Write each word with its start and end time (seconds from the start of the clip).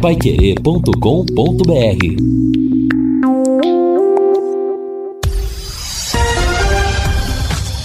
paiquerê.com.br 0.00 0.90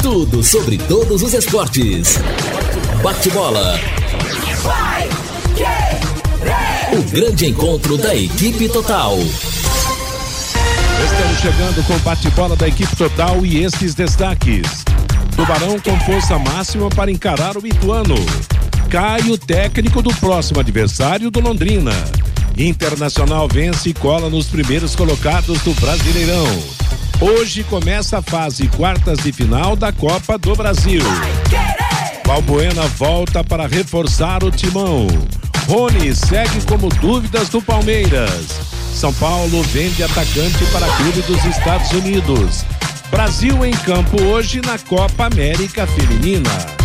Tudo 0.02 0.42
sobre 0.42 0.78
todos 0.78 1.22
os 1.22 1.34
esportes. 1.34 2.18
Bate-bola. 3.04 3.78
O 6.94 7.04
grande 7.12 7.48
encontro 7.48 7.98
da 7.98 8.16
equipe 8.16 8.70
total. 8.70 9.18
Estamos 11.04 11.40
chegando 11.42 11.86
com 11.86 11.96
o 11.96 12.00
bate-bola 12.00 12.56
da 12.56 12.70
equipe 12.70 12.96
total 12.96 13.46
e 13.46 13.62
estes 13.62 13.94
destaques. 13.94 14.86
Tubarão 15.36 15.78
com 15.82 16.00
força 16.06 16.40
máxima 16.40 16.90
para 16.90 17.12
encarar 17.12 17.58
o 17.58 17.68
Ituano. 17.68 18.16
Cai 18.90 19.22
o 19.30 19.38
técnico 19.38 20.02
do 20.02 20.14
próximo 20.16 20.60
adversário 20.60 21.30
do 21.32 21.40
Londrina. 21.40 21.92
Internacional 22.58 23.48
vence 23.48 23.90
e 23.90 23.94
cola 23.94 24.30
nos 24.30 24.48
primeiros 24.48 24.96
colocados 24.96 25.62
do 25.64 25.74
Brasileirão. 25.74 26.48
Hoje 27.20 27.64
começa 27.64 28.20
a 28.20 28.22
fase 28.22 28.68
quartas 28.70 29.20
de 29.20 29.32
final 29.32 29.76
da 29.76 29.92
Copa 29.92 30.38
do 30.38 30.56
Brasil. 30.56 31.02
Balbuena 32.26 32.84
volta 32.98 33.44
para 33.44 33.68
reforçar 33.68 34.44
o 34.44 34.52
timão. 34.52 35.08
Rony 35.68 36.16
segue 36.16 36.62
como 36.66 36.90
dúvidas 36.90 37.50
do 37.50 37.62
Palmeiras. 37.62 38.48
São 38.94 39.14
Paulo 39.14 39.62
vende 39.64 40.04
atacante 40.04 40.64
para 40.72 40.88
clube 40.96 41.22
dos 41.24 41.44
Estados 41.44 41.92
Unidos. 41.92 42.64
Brasil 43.10 43.66
em 43.66 43.72
campo 43.72 44.22
hoje 44.22 44.62
na 44.62 44.78
Copa 44.78 45.26
América 45.26 45.86
Feminina. 45.88 46.85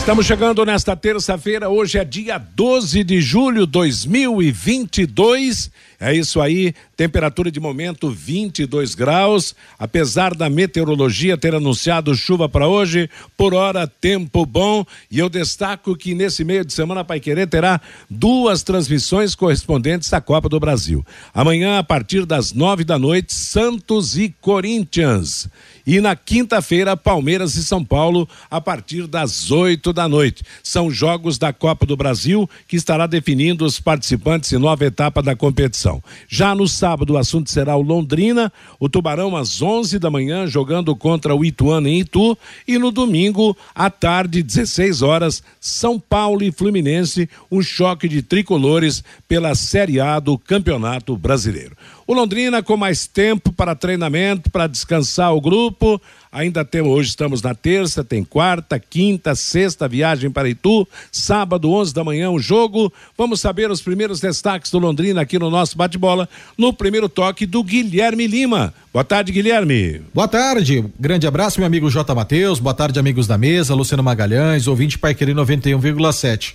Estamos 0.00 0.24
chegando 0.24 0.64
nesta 0.64 0.96
terça-feira, 0.96 1.68
hoje 1.68 1.98
é 1.98 2.04
dia 2.04 2.38
12 2.38 3.04
de 3.04 3.20
julho 3.20 3.66
de 3.66 3.72
2022. 3.72 5.70
É 6.00 6.16
isso 6.16 6.40
aí, 6.40 6.74
temperatura 6.96 7.50
de 7.50 7.60
momento 7.60 8.10
22 8.10 8.94
graus. 8.94 9.54
Apesar 9.78 10.34
da 10.34 10.48
meteorologia 10.48 11.36
ter 11.36 11.54
anunciado 11.54 12.14
chuva 12.14 12.48
para 12.48 12.66
hoje, 12.66 13.10
por 13.36 13.52
hora 13.52 13.86
tempo 13.86 14.46
bom. 14.46 14.86
E 15.10 15.18
eu 15.18 15.28
destaco 15.28 15.94
que 15.94 16.14
nesse 16.14 16.42
meio 16.42 16.64
de 16.64 16.72
semana 16.72 17.04
Pai 17.04 17.20
Querer 17.20 17.46
terá 17.46 17.78
duas 18.08 18.62
transmissões 18.62 19.34
correspondentes 19.34 20.10
à 20.14 20.20
Copa 20.20 20.48
do 20.48 20.58
Brasil. 20.58 21.04
Amanhã, 21.34 21.78
a 21.78 21.84
partir 21.84 22.24
das 22.24 22.54
nove 22.54 22.82
da 22.82 22.98
noite, 22.98 23.34
Santos 23.34 24.16
e 24.16 24.34
Corinthians. 24.40 25.46
E 25.90 26.00
na 26.00 26.14
quinta-feira, 26.14 26.96
Palmeiras 26.96 27.56
e 27.56 27.64
São 27.64 27.84
Paulo, 27.84 28.28
a 28.48 28.60
partir 28.60 29.08
das 29.08 29.50
oito 29.50 29.92
da 29.92 30.08
noite. 30.08 30.44
São 30.62 30.88
jogos 30.88 31.36
da 31.36 31.52
Copa 31.52 31.84
do 31.84 31.96
Brasil 31.96 32.48
que 32.68 32.76
estará 32.76 33.08
definindo 33.08 33.64
os 33.64 33.80
participantes 33.80 34.52
em 34.52 34.58
nova 34.58 34.84
etapa 34.84 35.20
da 35.20 35.34
competição. 35.34 36.00
Já 36.28 36.54
no 36.54 36.68
sábado, 36.68 37.14
o 37.14 37.18
assunto 37.18 37.50
será 37.50 37.74
o 37.74 37.82
Londrina, 37.82 38.52
o 38.78 38.88
Tubarão 38.88 39.36
às 39.36 39.60
onze 39.60 39.98
da 39.98 40.08
manhã, 40.08 40.46
jogando 40.46 40.94
contra 40.94 41.34
o 41.34 41.44
Ituano 41.44 41.88
em 41.88 41.98
Itu. 41.98 42.38
E 42.68 42.78
no 42.78 42.92
domingo, 42.92 43.56
à 43.74 43.90
tarde, 43.90 44.44
16 44.44 45.02
horas, 45.02 45.42
São 45.58 45.98
Paulo 45.98 46.44
e 46.44 46.52
Fluminense, 46.52 47.28
um 47.50 47.60
choque 47.60 48.08
de 48.08 48.22
tricolores 48.22 49.02
pela 49.26 49.56
Série 49.56 49.98
A 49.98 50.20
do 50.20 50.38
Campeonato 50.38 51.16
Brasileiro. 51.16 51.76
O 52.10 52.12
Londrina 52.12 52.60
com 52.60 52.76
mais 52.76 53.06
tempo 53.06 53.52
para 53.52 53.72
treinamento, 53.72 54.50
para 54.50 54.66
descansar 54.66 55.32
o 55.32 55.40
grupo. 55.40 56.02
Ainda 56.32 56.64
temos, 56.64 56.90
hoje 56.90 57.10
estamos 57.10 57.40
na 57.40 57.54
terça, 57.54 58.02
tem 58.02 58.24
quarta, 58.24 58.80
quinta, 58.80 59.36
sexta 59.36 59.86
viagem 59.86 60.28
para 60.28 60.48
Itu, 60.48 60.88
sábado, 61.12 61.70
11 61.70 61.94
da 61.94 62.02
manhã, 62.02 62.28
um 62.28 62.40
jogo. 62.40 62.92
Vamos 63.16 63.40
saber 63.40 63.70
os 63.70 63.80
primeiros 63.80 64.18
destaques 64.18 64.72
do 64.72 64.80
Londrina 64.80 65.20
aqui 65.20 65.38
no 65.38 65.50
nosso 65.50 65.76
bate-bola, 65.76 66.28
no 66.58 66.72
primeiro 66.72 67.08
toque 67.08 67.46
do 67.46 67.62
Guilherme 67.62 68.26
Lima. 68.26 68.74
Boa 68.92 69.04
tarde, 69.04 69.30
Guilherme. 69.30 70.02
Boa 70.12 70.26
tarde. 70.26 70.84
Grande 70.98 71.28
abraço, 71.28 71.60
meu 71.60 71.66
amigo 71.68 71.88
J. 71.88 72.12
Matheus. 72.12 72.58
Boa 72.58 72.74
tarde, 72.74 72.98
amigos 72.98 73.28
da 73.28 73.38
mesa, 73.38 73.72
Luciano 73.72 74.02
Magalhães, 74.02 74.66
ouvinte 74.66 74.98
Pai 74.98 75.14
Querer 75.14 75.36
91,7. 75.36 76.54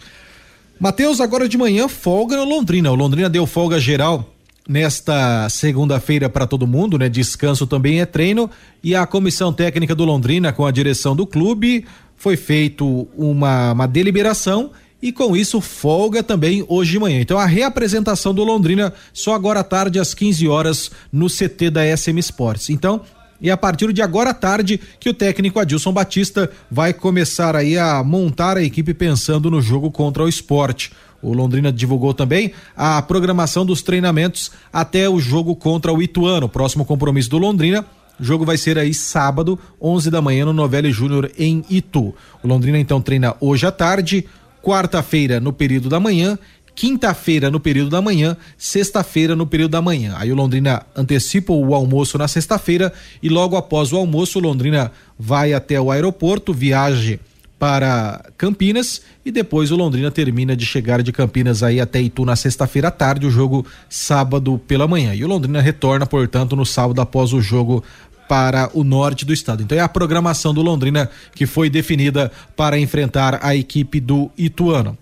Matheus, 0.78 1.22
agora 1.22 1.48
de 1.48 1.58
manhã, 1.58 1.88
folga 1.88 2.36
no 2.36 2.44
Londrina. 2.44 2.92
O 2.92 2.96
Londrina 2.96 3.30
deu 3.30 3.48
folga 3.48 3.80
geral 3.80 4.35
nesta 4.68 5.48
segunda-feira 5.50 6.30
para 6.30 6.48
todo 6.48 6.66
mundo, 6.66 6.98
né? 6.98 7.08
Descanso 7.08 7.68
também 7.68 8.02
é 8.02 8.06
treino 8.06 8.50
e 8.84 8.96
a 8.96 9.06
comissão 9.06 9.54
técnica 9.54 9.94
do 9.94 10.06
Londrina 10.06 10.52
com 10.52 10.66
a 10.66 10.72
direção 10.72 11.16
do 11.16 11.26
clube 11.26 11.86
foi 12.16 12.36
feito 12.36 13.08
uma, 13.16 13.74
uma 13.74 13.88
deliberação 13.88 14.72
e 15.02 15.12
com 15.12 15.36
isso 15.36 15.62
folga 15.62 16.24
também 16.24 16.66
hoje 16.68 16.94
de 16.94 17.00
manhã. 17.00 17.22
Então 17.22 17.38
a 17.38 17.46
reapresentação 17.46 18.34
do 18.34 18.44
Londrina 18.44 18.92
só 19.14 19.36
agora 19.36 19.60
à 19.60 19.64
tarde 19.64 20.00
às 20.00 20.14
15 20.14 20.48
horas 20.48 20.92
no 21.12 21.28
CT 21.28 21.70
da 21.70 21.96
SM 21.96 22.18
Sports. 22.20 22.70
Então 22.72 23.02
e 23.40 23.52
a 23.52 23.58
partir 23.58 23.92
de 23.92 24.02
agora 24.02 24.32
à 24.32 24.34
tarde 24.34 24.80
que 25.00 25.10
o 25.10 25.14
técnico 25.14 25.60
Adilson 25.60 25.92
Batista 25.92 26.50
vai 26.70 26.94
começar 26.94 27.56
aí 27.56 27.78
a 27.78 28.04
montar 28.04 28.58
a 28.58 28.64
equipe 28.64 28.94
pensando 28.94 29.52
no 29.52 29.62
jogo 29.62 29.92
contra 29.92 30.24
o 30.24 30.30
esporte. 30.30 30.92
O 31.22 31.34
Londrina 31.34 31.72
divulgou 31.72 32.14
também 32.14 32.52
a 32.76 33.02
programação 33.02 33.66
dos 33.66 33.82
treinamentos 33.82 34.52
até 34.72 35.10
o 35.10 35.20
jogo 35.20 35.56
contra 35.56 35.92
o 35.92 36.02
Ituano, 36.02 36.48
próximo 36.48 36.86
compromisso 36.86 37.30
do 37.30 37.38
Londrina. 37.38 37.86
O 38.20 38.24
jogo 38.24 38.46
vai 38.46 38.58
ser 38.58 38.78
aí 38.78 38.94
sábado, 38.94 39.60
11 39.82 40.10
da 40.10 40.22
manhã, 40.22 40.46
no 40.46 40.54
Novelli 40.54 40.92
Júnior 40.92 41.32
em 41.38 41.66
Itu. 41.70 42.14
O 42.44 42.48
Londrina 42.48 42.80
então 42.80 43.02
treina 43.02 43.36
hoje 43.42 43.66
à 43.66 43.72
tarde, 43.72 44.26
quarta-feira 44.62 45.40
no 45.40 45.52
período 45.52 45.90
da 45.90 46.00
manhã, 46.00 46.40
quinta-feira 46.76 47.50
no 47.50 47.60
período 47.60 47.90
da 47.90 48.02
manhã, 48.02 48.36
sexta-feira 48.58 49.36
no 49.36 49.48
período 49.48 49.72
da 49.72 49.82
manhã. 49.82 50.14
Aí 50.18 50.32
o 50.32 50.36
Londrina 50.36 50.84
antecipa 50.96 51.54
o 51.54 51.74
almoço 51.74 52.18
na 52.18 52.28
sexta-feira 52.28 52.92
e 53.24 53.30
logo 53.30 53.56
após 53.56 53.94
o 53.94 53.98
almoço 53.98 54.38
o 54.38 54.42
Londrina 54.42 54.92
vai 55.18 55.54
até 55.54 55.80
o 55.80 55.90
aeroporto, 55.90 56.54
viaje 56.54 57.20
para 57.58 58.26
Campinas 58.38 59.02
e 59.26 59.32
depois 59.32 59.72
o 59.72 59.78
Londrina 59.78 60.12
termina 60.12 60.56
de 60.56 60.66
chegar 60.66 61.02
de 61.02 61.12
Campinas 61.14 61.64
aí 61.64 61.80
até 61.80 62.02
Itu 62.02 62.26
na 62.26 62.36
sexta-feira 62.36 62.90
à 62.90 62.92
tarde, 62.92 63.26
o 63.26 63.32
jogo 63.32 63.66
sábado 63.90 64.60
pela 64.68 64.88
manhã. 64.88 65.16
E 65.16 65.24
o 65.24 65.28
Londrina 65.28 65.62
retorna, 65.62 66.06
portanto, 66.06 66.56
no 66.56 66.66
sábado 66.66 67.00
após 67.02 67.32
o 67.32 67.42
jogo 67.42 67.84
para 68.28 68.70
o 68.74 68.84
norte 68.84 69.24
do 69.24 69.34
estado. 69.34 69.64
Então 69.64 69.78
é 69.78 69.82
a 69.82 69.90
programação 69.90 70.54
do 70.54 70.62
Londrina 70.62 71.10
que 71.34 71.46
foi 71.46 71.70
definida 71.70 72.32
para 72.56 72.78
enfrentar 72.78 73.40
a 73.42 73.56
equipe 73.56 74.00
do 74.00 74.30
Ituano. 74.38 74.98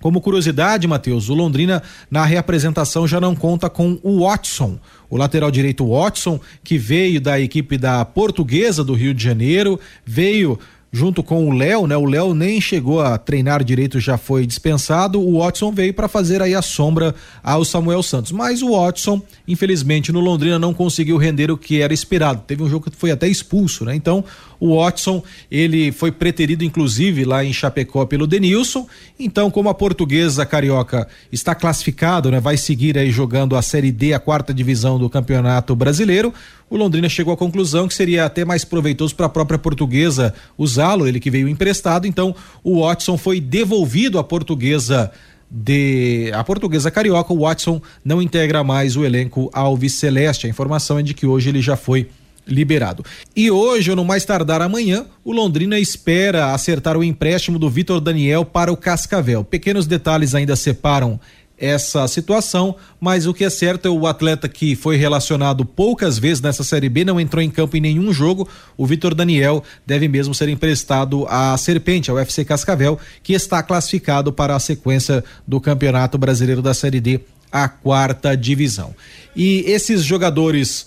Como 0.00 0.20
curiosidade, 0.20 0.86
Matheus, 0.86 1.28
o 1.28 1.34
Londrina 1.34 1.82
na 2.10 2.24
reapresentação 2.24 3.06
já 3.06 3.20
não 3.20 3.34
conta 3.36 3.68
com 3.68 3.98
o 4.02 4.20
Watson, 4.24 4.78
o 5.10 5.16
lateral 5.16 5.50
direito 5.50 5.88
Watson, 5.88 6.40
que 6.64 6.78
veio 6.78 7.20
da 7.20 7.38
equipe 7.38 7.76
da 7.76 8.04
Portuguesa 8.04 8.82
do 8.82 8.94
Rio 8.94 9.12
de 9.12 9.22
Janeiro, 9.22 9.78
veio 10.04 10.58
junto 10.92 11.22
com 11.22 11.48
o 11.48 11.52
Léo, 11.52 11.86
né? 11.86 11.96
O 11.96 12.04
Léo 12.04 12.34
nem 12.34 12.60
chegou 12.60 13.00
a 13.00 13.16
treinar 13.16 13.62
direito, 13.62 14.00
já 14.00 14.18
foi 14.18 14.46
dispensado. 14.46 15.20
O 15.20 15.38
Watson 15.38 15.70
veio 15.70 15.94
para 15.94 16.08
fazer 16.08 16.42
aí 16.42 16.54
a 16.54 16.62
sombra 16.62 17.14
ao 17.42 17.64
Samuel 17.64 18.02
Santos. 18.02 18.32
Mas 18.32 18.62
o 18.62 18.72
Watson, 18.72 19.22
infelizmente, 19.46 20.10
no 20.10 20.20
Londrina 20.20 20.58
não 20.58 20.74
conseguiu 20.74 21.16
render 21.16 21.50
o 21.50 21.56
que 21.56 21.80
era 21.80 21.94
esperado. 21.94 22.42
Teve 22.46 22.62
um 22.62 22.68
jogo 22.68 22.90
que 22.90 22.96
foi 22.96 23.10
até 23.10 23.28
expulso, 23.28 23.84
né? 23.84 23.94
Então, 23.94 24.24
o 24.60 24.76
Watson, 24.76 25.22
ele 25.50 25.90
foi 25.90 26.12
preterido 26.12 26.62
inclusive 26.62 27.24
lá 27.24 27.44
em 27.44 27.52
Chapecó 27.52 28.04
pelo 28.04 28.26
Denilson. 28.26 28.86
Então, 29.18 29.50
como 29.50 29.68
a 29.68 29.74
portuguesa 29.74 30.46
carioca 30.46 31.08
está 31.32 31.54
classificado, 31.54 32.30
né? 32.30 32.38
Vai 32.38 32.56
seguir 32.56 32.96
aí 32.98 33.10
jogando 33.10 33.56
a 33.56 33.62
Série 33.62 33.90
D, 33.90 34.12
a 34.12 34.20
quarta 34.20 34.54
divisão 34.54 34.98
do 34.98 35.08
Campeonato 35.08 35.74
Brasileiro 35.74 36.32
o 36.70 36.76
Londrina 36.76 37.08
chegou 37.08 37.34
à 37.34 37.36
conclusão 37.36 37.88
que 37.88 37.94
seria 37.94 38.24
até 38.24 38.44
mais 38.44 38.64
proveitoso 38.64 39.14
para 39.16 39.26
a 39.26 39.28
própria 39.28 39.58
portuguesa 39.58 40.32
usá-lo, 40.56 41.06
ele 41.06 41.18
que 41.18 41.28
veio 41.28 41.48
emprestado, 41.48 42.06
então 42.06 42.34
o 42.62 42.82
Watson 42.82 43.18
foi 43.18 43.40
devolvido 43.40 44.20
à 44.20 44.24
portuguesa 44.24 45.10
de 45.50 46.30
a 46.32 46.44
portuguesa 46.44 46.92
carioca, 46.92 47.32
o 47.32 47.40
Watson 47.40 47.82
não 48.04 48.22
integra 48.22 48.62
mais 48.62 48.96
o 48.96 49.04
elenco 49.04 49.50
Alves 49.52 49.94
Celeste. 49.94 50.46
A 50.46 50.50
informação 50.50 50.96
é 51.00 51.02
de 51.02 51.12
que 51.12 51.26
hoje 51.26 51.48
ele 51.48 51.60
já 51.60 51.74
foi 51.74 52.08
liberado. 52.46 53.04
E 53.34 53.50
hoje, 53.50 53.90
ou 53.90 53.96
no 53.96 54.04
mais 54.04 54.24
tardar 54.24 54.62
amanhã, 54.62 55.06
o 55.24 55.32
Londrina 55.32 55.78
espera 55.78 56.52
acertar 56.52 56.96
o 56.96 57.04
empréstimo 57.04 57.58
do 57.58 57.70
Vitor 57.70 58.00
Daniel 58.00 58.44
para 58.44 58.72
o 58.72 58.76
Cascavel. 58.76 59.44
Pequenos 59.44 59.86
detalhes 59.86 60.34
ainda 60.34 60.56
separam 60.56 61.20
essa 61.60 62.08
situação, 62.08 62.74
mas 62.98 63.26
o 63.26 63.34
que 63.34 63.44
é 63.44 63.50
certo 63.50 63.86
é 63.86 63.90
o 63.90 64.06
atleta 64.06 64.48
que 64.48 64.74
foi 64.74 64.96
relacionado 64.96 65.64
poucas 65.66 66.18
vezes 66.18 66.40
nessa 66.40 66.64
Série 66.64 66.88
B, 66.88 67.04
não 67.04 67.20
entrou 67.20 67.42
em 67.42 67.50
campo 67.50 67.76
em 67.76 67.80
nenhum 67.80 68.10
jogo, 68.14 68.48
o 68.78 68.86
Vitor 68.86 69.14
Daniel 69.14 69.62
deve 69.86 70.08
mesmo 70.08 70.34
ser 70.34 70.48
emprestado 70.48 71.26
à 71.28 71.54
Serpente, 71.58 72.10
ao 72.10 72.18
FC 72.18 72.46
Cascavel, 72.46 72.98
que 73.22 73.34
está 73.34 73.62
classificado 73.62 74.32
para 74.32 74.56
a 74.56 74.60
sequência 74.60 75.22
do 75.46 75.60
Campeonato 75.60 76.16
Brasileiro 76.16 76.62
da 76.62 76.72
Série 76.72 77.00
D, 77.00 77.20
a 77.52 77.68
quarta 77.68 78.34
divisão. 78.34 78.94
E 79.36 79.62
esses 79.66 80.02
jogadores 80.02 80.86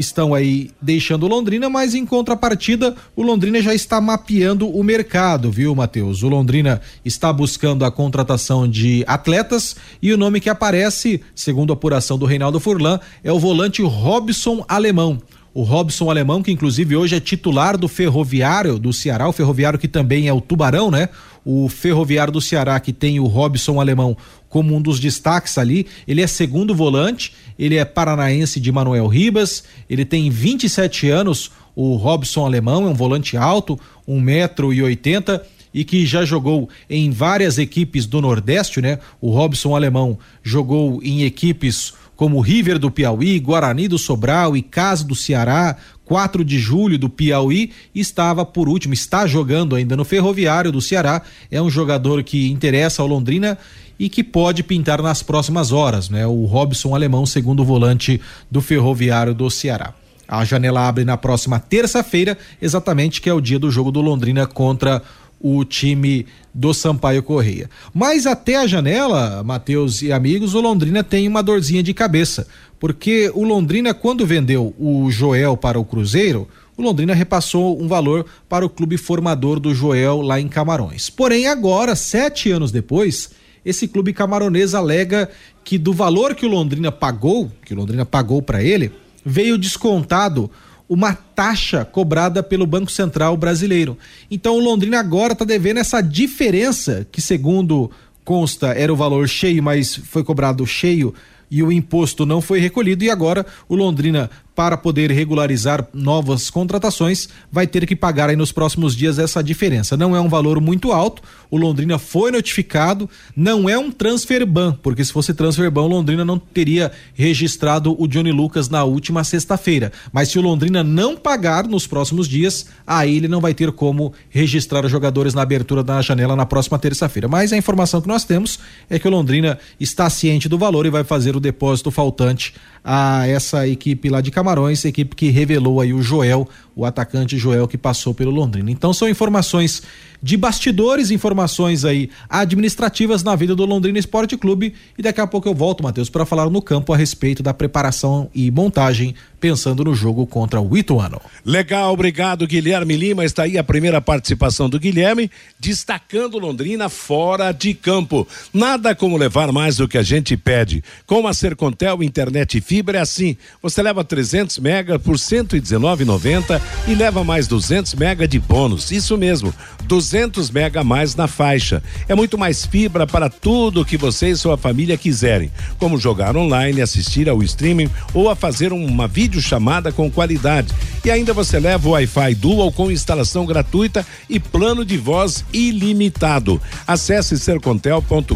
estão 0.00 0.34
aí 0.34 0.70
deixando 0.80 1.28
Londrina, 1.28 1.68
mas 1.68 1.94
em 1.94 2.04
contrapartida, 2.04 2.96
o 3.14 3.22
Londrina 3.22 3.60
já 3.60 3.74
está 3.74 4.00
mapeando 4.00 4.68
o 4.68 4.82
mercado, 4.82 5.50
viu, 5.50 5.74
Matheus? 5.74 6.22
O 6.22 6.28
Londrina 6.28 6.80
está 7.04 7.32
buscando 7.32 7.84
a 7.84 7.90
contratação 7.90 8.66
de 8.66 9.04
atletas 9.06 9.76
e 10.02 10.12
o 10.12 10.16
nome 10.16 10.40
que 10.40 10.48
aparece, 10.48 11.20
segundo 11.34 11.72
a 11.72 11.74
apuração 11.74 12.18
do 12.18 12.26
Reinaldo 12.26 12.58
Furlan, 12.58 12.98
é 13.22 13.30
o 13.30 13.38
volante 13.38 13.82
Robson 13.82 14.64
Alemão 14.66 15.20
o 15.52 15.62
Robson 15.62 16.08
Alemão, 16.08 16.42
que 16.42 16.52
inclusive 16.52 16.94
hoje 16.94 17.16
é 17.16 17.20
titular 17.20 17.76
do 17.76 17.88
Ferroviário 17.88 18.78
do 18.78 18.92
Ceará, 18.92 19.28
o 19.28 19.32
Ferroviário 19.32 19.78
que 19.78 19.88
também 19.88 20.28
é 20.28 20.32
o 20.32 20.40
Tubarão, 20.40 20.90
né? 20.90 21.08
O 21.44 21.68
Ferroviário 21.68 22.32
do 22.32 22.40
Ceará, 22.40 22.78
que 22.78 22.92
tem 22.92 23.18
o 23.18 23.26
Robson 23.26 23.80
Alemão 23.80 24.16
como 24.50 24.76
um 24.76 24.82
dos 24.82 25.00
destaques 25.00 25.56
ali. 25.56 25.86
Ele 26.06 26.20
é 26.20 26.26
segundo 26.26 26.74
volante, 26.74 27.32
ele 27.58 27.76
é 27.76 27.84
paranaense 27.86 28.60
de 28.60 28.70
Manuel 28.70 29.06
Ribas, 29.06 29.64
ele 29.88 30.04
tem 30.04 30.28
27 30.28 31.08
anos. 31.08 31.50
O 31.74 31.94
Robson 31.94 32.44
Alemão 32.44 32.86
é 32.86 32.90
um 32.90 32.94
volante 32.94 33.38
alto, 33.38 33.80
um 34.06 34.20
metro 34.20 34.74
e 34.74 34.82
oitenta 34.82 35.42
e 35.72 35.84
que 35.84 36.04
já 36.04 36.24
jogou 36.24 36.68
em 36.90 37.10
várias 37.10 37.56
equipes 37.56 38.04
do 38.04 38.20
Nordeste, 38.20 38.82
né? 38.82 38.98
O 39.20 39.30
Robson 39.30 39.74
Alemão 39.74 40.18
jogou 40.42 41.00
em 41.02 41.22
equipes 41.22 41.94
como 42.20 42.38
River 42.42 42.78
do 42.78 42.90
Piauí, 42.90 43.38
Guarani 43.38 43.88
do 43.88 43.96
Sobral 43.96 44.54
e 44.54 44.60
Casa 44.60 45.02
do 45.02 45.14
Ceará, 45.14 45.78
4 46.04 46.44
de 46.44 46.58
julho 46.58 46.98
do 46.98 47.08
Piauí, 47.08 47.70
estava 47.94 48.44
por 48.44 48.68
último, 48.68 48.92
está 48.92 49.26
jogando 49.26 49.74
ainda 49.74 49.96
no 49.96 50.04
Ferroviário 50.04 50.70
do 50.70 50.82
Ceará. 50.82 51.22
É 51.50 51.62
um 51.62 51.70
jogador 51.70 52.22
que 52.22 52.50
interessa 52.50 53.00
ao 53.00 53.08
Londrina 53.08 53.56
e 53.98 54.10
que 54.10 54.22
pode 54.22 54.62
pintar 54.62 55.00
nas 55.00 55.22
próximas 55.22 55.72
horas, 55.72 56.10
né? 56.10 56.26
O 56.26 56.44
Robson 56.44 56.94
Alemão, 56.94 57.24
segundo 57.24 57.64
volante 57.64 58.20
do 58.50 58.60
Ferroviário 58.60 59.32
do 59.32 59.50
Ceará. 59.50 59.94
A 60.28 60.44
janela 60.44 60.86
abre 60.86 61.06
na 61.06 61.16
próxima 61.16 61.58
terça-feira, 61.58 62.36
exatamente 62.60 63.22
que 63.22 63.30
é 63.30 63.32
o 63.32 63.40
dia 63.40 63.58
do 63.58 63.70
jogo 63.70 63.90
do 63.90 64.02
Londrina 64.02 64.46
contra 64.46 65.02
o 65.40 65.64
time 65.64 66.26
do 66.52 66.74
Sampaio 66.74 67.22
Correia. 67.22 67.70
Mas 67.94 68.26
até 68.26 68.56
a 68.56 68.66
janela, 68.66 69.42
Matheus 69.42 70.02
e 70.02 70.12
amigos, 70.12 70.54
o 70.54 70.60
Londrina 70.60 71.02
tem 71.02 71.26
uma 71.26 71.42
dorzinha 71.42 71.82
de 71.82 71.94
cabeça, 71.94 72.46
porque 72.78 73.30
o 73.34 73.44
Londrina 73.44 73.94
quando 73.94 74.26
vendeu 74.26 74.74
o 74.78 75.10
Joel 75.10 75.56
para 75.56 75.80
o 75.80 75.84
Cruzeiro, 75.84 76.46
o 76.76 76.82
Londrina 76.82 77.14
repassou 77.14 77.80
um 77.80 77.88
valor 77.88 78.26
para 78.48 78.64
o 78.64 78.70
clube 78.70 78.96
formador 78.96 79.60
do 79.60 79.74
Joel 79.74 80.20
lá 80.22 80.40
em 80.40 80.48
Camarões. 80.48 81.10
Porém, 81.10 81.46
agora, 81.46 81.94
sete 81.94 82.50
anos 82.50 82.72
depois, 82.72 83.30
esse 83.64 83.86
clube 83.86 84.12
camaronês 84.12 84.74
alega 84.74 85.28
que 85.62 85.76
do 85.76 85.92
valor 85.92 86.34
que 86.34 86.46
o 86.46 86.48
Londrina 86.48 86.90
pagou, 86.90 87.50
que 87.64 87.74
o 87.74 87.76
Londrina 87.76 88.06
pagou 88.06 88.40
para 88.40 88.62
ele, 88.62 88.90
veio 89.24 89.58
descontado 89.58 90.50
uma 90.90 91.14
taxa 91.14 91.84
cobrada 91.84 92.42
pelo 92.42 92.66
Banco 92.66 92.90
Central 92.90 93.36
brasileiro. 93.36 93.96
Então 94.28 94.56
o 94.56 94.60
Londrina 94.60 94.98
agora 94.98 95.34
está 95.34 95.44
devendo 95.44 95.78
essa 95.78 96.00
diferença 96.00 97.06
que 97.12 97.22
segundo 97.22 97.88
consta 98.24 98.74
era 98.74 98.92
o 98.92 98.96
valor 98.96 99.28
cheio, 99.28 99.62
mas 99.62 99.94
foi 99.94 100.24
cobrado 100.24 100.66
cheio 100.66 101.14
e 101.48 101.62
o 101.62 101.70
imposto 101.70 102.26
não 102.26 102.40
foi 102.40 102.58
recolhido 102.58 103.04
e 103.04 103.10
agora 103.10 103.46
o 103.68 103.76
Londrina 103.76 104.28
para 104.60 104.76
poder 104.76 105.10
regularizar 105.10 105.88
novas 105.90 106.50
contratações, 106.50 107.30
vai 107.50 107.66
ter 107.66 107.86
que 107.86 107.96
pagar 107.96 108.28
aí 108.28 108.36
nos 108.36 108.52
próximos 108.52 108.94
dias 108.94 109.18
essa 109.18 109.42
diferença. 109.42 109.96
Não 109.96 110.14
é 110.14 110.20
um 110.20 110.28
valor 110.28 110.60
muito 110.60 110.92
alto, 110.92 111.22
o 111.50 111.56
Londrina 111.56 111.98
foi 111.98 112.30
notificado, 112.30 113.08
não 113.34 113.70
é 113.70 113.78
um 113.78 113.90
transfer 113.90 114.44
ban, 114.44 114.76
porque 114.82 115.02
se 115.02 115.14
fosse 115.14 115.32
transfer 115.32 115.70
ban, 115.70 115.84
o 115.84 115.88
Londrina 115.88 116.26
não 116.26 116.38
teria 116.38 116.92
registrado 117.14 117.96
o 117.98 118.06
Johnny 118.06 118.30
Lucas 118.30 118.68
na 118.68 118.84
última 118.84 119.24
sexta-feira. 119.24 119.90
Mas 120.12 120.28
se 120.28 120.38
o 120.38 120.42
Londrina 120.42 120.84
não 120.84 121.16
pagar 121.16 121.66
nos 121.66 121.86
próximos 121.86 122.28
dias, 122.28 122.66
aí 122.86 123.16
ele 123.16 123.28
não 123.28 123.40
vai 123.40 123.54
ter 123.54 123.72
como 123.72 124.12
registrar 124.28 124.84
os 124.84 124.90
jogadores 124.90 125.32
na 125.32 125.40
abertura 125.40 125.82
da 125.82 126.02
janela 126.02 126.36
na 126.36 126.44
próxima 126.44 126.78
terça-feira. 126.78 127.26
Mas 127.26 127.50
a 127.50 127.56
informação 127.56 128.02
que 128.02 128.08
nós 128.08 128.24
temos 128.24 128.58
é 128.90 128.98
que 128.98 129.08
o 129.08 129.10
Londrina 129.10 129.58
está 129.80 130.10
ciente 130.10 130.50
do 130.50 130.58
valor 130.58 130.84
e 130.84 130.90
vai 130.90 131.02
fazer 131.02 131.34
o 131.34 131.40
depósito 131.40 131.90
faltante 131.90 132.52
a 132.84 133.26
essa 133.26 133.66
equipe 133.66 134.08
lá 134.08 134.20
de 134.20 134.30
Camarões, 134.50 134.84
equipe 134.84 135.14
que 135.14 135.30
revelou 135.30 135.80
aí 135.80 135.92
o 135.94 136.02
Joel, 136.02 136.48
o 136.74 136.84
atacante 136.84 137.38
Joel 137.38 137.68
que 137.68 137.78
passou 137.78 138.12
pelo 138.12 138.32
Londrina. 138.32 138.68
Então 138.68 138.92
são 138.92 139.08
informações 139.08 139.82
de 140.20 140.36
bastidores, 140.36 141.12
informações 141.12 141.84
aí 141.84 142.10
administrativas 142.28 143.22
na 143.22 143.36
vida 143.36 143.54
do 143.54 143.64
Londrina 143.64 143.98
Esporte 143.98 144.36
Clube 144.36 144.74
e 144.98 145.02
daqui 145.02 145.20
a 145.20 145.26
pouco 145.26 145.48
eu 145.48 145.54
volto, 145.54 145.84
Matheus, 145.84 146.10
para 146.10 146.26
falar 146.26 146.50
no 146.50 146.60
campo 146.60 146.92
a 146.92 146.96
respeito 146.96 147.44
da 147.44 147.54
preparação 147.54 148.28
e 148.34 148.50
montagem 148.50 149.14
pensando 149.40 149.82
no 149.82 149.94
jogo 149.94 150.26
contra 150.26 150.60
o 150.60 150.76
Ituano. 150.76 151.20
Legal, 151.44 151.92
obrigado 151.92 152.46
Guilherme 152.46 152.96
Lima, 152.96 153.24
está 153.24 153.44
aí 153.44 153.56
a 153.56 153.64
primeira 153.64 154.00
participação 154.00 154.68
do 154.68 154.78
Guilherme, 154.78 155.30
destacando 155.58 156.38
Londrina 156.38 156.88
fora 156.88 157.50
de 157.52 157.72
campo. 157.72 158.28
Nada 158.52 158.94
como 158.94 159.16
levar 159.16 159.50
mais 159.50 159.76
do 159.76 159.88
que 159.88 159.96
a 159.96 160.02
gente 160.02 160.36
pede. 160.36 160.84
Com 161.06 161.26
a 161.26 161.32
Sercontel 161.32 162.02
internet 162.02 162.58
e 162.58 162.60
fibra 162.60 162.98
é 162.98 163.00
assim, 163.00 163.36
você 163.62 163.82
leva 163.82 164.04
300 164.04 164.58
mega 164.58 164.98
por 164.98 165.16
119,90 165.16 166.60
e 166.86 166.94
leva 166.94 167.24
mais 167.24 167.48
200 167.48 167.94
mega 167.94 168.28
de 168.28 168.38
bônus. 168.38 168.90
Isso 168.90 169.16
mesmo, 169.16 169.54
200 169.84 170.50
mega 170.50 170.80
a 170.80 170.84
mais 170.84 171.14
na 171.14 171.26
faixa. 171.26 171.82
É 172.08 172.14
muito 172.14 172.36
mais 172.36 172.66
fibra 172.66 173.06
para 173.06 173.30
tudo 173.30 173.84
que 173.84 173.96
você 173.96 174.30
e 174.30 174.36
sua 174.36 174.56
família 174.56 174.96
quiserem, 174.96 175.50
como 175.78 175.98
jogar 175.98 176.36
online, 176.36 176.82
assistir 176.82 177.28
ao 177.28 177.42
streaming 177.42 177.88
ou 178.12 178.28
a 178.28 178.36
fazer 178.36 178.72
uma 178.72 179.06
videochamada 179.30 179.92
com 179.92 180.10
qualidade. 180.10 180.74
E 181.04 181.10
ainda 181.10 181.32
você 181.32 181.58
leva 181.58 181.88
o 181.88 181.92
Wi-Fi 181.92 182.34
Dual 182.34 182.72
com 182.72 182.90
instalação 182.90 183.46
gratuita 183.46 184.04
e 184.28 184.40
plano 184.40 184.84
de 184.84 184.98
voz 184.98 185.44
ilimitado. 185.52 186.60
Acesse 186.86 187.38
sercontel.com.br 187.38 188.34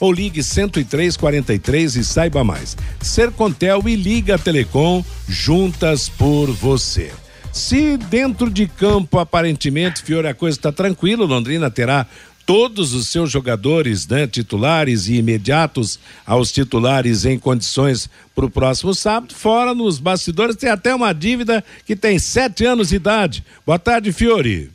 ou 0.00 0.12
ligue 0.12 0.42
10343 0.42 1.96
e 1.96 2.04
saiba 2.04 2.42
mais. 2.42 2.76
Sercontel 3.00 3.82
e 3.86 3.94
Liga 3.94 4.38
Telecom 4.38 5.04
juntas 5.28 6.08
por 6.08 6.50
você. 6.50 7.12
Se 7.52 7.96
dentro 7.96 8.50
de 8.50 8.66
campo, 8.66 9.18
aparentemente, 9.18 10.02
Fiore, 10.02 10.28
a 10.28 10.34
coisa 10.34 10.56
está 10.56 10.70
tranquila, 10.70 11.24
Londrina 11.24 11.70
terá 11.70 12.06
todos 12.48 12.94
os 12.94 13.08
seus 13.08 13.30
jogadores, 13.30 14.08
né, 14.08 14.26
titulares 14.26 15.06
e 15.06 15.16
imediatos 15.16 16.00
aos 16.24 16.50
titulares 16.50 17.26
em 17.26 17.38
condições 17.38 18.08
para 18.34 18.46
o 18.46 18.50
próximo 18.50 18.94
sábado. 18.94 19.34
Fora 19.34 19.74
nos 19.74 19.98
bastidores 19.98 20.56
tem 20.56 20.70
até 20.70 20.94
uma 20.94 21.12
dívida 21.12 21.62
que 21.84 21.94
tem 21.94 22.18
sete 22.18 22.64
anos 22.64 22.88
de 22.88 22.96
idade. 22.96 23.44
Boa 23.66 23.78
tarde, 23.78 24.10
Fiore. 24.12 24.70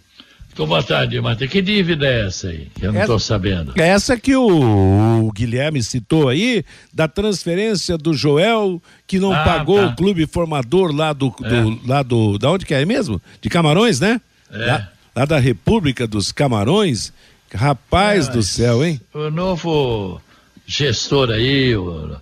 Então, 0.53 0.68
boa 0.68 0.84
tarde, 0.84 1.20
Matheus. 1.20 1.50
Que 1.50 1.63
dívida 1.63 2.06
é 2.06 2.27
essa 2.27 2.50
aí? 2.50 2.68
Que 2.75 2.86
eu 2.86 2.94
não 2.94 3.01
estou 3.01 3.18
sabendo. 3.18 3.74
Essa 3.75 4.15
que 4.18 4.36
o, 4.36 5.25
o, 5.25 5.32
Guilherme 5.32 5.82
citou 5.82 6.30
aí, 6.30 6.63
da 6.94 7.08
transferência 7.08 7.98
do 7.98 8.13
Joel, 8.13 8.80
que 9.08 9.20
não 9.20 9.34
ah, 9.34 9.44
pagou 9.44 9.80
tá. 9.80 9.88
o 9.88 9.96
clube 9.96 10.27
formador 10.27 10.96
lá 10.96 11.12
do, 11.12 11.34
é. 11.44 11.50
do, 11.50 11.88
lá 11.88 12.03
do. 12.03 12.38
Da 12.38 12.51
onde 12.51 12.68
que 12.68 12.74
é 12.75 12.86
mesmo? 12.86 13.20
De 13.42 13.50
Camarões, 13.50 14.00
né? 14.00 14.22
É. 14.51 14.58
Lá, 14.58 14.92
lá 15.15 15.25
da 15.25 15.39
República 15.39 16.06
dos 16.06 16.32
Camarões. 16.32 17.12
Rapaz 17.53 18.27
é, 18.27 18.31
do 18.31 18.43
céu, 18.43 18.83
hein? 18.83 19.00
O 19.13 19.29
novo 19.29 20.22
gestor 20.65 21.29
aí, 21.29 21.75
o, 21.75 22.17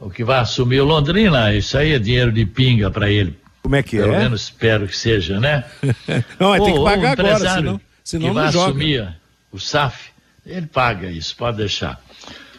o 0.00 0.10
que 0.10 0.24
vai 0.24 0.40
assumir 0.40 0.80
o 0.80 0.84
Londrina, 0.84 1.54
isso 1.54 1.76
aí 1.78 1.92
é 1.92 1.98
dinheiro 1.98 2.32
de 2.32 2.44
pinga 2.44 2.90
para 2.90 3.10
ele 3.10 3.38
como 3.68 3.76
é 3.76 3.82
que 3.82 3.98
Pelo 3.98 4.08
é? 4.08 4.10
Pelo 4.12 4.22
menos 4.22 4.42
espero 4.44 4.88
que 4.88 4.96
seja, 4.96 5.38
né? 5.38 5.62
não, 6.40 6.48
mas 6.48 6.64
tem 6.64 6.72
que 6.72 6.84
pagar 6.84 7.20
agora, 7.20 7.38
senão, 7.38 7.80
senão 8.02 8.28
que 8.28 8.34
vai 8.34 8.50
joga. 8.50 8.68
assumir 8.70 9.16
o 9.52 9.58
SAF, 9.58 10.10
ele 10.46 10.66
paga 10.66 11.10
isso, 11.10 11.36
pode 11.36 11.58
deixar. 11.58 12.00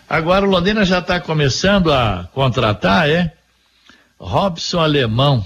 Agora 0.07 0.45
o 0.45 0.49
Londrina 0.49 0.85
já 0.85 0.99
está 0.99 1.19
começando 1.19 1.91
a 1.91 2.29
contratar, 2.31 3.09
é? 3.09 3.33
Robson 4.19 4.79
Alemão, 4.79 5.43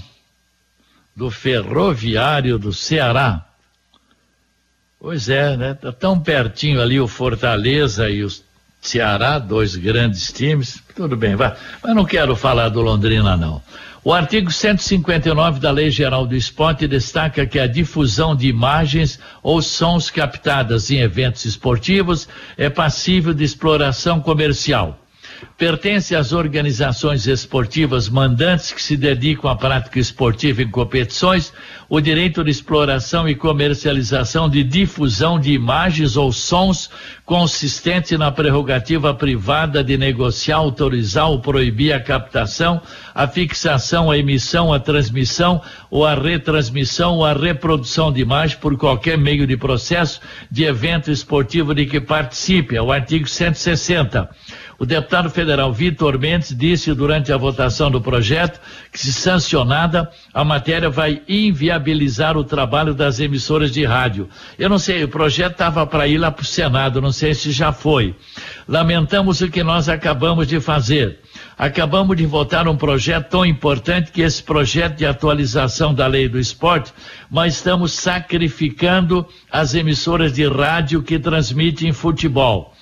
do 1.16 1.30
Ferroviário 1.30 2.58
do 2.58 2.70
Ceará. 2.70 3.46
Pois 5.04 5.28
é, 5.28 5.54
né? 5.54 5.74
Tá 5.74 5.92
tão 5.92 6.18
pertinho 6.18 6.80
ali 6.80 6.98
o 6.98 7.06
Fortaleza 7.06 8.08
e 8.08 8.24
os 8.24 8.42
Ceará, 8.80 9.38
dois 9.38 9.76
grandes 9.76 10.32
times, 10.32 10.82
tudo 10.96 11.14
bem, 11.14 11.36
vai. 11.36 11.54
Mas 11.82 11.94
não 11.94 12.06
quero 12.06 12.34
falar 12.34 12.70
do 12.70 12.80
Londrina, 12.80 13.36
não. 13.36 13.60
O 14.02 14.14
artigo 14.14 14.50
159 14.50 15.60
da 15.60 15.70
Lei 15.70 15.90
Geral 15.90 16.26
do 16.26 16.34
Esporte 16.34 16.88
destaca 16.88 17.44
que 17.44 17.58
a 17.58 17.66
difusão 17.66 18.34
de 18.34 18.48
imagens 18.48 19.20
ou 19.42 19.60
sons 19.60 20.08
captadas 20.08 20.90
em 20.90 21.00
eventos 21.00 21.44
esportivos 21.44 22.26
é 22.56 22.70
passível 22.70 23.34
de 23.34 23.44
exploração 23.44 24.22
comercial 24.22 25.03
pertence 25.56 26.14
às 26.14 26.32
organizações 26.32 27.26
esportivas 27.26 28.08
mandantes 28.08 28.72
que 28.72 28.82
se 28.82 28.96
dedicam 28.96 29.50
à 29.50 29.56
prática 29.56 29.98
esportiva 29.98 30.62
em 30.62 30.70
competições 30.70 31.52
o 31.88 32.00
direito 32.00 32.42
de 32.42 32.50
exploração 32.50 33.28
e 33.28 33.34
comercialização 33.34 34.48
de 34.48 34.64
difusão 34.64 35.38
de 35.38 35.52
imagens 35.52 36.16
ou 36.16 36.32
sons 36.32 36.90
consistente 37.24 38.18
na 38.18 38.30
prerrogativa 38.30 39.14
privada 39.14 39.82
de 39.82 39.96
negociar, 39.96 40.56
autorizar 40.56 41.30
ou 41.30 41.40
proibir 41.40 41.92
a 41.92 42.00
captação, 42.00 42.82
a 43.14 43.26
fixação, 43.26 44.10
a 44.10 44.18
emissão, 44.18 44.72
a 44.72 44.80
transmissão 44.80 45.62
ou 45.90 46.04
a 46.06 46.14
retransmissão 46.14 47.16
ou 47.16 47.24
a 47.24 47.32
reprodução 47.32 48.12
de 48.12 48.20
imagem 48.20 48.58
por 48.58 48.76
qualquer 48.76 49.16
meio 49.16 49.46
de 49.46 49.56
processo 49.56 50.20
de 50.50 50.64
evento 50.64 51.10
esportivo 51.10 51.74
de 51.74 51.86
que 51.86 52.00
participe. 52.00 52.76
É 52.76 52.82
o 52.82 52.92
artigo 52.92 53.28
160. 53.28 54.28
O 54.76 54.84
deputado 54.84 55.30
federal 55.30 55.72
Vitor 55.72 56.18
Mendes 56.18 56.54
disse 56.56 56.92
durante 56.94 57.32
a 57.32 57.36
votação 57.36 57.90
do 57.90 58.00
projeto 58.00 58.60
que, 58.90 58.98
se 58.98 59.12
sancionada, 59.12 60.10
a 60.32 60.44
matéria 60.44 60.90
vai 60.90 61.22
inviabilizar 61.28 62.36
o 62.36 62.42
trabalho 62.42 62.92
das 62.92 63.20
emissoras 63.20 63.70
de 63.70 63.84
rádio. 63.84 64.28
Eu 64.58 64.68
não 64.68 64.78
sei, 64.78 65.04
o 65.04 65.08
projeto 65.08 65.52
estava 65.52 65.86
para 65.86 66.08
ir 66.08 66.18
lá 66.18 66.30
para 66.30 66.42
o 66.42 66.46
Senado, 66.46 67.00
não 67.00 67.12
sei 67.12 67.34
se 67.34 67.52
já 67.52 67.72
foi. 67.72 68.16
Lamentamos 68.66 69.40
o 69.40 69.48
que 69.48 69.62
nós 69.62 69.88
acabamos 69.88 70.48
de 70.48 70.58
fazer. 70.58 71.20
Acabamos 71.56 72.16
de 72.16 72.26
votar 72.26 72.66
um 72.66 72.76
projeto 72.76 73.28
tão 73.28 73.46
importante 73.46 74.10
que 74.10 74.22
esse 74.22 74.42
projeto 74.42 74.96
de 74.96 75.06
atualização 75.06 75.94
da 75.94 76.06
lei 76.08 76.28
do 76.28 76.38
esporte, 76.38 76.92
mas 77.30 77.54
estamos 77.54 77.92
sacrificando 77.92 79.24
as 79.50 79.74
emissoras 79.74 80.32
de 80.32 80.48
rádio 80.48 81.00
que 81.00 81.16
transmitem 81.16 81.92
futebol 81.92 82.73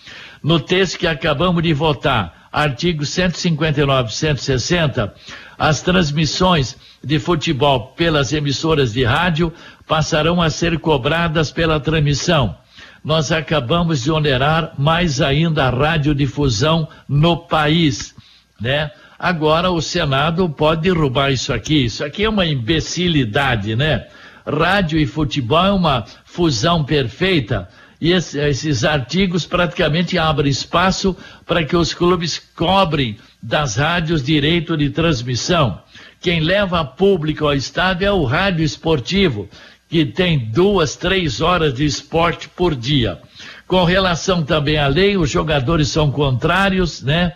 no 0.43 0.59
texto 0.59 0.99
que 0.99 1.07
acabamos 1.07 1.63
de 1.63 1.73
votar, 1.73 2.49
artigo 2.53 3.07
159 3.07 4.13
160, 4.13 5.15
as 5.59 5.81
transmissões 5.81 6.77
de 7.03 7.19
futebol 7.19 7.93
pelas 7.97 8.33
emissoras 8.33 8.93
de 8.93 9.05
rádio 9.05 9.53
passarão 9.87 10.43
a 10.43 10.51
ser 10.51 10.79
cobradas 10.79 11.53
pela 11.53 11.79
transmissão. 11.79 12.57
Nós 13.05 13.31
acabamos 13.31 14.03
de 14.03 14.11
onerar 14.11 14.75
mais 14.79 15.21
ainda 15.21 15.67
a 15.67 15.71
radiodifusão 15.71 16.89
no 17.09 17.37
país, 17.37 18.15
né? 18.61 18.91
Agora 19.19 19.71
o 19.71 19.81
Senado 19.81 20.49
pode 20.49 20.83
derrubar 20.83 21.31
isso 21.31 21.53
aqui. 21.53 21.85
Isso 21.85 22.05
aqui 22.05 22.25
é 22.25 22.29
uma 22.29 22.45
imbecilidade, 22.45 23.77
né? 23.77 24.07
Rádio 24.45 24.99
e 24.99 25.07
futebol 25.07 25.65
é 25.65 25.73
uma 25.73 26.05
fusão 26.25 26.83
perfeita 26.83 27.69
e 28.03 28.11
esse, 28.11 28.37
esses 28.37 28.83
artigos 28.83 29.47
praticamente 29.47 30.19
abrem 30.19 30.51
espaço 30.51 31.17
para 31.47 31.65
que 31.65 31.77
os 31.77 31.95
clubes 31.95 32.37
cobrem 32.37 33.17
das 33.41 33.77
rádios 33.77 34.25
direito 34.25 34.77
de 34.77 34.91
transmissão. 34.91 35.81
Quem 36.21 36.41
leva 36.41 36.85
público 36.85 37.45
ao 37.45 37.55
estádio 37.55 38.05
é 38.05 38.11
o 38.11 38.25
rádio 38.25 38.65
esportivo, 38.65 39.49
que 39.89 40.05
tem 40.05 40.37
duas, 40.51 40.97
três 40.97 41.41
horas 41.41 41.75
de 41.75 41.85
esporte 41.85 42.49
por 42.49 42.75
dia. 42.75 43.21
Com 43.69 43.85
relação 43.85 44.43
também 44.43 44.79
à 44.79 44.89
lei, 44.89 45.17
os 45.17 45.31
jogadores 45.31 45.87
são 45.87 46.11
contrários, 46.11 47.03
né? 47.03 47.35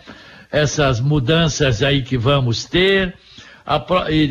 Essas 0.51 0.99
mudanças 0.99 1.81
aí 1.81 2.03
que 2.03 2.19
vamos 2.19 2.65
ter. 2.65 3.15
A, 3.65 3.81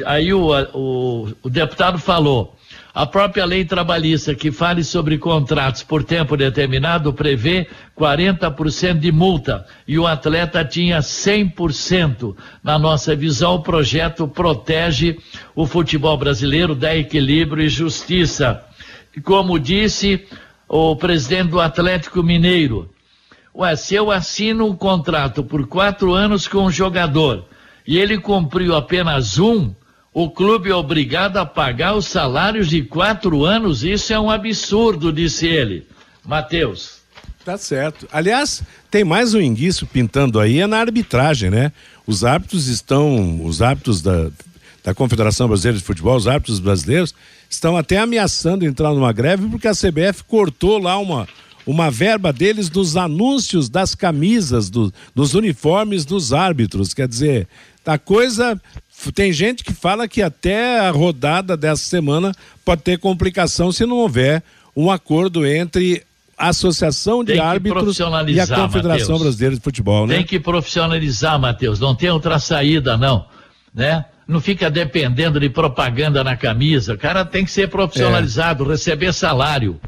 aí 0.05 0.33
o, 0.33 0.49
o, 0.73 1.29
o 1.43 1.49
deputado 1.49 1.97
falou, 1.97 2.57
a 2.95 3.05
própria 3.05 3.43
lei 3.43 3.65
trabalhista 3.65 4.33
que 4.33 4.53
fale 4.53 4.81
sobre 4.81 5.17
contratos 5.17 5.83
por 5.83 6.01
tempo 6.01 6.37
determinado 6.37 7.11
prevê 7.11 7.67
40% 7.99 8.99
de 8.99 9.11
multa 9.11 9.65
e 9.85 9.99
o 9.99 10.07
atleta 10.07 10.63
tinha 10.63 10.99
100%. 10.99 12.33
Na 12.63 12.79
nossa 12.79 13.13
visão, 13.13 13.55
o 13.55 13.61
projeto 13.61 14.25
protege 14.29 15.19
o 15.53 15.67
futebol 15.67 16.17
brasileiro, 16.17 16.73
dá 16.73 16.95
equilíbrio 16.95 17.65
e 17.65 17.69
justiça. 17.69 18.63
Como 19.25 19.59
disse 19.59 20.25
o 20.65 20.95
presidente 20.95 21.49
do 21.49 21.59
Atlético 21.59 22.23
Mineiro, 22.23 22.89
Ué, 23.53 23.75
se 23.75 23.93
eu 23.95 24.09
assino 24.09 24.67
um 24.67 24.75
contrato 24.75 25.43
por 25.43 25.67
quatro 25.67 26.13
anos 26.13 26.47
com 26.47 26.65
um 26.65 26.71
jogador 26.71 27.45
e 27.85 27.97
ele 27.97 28.17
cumpriu 28.17 28.73
apenas 28.73 29.37
um, 29.37 29.73
o 30.15 30.29
clube 30.29 30.69
é 30.69 30.73
obrigado 30.73 31.35
a 31.35 31.45
pagar 31.45 31.93
os 31.93 32.05
salários 32.05 32.69
de 32.69 32.81
quatro 32.81 33.43
anos. 33.43 33.83
Isso 33.83 34.13
é 34.13 34.19
um 34.19 34.31
absurdo, 34.31 35.11
disse 35.11 35.45
ele. 35.45 35.85
Matheus. 36.25 36.99
Tá 37.43 37.57
certo. 37.57 38.07
Aliás, 38.13 38.63
tem 38.89 39.03
mais 39.03 39.33
um 39.33 39.41
indício 39.41 39.85
pintando 39.85 40.39
aí, 40.39 40.61
é 40.61 40.67
na 40.67 40.79
arbitragem, 40.79 41.49
né? 41.49 41.69
Os 42.07 42.23
árbitros 42.23 42.67
estão, 42.67 43.45
os 43.45 43.61
árbitros 43.61 44.01
da, 44.01 44.29
da 44.85 44.93
Confederação 44.93 45.49
Brasileira 45.49 45.79
de 45.79 45.83
Futebol, 45.83 46.15
os 46.15 46.29
árbitros 46.29 46.61
brasileiros, 46.61 47.13
estão 47.49 47.75
até 47.75 47.97
ameaçando 47.97 48.65
entrar 48.65 48.93
numa 48.93 49.11
greve 49.11 49.49
porque 49.49 49.67
a 49.67 49.73
CBF 49.73 50.23
cortou 50.25 50.77
lá 50.77 50.97
uma, 50.97 51.27
uma 51.67 51.91
verba 51.91 52.31
deles 52.31 52.69
dos 52.69 52.95
anúncios 52.95 53.67
das 53.67 53.93
camisas, 53.93 54.69
do, 54.69 54.93
dos 55.13 55.33
uniformes 55.33 56.05
dos 56.05 56.31
árbitros. 56.31 56.93
Quer 56.93 57.09
dizer, 57.09 57.49
a 57.85 57.97
coisa 57.97 58.59
tem 59.13 59.31
gente 59.31 59.63
que 59.63 59.73
fala 59.73 60.07
que 60.07 60.21
até 60.21 60.79
a 60.79 60.91
rodada 60.91 61.55
dessa 61.55 61.83
semana 61.83 62.31
pode 62.63 62.81
ter 62.81 62.97
complicação 62.97 63.71
se 63.71 63.85
não 63.85 63.97
houver 63.97 64.43
um 64.75 64.91
acordo 64.91 65.45
entre 65.45 66.03
a 66.37 66.49
Associação 66.49 67.23
de 67.23 67.39
Árbitros 67.39 67.97
e 67.97 68.39
a 68.39 68.47
Confederação 68.47 69.15
Mateus. 69.15 69.21
Brasileira 69.21 69.55
de 69.55 69.61
Futebol, 69.61 70.05
né? 70.05 70.15
Tem 70.17 70.25
que 70.25 70.39
profissionalizar, 70.39 71.39
Matheus. 71.39 71.79
Não 71.79 71.95
tem 71.95 72.09
outra 72.09 72.39
saída, 72.39 72.97
não. 72.97 73.25
Né? 73.73 74.03
Não 74.27 74.41
fica 74.41 74.69
dependendo 74.69 75.39
de 75.39 75.49
propaganda 75.49 76.23
na 76.23 76.35
camisa. 76.35 76.93
O 76.93 76.97
cara 76.97 77.23
tem 77.23 77.45
que 77.45 77.51
ser 77.51 77.69
profissionalizado, 77.69 78.65
é. 78.65 78.69
receber 78.69 79.13
salário. 79.13 79.79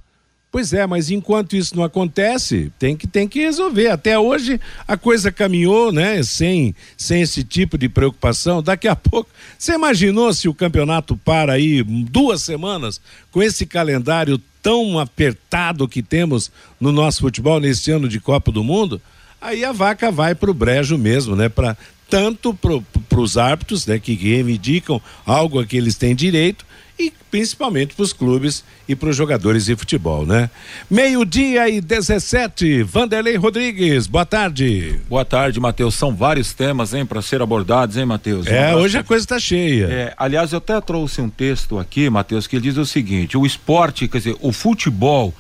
Pois 0.50 0.72
é, 0.72 0.88
mas 0.88 1.12
enquanto 1.12 1.58
isso 1.58 1.76
não 1.76 1.84
acontece, 1.84 2.72
tem 2.80 2.96
que, 2.96 3.06
tem 3.06 3.28
que 3.28 3.40
resolver. 3.40 3.90
Até 3.90 4.18
hoje 4.18 4.60
a 4.88 4.96
coisa 4.96 5.32
caminhou, 5.32 5.92
né? 5.92 6.24
Sem, 6.24 6.74
sem 6.96 7.22
esse 7.22 7.44
tipo 7.44 7.78
de 7.78 7.90
preocupação. 7.90 8.64
Daqui 8.64 8.88
a 8.88 8.96
pouco. 8.96 9.30
Você 9.60 9.74
imaginou 9.74 10.34
se 10.34 10.48
o 10.48 10.54
campeonato 10.54 11.18
para 11.18 11.54
aí 11.54 11.84
duas 11.84 12.44
semanas 12.44 13.02
com 13.30 13.44
esse 13.44 13.66
calendário 13.66 14.42
tão 14.64 14.98
apertado 14.98 15.88
que 15.88 16.02
temos 16.02 16.50
no 16.80 16.92
nosso 16.92 17.22
futebol 17.22 17.60
nesse 17.60 17.92
ano 17.92 18.08
de 18.08 18.20
Copa 18.20 18.50
do 18.50 18.64
Mundo? 18.64 19.02
Aí 19.42 19.64
a 19.66 19.72
vaca 19.72 20.10
vai 20.12 20.34
para 20.34 20.50
o 20.50 20.54
brejo 20.54 20.98
mesmo, 20.98 21.36
né? 21.36 21.50
Para 21.50 21.78
tanto 22.10 22.54
para 22.54 23.20
os 23.20 23.38
árbitros, 23.38 23.86
né, 23.86 24.00
que 24.00 24.14
reivindicam 24.14 25.02
algo 25.26 25.60
a 25.60 25.66
que 25.66 25.78
eles 25.78 25.96
têm 25.96 26.16
direito, 26.16 26.66
e 27.00 27.14
principalmente 27.30 27.94
para 27.94 28.04
os 28.04 28.12
clubes 28.12 28.64
e 28.88 28.96
para 28.96 29.10
os 29.10 29.16
jogadores 29.16 29.66
de 29.66 29.76
futebol, 29.76 30.26
né? 30.26 30.50
Meio-dia 30.90 31.70
e 31.70 31.80
17, 31.80 32.82
Vanderlei 32.84 33.36
Rodrigues, 33.36 34.08
boa 34.08 34.26
tarde. 34.26 35.00
Boa 35.08 35.24
tarde, 35.24 35.60
Matheus. 35.60 35.94
São 35.94 36.16
vários 36.16 36.54
temas, 36.54 36.94
hein, 36.94 37.06
para 37.06 37.22
ser 37.22 37.42
abordados, 37.42 37.98
hein, 37.98 38.06
Matheus? 38.06 38.48
É, 38.48 38.76
hoje 38.76 38.98
a 38.98 39.04
coisa 39.04 39.24
está 39.24 39.40
cheia. 39.40 39.86
É, 39.86 40.14
aliás, 40.18 40.54
eu 40.54 40.58
até 40.58 40.80
trouxe 40.82 41.22
um 41.22 41.30
texto 41.30 41.78
aqui, 41.78 42.10
Matheus, 42.10 42.48
que 42.48 42.60
diz 42.60 42.78
o 42.78 42.86
seguinte: 42.86 43.38
o 43.38 43.46
esporte, 43.46 44.08
quer 44.08 44.18
dizer, 44.18 44.36
o 44.42 44.52
futebol. 44.52 45.34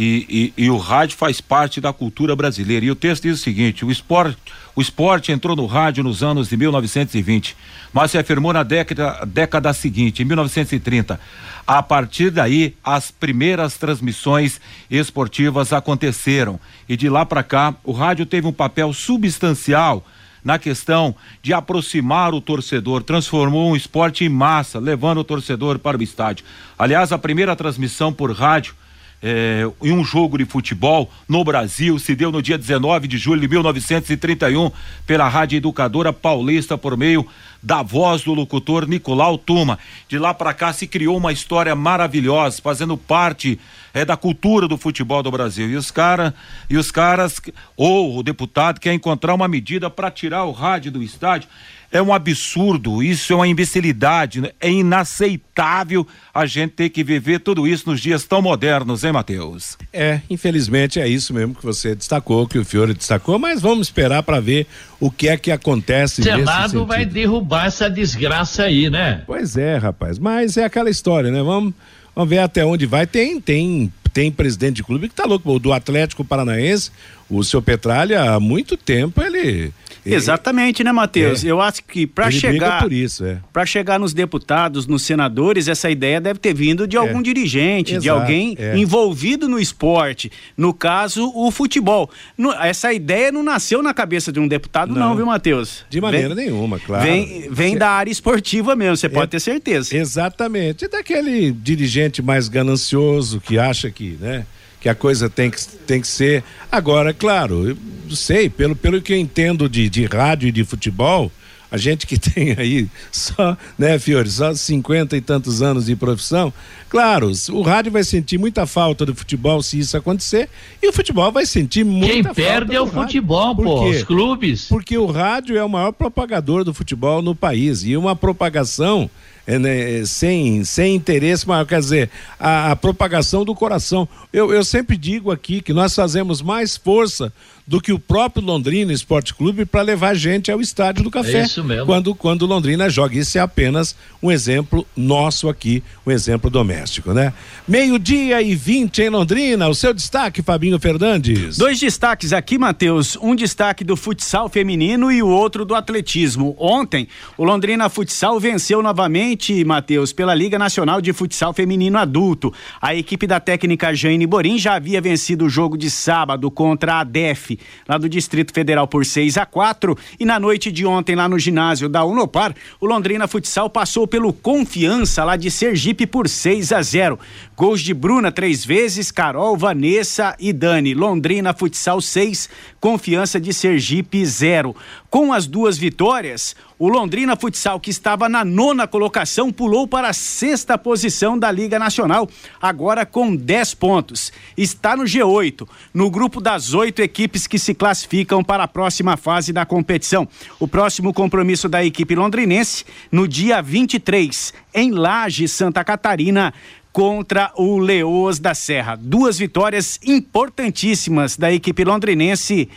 E, 0.00 0.52
e, 0.56 0.64
e, 0.64 0.70
o 0.70 0.76
rádio 0.76 1.16
faz 1.16 1.40
parte 1.40 1.80
da 1.80 1.92
cultura 1.92 2.36
brasileira. 2.36 2.86
E 2.86 2.90
o 2.90 2.94
texto 2.94 3.24
diz 3.24 3.40
o 3.40 3.42
seguinte: 3.42 3.84
o 3.84 3.90
esporte, 3.90 4.38
o 4.76 4.80
esporte 4.80 5.32
entrou 5.32 5.56
no 5.56 5.66
rádio 5.66 6.04
nos 6.04 6.22
anos 6.22 6.48
de 6.48 6.56
1920, 6.56 7.56
mas 7.92 8.12
se 8.12 8.16
afirmou 8.16 8.52
na 8.52 8.62
década, 8.62 9.24
década 9.26 9.72
seguinte, 9.72 10.22
em 10.22 10.24
1930. 10.24 11.18
A 11.66 11.82
partir 11.82 12.30
daí, 12.30 12.76
as 12.84 13.10
primeiras 13.10 13.76
transmissões 13.76 14.60
esportivas 14.88 15.72
aconteceram. 15.72 16.60
E 16.88 16.96
de 16.96 17.08
lá 17.08 17.26
para 17.26 17.42
cá, 17.42 17.74
o 17.82 17.90
rádio 17.90 18.24
teve 18.24 18.46
um 18.46 18.52
papel 18.52 18.92
substancial 18.92 20.06
na 20.44 20.60
questão 20.60 21.12
de 21.42 21.52
aproximar 21.52 22.32
o 22.32 22.40
torcedor, 22.40 23.02
transformou 23.02 23.72
um 23.72 23.74
esporte 23.74 24.24
em 24.24 24.28
massa, 24.28 24.78
levando 24.78 25.18
o 25.18 25.24
torcedor 25.24 25.76
para 25.80 25.98
o 25.98 26.02
estádio. 26.04 26.44
Aliás, 26.78 27.10
a 27.10 27.18
primeira 27.18 27.56
transmissão 27.56 28.12
por 28.12 28.30
rádio 28.30 28.76
é, 29.22 29.68
em 29.82 29.92
um 29.92 30.04
jogo 30.04 30.38
de 30.38 30.44
futebol 30.44 31.10
no 31.28 31.42
Brasil, 31.42 31.98
se 31.98 32.14
deu 32.14 32.30
no 32.30 32.40
dia 32.40 32.56
19 32.56 33.08
de 33.08 33.18
julho 33.18 33.40
de 33.40 33.48
1931 33.48 34.70
pela 35.06 35.28
Rádio 35.28 35.56
Educadora 35.56 36.12
Paulista 36.12 36.78
por 36.78 36.96
meio 36.96 37.26
da 37.62 37.82
voz 37.82 38.22
do 38.22 38.34
locutor 38.34 38.86
Nicolau 38.86 39.36
Tuma. 39.36 39.78
De 40.08 40.18
lá 40.18 40.32
para 40.32 40.54
cá 40.54 40.72
se 40.72 40.86
criou 40.86 41.16
uma 41.16 41.32
história 41.32 41.74
maravilhosa, 41.74 42.62
fazendo 42.62 42.96
parte 42.96 43.58
é 43.92 44.04
da 44.04 44.16
cultura 44.16 44.68
do 44.68 44.76
futebol 44.76 45.22
do 45.22 45.30
Brasil. 45.30 45.68
E 45.68 45.76
os 45.76 45.90
caras, 45.90 46.32
e 46.70 46.76
os 46.76 46.90
caras 46.90 47.40
ou 47.76 48.18
o 48.18 48.22
deputado 48.22 48.78
quer 48.78 48.92
encontrar 48.92 49.34
uma 49.34 49.48
medida 49.48 49.90
para 49.90 50.10
tirar 50.10 50.44
o 50.44 50.52
rádio 50.52 50.92
do 50.92 51.02
estádio. 51.02 51.48
É 51.90 52.02
um 52.02 52.12
absurdo, 52.12 53.02
isso 53.02 53.32
é 53.32 53.36
uma 53.36 53.48
imbecilidade, 53.48 54.42
né? 54.42 54.50
é 54.60 54.70
inaceitável 54.70 56.06
a 56.34 56.44
gente 56.44 56.72
ter 56.72 56.90
que 56.90 57.02
viver 57.02 57.40
tudo 57.40 57.66
isso 57.66 57.88
nos 57.88 58.00
dias 58.00 58.24
tão 58.24 58.42
modernos, 58.42 59.04
hein, 59.04 59.12
Matheus? 59.12 59.78
É, 59.90 60.20
infelizmente 60.28 61.00
é 61.00 61.08
isso 61.08 61.32
mesmo 61.32 61.54
que 61.54 61.64
você 61.64 61.94
destacou, 61.94 62.46
que 62.46 62.58
o 62.58 62.64
Fiore 62.64 62.92
destacou, 62.92 63.38
mas 63.38 63.62
vamos 63.62 63.86
esperar 63.86 64.22
para 64.22 64.38
ver 64.38 64.66
o 65.00 65.10
que 65.10 65.28
é 65.28 65.36
que 65.38 65.50
acontece. 65.50 66.20
O 66.20 66.24
Senado 66.24 66.84
vai 66.84 67.06
derrubar 67.06 67.66
essa 67.66 67.88
desgraça 67.88 68.64
aí, 68.64 68.90
né? 68.90 69.22
Pois 69.26 69.56
é, 69.56 69.78
rapaz, 69.78 70.18
mas 70.18 70.58
é 70.58 70.64
aquela 70.64 70.90
história, 70.90 71.30
né? 71.30 71.42
Vamos, 71.42 71.72
vamos 72.14 72.28
ver 72.28 72.40
até 72.40 72.66
onde 72.66 72.84
vai. 72.84 73.06
Tem, 73.06 73.40
tem 73.40 73.90
tem 74.12 74.32
presidente 74.32 74.76
de 74.76 74.82
clube 74.82 75.08
que 75.08 75.14
tá 75.14 75.24
louco, 75.24 75.48
o 75.48 75.58
do 75.60 75.72
Atlético 75.72 76.24
Paranaense, 76.24 76.90
o 77.30 77.44
seu 77.44 77.62
Petralha, 77.62 78.32
há 78.32 78.40
muito 78.40 78.76
tempo 78.76 79.22
ele 79.22 79.72
Exatamente, 80.04 80.82
né, 80.82 80.92
Matheus? 80.92 81.44
É. 81.44 81.50
Eu 81.50 81.60
acho 81.60 81.82
que 81.84 82.06
para 82.06 82.30
chegar 82.30 82.82
por 82.82 82.92
isso, 82.92 83.24
é. 83.24 83.38
para 83.52 83.66
chegar 83.66 83.98
nos 83.98 84.12
deputados, 84.12 84.86
nos 84.86 85.02
senadores, 85.02 85.68
essa 85.68 85.90
ideia 85.90 86.20
deve 86.20 86.38
ter 86.38 86.54
vindo 86.54 86.86
de 86.86 86.96
é. 86.96 87.00
algum 87.00 87.22
dirigente, 87.22 87.92
Exato, 87.92 88.02
de 88.02 88.08
alguém 88.08 88.56
é. 88.58 88.76
envolvido 88.76 89.48
no 89.48 89.58
esporte, 89.58 90.30
no 90.56 90.72
caso, 90.72 91.32
o 91.34 91.50
futebol. 91.50 92.10
No, 92.36 92.52
essa 92.52 92.92
ideia 92.92 93.30
não 93.32 93.42
nasceu 93.42 93.82
na 93.82 93.92
cabeça 93.92 94.32
de 94.32 94.40
um 94.40 94.48
deputado 94.48 94.92
não, 94.94 95.10
não 95.10 95.16
viu, 95.16 95.26
Matheus? 95.26 95.84
De 95.88 96.00
maneira 96.00 96.34
vem, 96.34 96.46
nenhuma, 96.46 96.78
claro. 96.78 97.04
Vem, 97.04 97.48
vem 97.50 97.76
da 97.76 97.90
área 97.90 98.10
esportiva 98.10 98.74
mesmo, 98.74 98.96
você 98.96 99.08
pode 99.08 99.24
é, 99.24 99.28
ter 99.28 99.40
certeza. 99.40 99.96
Exatamente. 99.96 100.84
E 100.84 100.88
daquele 100.88 101.52
dirigente 101.52 102.22
mais 102.22 102.48
ganancioso 102.48 103.40
que 103.40 103.58
acha 103.58 103.90
que, 103.90 104.16
né? 104.20 104.46
Que 104.80 104.88
a 104.88 104.94
coisa 104.94 105.28
tem 105.28 105.50
que, 105.50 105.66
tem 105.86 106.00
que 106.00 106.06
ser. 106.08 106.44
Agora, 106.70 107.12
claro, 107.12 107.68
eu 107.68 107.76
sei, 108.14 108.48
pelo, 108.48 108.76
pelo 108.76 109.00
que 109.02 109.12
eu 109.12 109.16
entendo 109.16 109.68
de, 109.68 109.88
de 109.88 110.04
rádio 110.06 110.48
e 110.48 110.52
de 110.52 110.64
futebol, 110.64 111.30
a 111.70 111.76
gente 111.76 112.06
que 112.06 112.18
tem 112.18 112.54
aí 112.58 112.88
só, 113.12 113.56
né, 113.78 113.98
Fiore, 113.98 114.30
só 114.30 114.54
cinquenta 114.54 115.16
e 115.16 115.20
tantos 115.20 115.60
anos 115.62 115.86
de 115.86 115.96
profissão, 115.96 116.52
claro, 116.88 117.30
o 117.50 117.62
rádio 117.62 117.92
vai 117.92 118.04
sentir 118.04 118.38
muita 118.38 118.66
falta 118.66 119.04
do 119.04 119.14
futebol 119.14 119.62
se 119.62 119.78
isso 119.78 119.96
acontecer, 119.96 120.48
e 120.82 120.88
o 120.88 120.92
futebol 120.92 121.30
vai 121.30 121.44
sentir 121.44 121.84
muita 121.84 122.12
Quem 122.12 122.22
falta. 122.22 122.40
Quem 122.40 122.44
perde 122.44 122.74
é 122.74 122.80
o 122.80 122.84
rádio. 122.84 123.02
futebol, 123.02 123.56
pô, 123.56 123.88
os 123.88 124.02
clubes. 124.02 124.66
Porque 124.66 124.96
o 124.96 125.06
rádio 125.06 125.56
é 125.56 125.64
o 125.64 125.68
maior 125.68 125.92
propagador 125.92 126.64
do 126.64 126.72
futebol 126.72 127.20
no 127.20 127.34
país, 127.34 127.84
e 127.84 127.96
uma 127.96 128.16
propagação 128.16 129.10
né, 129.56 130.04
sem, 130.04 130.64
sem 130.64 130.96
interesse 130.96 131.46
maior, 131.46 131.64
quer 131.64 131.80
dizer, 131.80 132.10
a, 132.38 132.72
a 132.72 132.76
propagação 132.76 133.44
do 133.44 133.54
coração. 133.54 134.08
Eu, 134.32 134.52
eu 134.52 134.64
sempre 134.64 134.96
digo 134.96 135.30
aqui 135.30 135.62
que 135.62 135.72
nós 135.72 135.94
fazemos 135.94 136.42
mais 136.42 136.76
força 136.76 137.32
do 137.68 137.82
que 137.82 137.92
o 137.92 137.98
próprio 137.98 138.42
Londrina 138.42 138.94
Esporte 138.94 139.34
Clube 139.34 139.66
para 139.66 139.82
levar 139.82 140.14
gente 140.14 140.50
ao 140.50 140.58
estádio 140.58 141.04
do 141.04 141.10
Café. 141.10 141.40
É 141.40 141.42
isso 141.42 141.62
mesmo. 141.62 141.84
Quando, 141.84 142.14
quando 142.14 142.46
Londrina 142.46 142.88
joga. 142.88 143.18
Isso 143.18 143.36
é 143.36 143.42
apenas 143.42 143.94
um 144.22 144.32
exemplo 144.32 144.86
nosso 144.96 145.50
aqui, 145.50 145.82
um 146.06 146.10
exemplo 146.10 146.48
doméstico, 146.48 147.12
né? 147.12 147.30
Meio-dia 147.66 148.40
e 148.40 148.54
20 148.54 149.02
em 149.02 149.10
Londrina. 149.10 149.68
O 149.68 149.74
seu 149.74 149.92
destaque, 149.92 150.40
Fabinho 150.40 150.80
Fernandes. 150.80 151.58
Dois 151.58 151.78
destaques 151.78 152.32
aqui, 152.32 152.56
Matheus. 152.56 153.18
Um 153.20 153.34
destaque 153.34 153.84
do 153.84 153.96
futsal 153.96 154.48
feminino 154.48 155.12
e 155.12 155.22
o 155.22 155.28
outro 155.28 155.66
do 155.66 155.74
atletismo. 155.74 156.56
Ontem, 156.58 157.06
o 157.36 157.44
Londrina 157.44 157.90
Futsal 157.90 158.40
venceu 158.40 158.82
novamente, 158.82 159.62
Matheus, 159.62 160.10
pela 160.10 160.34
Liga 160.34 160.58
Nacional 160.58 161.02
de 161.02 161.12
Futsal 161.12 161.52
Feminino 161.52 161.98
Adulto. 161.98 162.50
A 162.80 162.94
equipe 162.94 163.26
da 163.26 163.38
técnica 163.38 163.94
Jane 163.94 164.26
Borim 164.26 164.56
já 164.56 164.74
havia 164.74 165.02
vencido 165.02 165.44
o 165.44 165.50
jogo 165.50 165.76
de 165.76 165.90
sábado 165.90 166.50
contra 166.50 167.00
a 167.00 167.04
DEF 167.04 167.57
lá 167.88 167.98
do 167.98 168.08
Distrito 168.08 168.52
Federal 168.52 168.86
por 168.86 169.04
6 169.04 169.36
a 169.36 169.46
4 169.46 169.96
e 170.18 170.24
na 170.24 170.38
noite 170.38 170.70
de 170.70 170.86
ontem 170.86 171.14
lá 171.14 171.28
no 171.28 171.38
ginásio 171.38 171.88
da 171.88 172.04
Unopar, 172.04 172.54
o 172.80 172.86
Londrina 172.86 173.28
Futsal 173.28 173.68
passou 173.68 174.06
pelo 174.06 174.32
Confiança 174.32 175.24
lá 175.24 175.36
de 175.36 175.50
Sergipe 175.50 176.06
por 176.06 176.28
6 176.28 176.72
a 176.72 176.82
0. 176.82 177.18
Gols 177.56 177.80
de 177.80 177.92
Bruna 177.92 178.30
três 178.30 178.64
vezes, 178.64 179.10
Carol, 179.10 179.56
Vanessa 179.56 180.36
e 180.38 180.52
Dani. 180.52 180.94
Londrina 180.94 181.52
Futsal 181.52 182.00
6, 182.00 182.48
Confiança 182.80 183.40
de 183.40 183.52
Sergipe 183.52 184.24
0. 184.24 184.74
Com 185.10 185.32
as 185.32 185.46
duas 185.46 185.78
vitórias, 185.78 186.54
o 186.78 186.86
Londrina 186.86 187.34
Futsal, 187.34 187.80
que 187.80 187.88
estava 187.88 188.28
na 188.28 188.44
nona 188.44 188.86
colocação, 188.86 189.50
pulou 189.50 189.88
para 189.88 190.10
a 190.10 190.12
sexta 190.12 190.76
posição 190.76 191.38
da 191.38 191.50
Liga 191.50 191.78
Nacional, 191.78 192.28
agora 192.60 193.06
com 193.06 193.34
10 193.34 193.72
pontos. 193.72 194.30
Está 194.54 194.94
no 194.94 195.04
G8, 195.04 195.66
no 195.94 196.10
grupo 196.10 196.42
das 196.42 196.74
oito 196.74 197.00
equipes 197.00 197.46
que 197.46 197.58
se 197.58 197.72
classificam 197.72 198.44
para 198.44 198.64
a 198.64 198.68
próxima 198.68 199.16
fase 199.16 199.50
da 199.50 199.64
competição. 199.64 200.28
O 200.60 200.68
próximo 200.68 201.14
compromisso 201.14 201.70
da 201.70 201.82
equipe 201.82 202.14
londrinense, 202.14 202.84
no 203.10 203.26
dia 203.26 203.62
23, 203.62 204.52
em 204.74 204.90
Laje, 204.90 205.48
Santa 205.48 205.82
Catarina, 205.82 206.52
contra 206.92 207.50
o 207.56 207.78
Leoas 207.78 208.38
da 208.38 208.54
Serra. 208.54 208.94
Duas 208.94 209.38
vitórias 209.38 209.98
importantíssimas 210.04 211.34
da 211.34 211.50
equipe 211.50 211.82
londrinense 211.82 212.68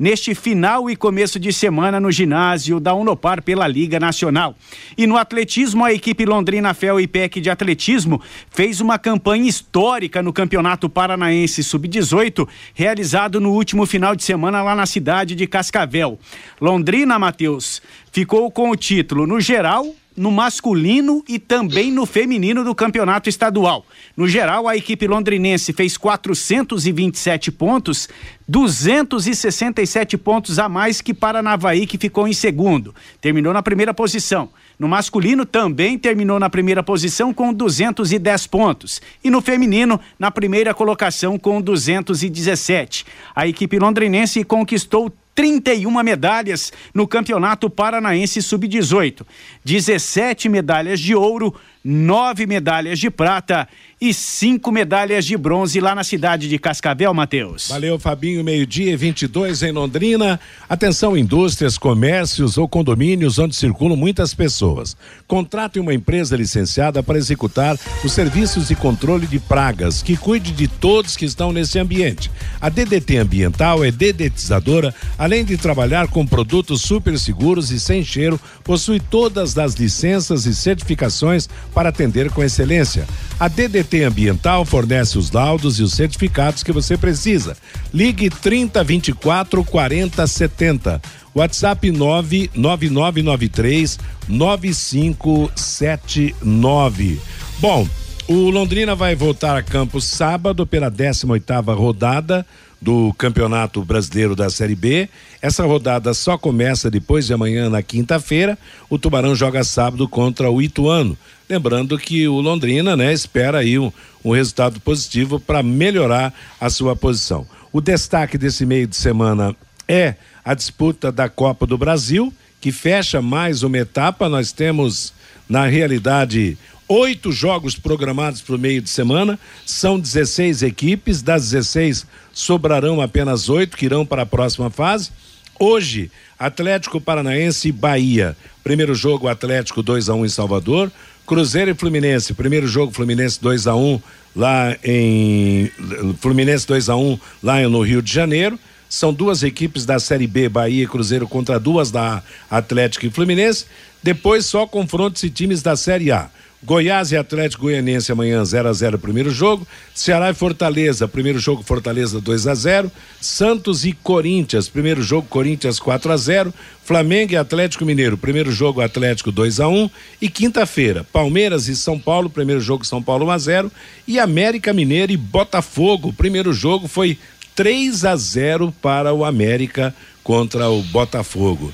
neste 0.00 0.34
final 0.34 0.88
e 0.88 0.96
começo 0.96 1.38
de 1.38 1.52
semana 1.52 2.00
no 2.00 2.10
ginásio 2.10 2.80
da 2.80 2.94
Unopar 2.94 3.42
pela 3.42 3.68
Liga 3.68 4.00
Nacional. 4.00 4.56
E 4.96 5.06
no 5.06 5.18
atletismo, 5.18 5.84
a 5.84 5.92
equipe 5.92 6.24
Londrina 6.24 6.72
Fel 6.72 6.98
e 6.98 7.06
PEC 7.06 7.38
de 7.38 7.50
atletismo 7.50 8.18
fez 8.50 8.80
uma 8.80 8.98
campanha 8.98 9.46
histórica 9.46 10.22
no 10.22 10.32
Campeonato 10.32 10.88
Paranaense 10.88 11.62
Sub-18, 11.62 12.48
realizado 12.72 13.38
no 13.38 13.52
último 13.52 13.84
final 13.84 14.16
de 14.16 14.24
semana 14.24 14.62
lá 14.62 14.74
na 14.74 14.86
cidade 14.86 15.34
de 15.34 15.46
Cascavel. 15.46 16.18
Londrina, 16.58 17.18
Matheus, 17.18 17.82
ficou 18.10 18.50
com 18.50 18.70
o 18.70 18.76
título 18.76 19.26
no 19.26 19.38
geral 19.38 19.86
no 20.20 20.30
masculino 20.30 21.24
e 21.26 21.38
também 21.38 21.90
no 21.90 22.04
feminino 22.04 22.62
do 22.62 22.74
campeonato 22.74 23.30
estadual. 23.30 23.86
No 24.14 24.28
geral, 24.28 24.68
a 24.68 24.76
equipe 24.76 25.06
londrinense 25.06 25.72
fez 25.72 25.96
427 25.96 27.50
pontos, 27.50 28.06
267 28.46 30.18
pontos 30.18 30.58
a 30.58 30.68
mais 30.68 31.00
que 31.00 31.14
Paranavaí, 31.14 31.86
que 31.86 31.96
ficou 31.96 32.28
em 32.28 32.34
segundo. 32.34 32.94
Terminou 33.18 33.54
na 33.54 33.62
primeira 33.62 33.94
posição. 33.94 34.50
No 34.78 34.86
masculino 34.86 35.46
também 35.46 35.98
terminou 35.98 36.38
na 36.38 36.50
primeira 36.50 36.82
posição 36.82 37.32
com 37.32 37.50
210 37.50 38.46
pontos. 38.46 39.00
E 39.24 39.30
no 39.30 39.40
feminino, 39.40 39.98
na 40.18 40.30
primeira 40.30 40.74
colocação 40.74 41.38
com 41.38 41.62
217. 41.62 43.06
A 43.34 43.46
equipe 43.46 43.78
londrinense 43.78 44.44
conquistou 44.44 45.10
31 45.34 46.02
medalhas 46.02 46.72
no 46.94 47.06
Campeonato 47.06 47.70
Paranaense 47.70 48.42
Sub-18, 48.42 49.24
17 49.64 50.48
medalhas 50.48 51.00
de 51.00 51.14
ouro, 51.14 51.54
nove 51.84 52.46
medalhas 52.46 52.98
de 52.98 53.10
prata 53.10 53.66
e 54.00 54.14
cinco 54.14 54.72
medalhas 54.72 55.26
de 55.26 55.36
bronze 55.36 55.78
lá 55.78 55.94
na 55.94 56.02
cidade 56.02 56.48
de 56.48 56.58
Cascavel, 56.58 57.12
Matheus. 57.12 57.68
Valeu, 57.68 57.98
Fabinho. 57.98 58.42
Meio-dia 58.42 58.96
22 58.96 59.62
em 59.62 59.72
Londrina. 59.72 60.40
Atenção, 60.66 61.14
indústrias, 61.14 61.76
comércios 61.76 62.56
ou 62.56 62.66
condomínios 62.66 63.38
onde 63.38 63.54
circulam 63.54 63.96
muitas 63.96 64.32
pessoas. 64.32 64.96
Contrate 65.26 65.78
uma 65.78 65.92
empresa 65.92 66.34
licenciada 66.34 67.02
para 67.02 67.18
executar 67.18 67.76
os 68.02 68.12
serviços 68.12 68.68
de 68.68 68.74
controle 68.74 69.26
de 69.26 69.38
pragas, 69.38 70.02
que 70.02 70.16
cuide 70.16 70.50
de 70.52 70.66
todos 70.66 71.16
que 71.16 71.26
estão 71.26 71.52
nesse 71.52 71.78
ambiente. 71.78 72.30
A 72.58 72.70
DDT 72.70 73.18
Ambiental 73.18 73.84
é 73.84 73.90
dedetizadora, 73.90 74.94
além 75.18 75.44
de 75.44 75.58
trabalhar 75.58 76.08
com 76.08 76.26
produtos 76.26 76.80
super 76.80 77.18
seguros 77.18 77.70
e 77.70 77.78
sem 77.78 78.02
cheiro, 78.02 78.40
possui 78.64 78.98
todas 78.98 79.58
as 79.58 79.74
licenças 79.74 80.46
e 80.46 80.54
certificações 80.54 81.48
para 81.74 81.90
atender 81.90 82.30
com 82.30 82.42
excelência. 82.42 83.06
A 83.38 83.48
DDT 83.48 84.04
Ambiental 84.04 84.64
fornece 84.64 85.18
os 85.18 85.30
laudos 85.30 85.78
e 85.78 85.82
os 85.82 85.92
certificados 85.92 86.62
que 86.62 86.72
você 86.72 86.96
precisa. 86.96 87.56
Ligue 87.92 88.28
30 88.28 88.84
24 88.84 89.64
40 89.64 90.26
70. 90.26 91.02
WhatsApp 91.34 91.90
99993 91.90 93.98
9579. 94.28 97.20
Bom, 97.60 97.86
O 98.32 98.48
Londrina 98.48 98.94
vai 98.94 99.16
voltar 99.16 99.56
a 99.56 99.62
campo 99.62 100.00
sábado 100.00 100.64
pela 100.64 100.88
18ª 100.88 101.74
rodada 101.74 102.46
do 102.80 103.12
Campeonato 103.14 103.84
Brasileiro 103.84 104.36
da 104.36 104.48
Série 104.48 104.76
B. 104.76 105.08
Essa 105.42 105.64
rodada 105.64 106.14
só 106.14 106.38
começa 106.38 106.88
depois 106.88 107.26
de 107.26 107.34
amanhã, 107.34 107.68
na 107.68 107.82
quinta-feira. 107.82 108.56
O 108.88 109.00
Tubarão 109.00 109.34
joga 109.34 109.64
sábado 109.64 110.08
contra 110.08 110.48
o 110.48 110.62
Ituano. 110.62 111.18
Lembrando 111.50 111.98
que 111.98 112.28
o 112.28 112.40
Londrina, 112.40 112.96
né, 112.96 113.12
espera 113.12 113.58
aí 113.58 113.76
um, 113.76 113.90
um 114.24 114.30
resultado 114.30 114.78
positivo 114.78 115.40
para 115.40 115.64
melhorar 115.64 116.32
a 116.60 116.70
sua 116.70 116.94
posição. 116.94 117.44
O 117.72 117.80
destaque 117.80 118.38
desse 118.38 118.64
meio 118.64 118.86
de 118.86 118.94
semana 118.94 119.56
é 119.88 120.14
a 120.44 120.54
disputa 120.54 121.10
da 121.10 121.28
Copa 121.28 121.66
do 121.66 121.76
Brasil, 121.76 122.32
que 122.60 122.70
fecha 122.70 123.20
mais 123.20 123.64
uma 123.64 123.78
etapa. 123.78 124.28
Nós 124.28 124.52
temos, 124.52 125.12
na 125.48 125.66
realidade, 125.66 126.56
oito 126.86 127.32
jogos 127.32 127.74
programados 127.74 128.40
para 128.40 128.54
o 128.54 128.58
meio 128.58 128.80
de 128.80 128.88
semana, 128.88 129.36
são 129.66 129.98
16 129.98 130.62
equipes, 130.62 131.20
das 131.20 131.50
16 131.50 132.06
sobrarão 132.32 133.00
apenas 133.00 133.48
oito 133.48 133.76
que 133.76 133.86
irão 133.86 134.06
para 134.06 134.22
a 134.22 134.26
próxima 134.26 134.70
fase. 134.70 135.10
Hoje, 135.58 136.12
Atlético 136.38 137.00
Paranaense 137.00 137.68
e 137.68 137.72
Bahia. 137.72 138.36
Primeiro 138.62 138.94
jogo, 138.94 139.28
Atlético 139.28 139.82
2 139.82 140.08
a 140.08 140.14
1 140.14 140.18
um 140.18 140.24
em 140.24 140.28
Salvador. 140.28 140.90
Cruzeiro 141.30 141.70
e 141.70 141.74
Fluminense. 141.74 142.34
Primeiro 142.34 142.66
jogo, 142.66 142.92
Fluminense 142.92 143.40
2 143.40 143.68
a 143.68 143.76
1 143.76 143.78
um, 143.78 144.00
lá 144.34 144.76
em. 144.82 145.70
Fluminense 146.18 146.66
2 146.66 146.88
a 146.88 146.96
1 146.96 147.08
um, 147.08 147.18
lá 147.40 147.60
no 147.68 147.82
Rio 147.82 148.02
de 148.02 148.12
Janeiro. 148.12 148.58
São 148.88 149.14
duas 149.14 149.44
equipes 149.44 149.86
da 149.86 150.00
Série 150.00 150.26
B, 150.26 150.48
Bahia 150.48 150.82
e 150.82 150.88
Cruzeiro, 150.88 151.28
contra 151.28 151.60
duas 151.60 151.92
da 151.92 152.20
Atlético 152.50 153.06
e 153.06 153.10
Fluminense. 153.10 153.66
Depois 154.02 154.44
só 154.44 154.66
confrontos 154.66 155.22
e 155.22 155.30
times 155.30 155.62
da 155.62 155.76
Série 155.76 156.10
A. 156.10 156.28
Goiás 156.62 157.10
e 157.10 157.16
Atlético 157.16 157.62
Goianense 157.62 158.12
amanhã 158.12 158.44
0 158.44 158.68
a 158.68 158.72
0 158.72 158.98
primeiro 158.98 159.30
jogo. 159.30 159.66
Ceará 159.94 160.28
e 160.28 160.34
Fortaleza, 160.34 161.08
primeiro 161.08 161.38
jogo 161.38 161.62
Fortaleza 161.62 162.20
2 162.20 162.46
a 162.46 162.54
0. 162.54 162.92
Santos 163.18 163.86
e 163.86 163.92
Corinthians, 163.92 164.68
primeiro 164.68 165.02
jogo 165.02 165.26
Corinthians 165.26 165.78
4 165.78 166.12
a 166.12 166.16
0. 166.18 166.52
Flamengo 166.84 167.32
e 167.32 167.36
Atlético 167.36 167.86
Mineiro, 167.86 168.18
primeiro 168.18 168.52
jogo 168.52 168.82
Atlético 168.82 169.32
2 169.32 169.58
a 169.58 169.68
1. 169.68 169.90
E 170.20 170.28
quinta-feira, 170.28 171.06
Palmeiras 171.10 171.66
e 171.66 171.74
São 171.74 171.98
Paulo, 171.98 172.28
primeiro 172.28 172.60
jogo 172.60 172.84
São 172.84 173.02
Paulo 173.02 173.26
1 173.26 173.30
a 173.30 173.38
0. 173.38 173.72
E 174.06 174.20
América 174.20 174.74
Mineiro 174.74 175.12
e 175.12 175.16
Botafogo, 175.16 176.12
primeiro 176.12 176.52
jogo 176.52 176.86
foi 176.86 177.18
3 177.54 178.04
a 178.04 178.14
0 178.16 178.70
para 178.82 179.14
o 179.14 179.24
América 179.24 179.94
contra 180.22 180.68
o 180.68 180.82
Botafogo. 180.82 181.72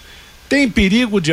Tem 0.49 0.70
perigo 0.70 1.20
de 1.20 1.33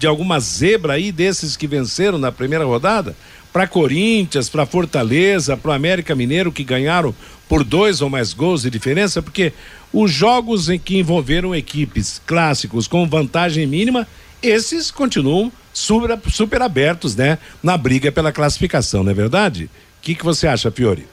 de 0.00 0.06
alguma 0.06 0.40
zebra 0.40 0.94
aí 0.94 1.12
desses 1.12 1.58
que 1.58 1.66
venceram 1.66 2.16
na 2.16 2.32
primeira 2.32 2.64
rodada? 2.64 3.14
Para 3.52 3.66
Corinthians, 3.66 4.48
para 4.48 4.64
Fortaleza, 4.64 5.58
para 5.58 5.74
América 5.74 6.14
Mineiro 6.14 6.50
que 6.50 6.64
ganharam 6.64 7.14
por 7.46 7.62
dois 7.62 8.00
ou 8.00 8.08
mais 8.08 8.32
gols 8.32 8.62
de 8.62 8.70
diferença, 8.70 9.20
porque 9.20 9.52
os 9.92 10.10
jogos 10.10 10.70
em 10.70 10.78
que 10.78 10.96
envolveram 10.98 11.54
equipes 11.54 12.22
clássicos 12.26 12.88
com 12.88 13.06
vantagem 13.06 13.66
mínima, 13.66 14.08
esses 14.42 14.90
continuam 14.90 15.52
super, 15.70 16.18
super 16.30 16.62
abertos, 16.62 17.14
né? 17.14 17.36
Na 17.62 17.76
briga 17.76 18.10
pela 18.10 18.32
classificação, 18.32 19.04
não 19.04 19.10
é 19.10 19.14
verdade? 19.14 19.64
O 19.64 19.68
que, 20.00 20.14
que 20.14 20.24
você 20.24 20.46
acha, 20.46 20.70
Fiore? 20.70 21.06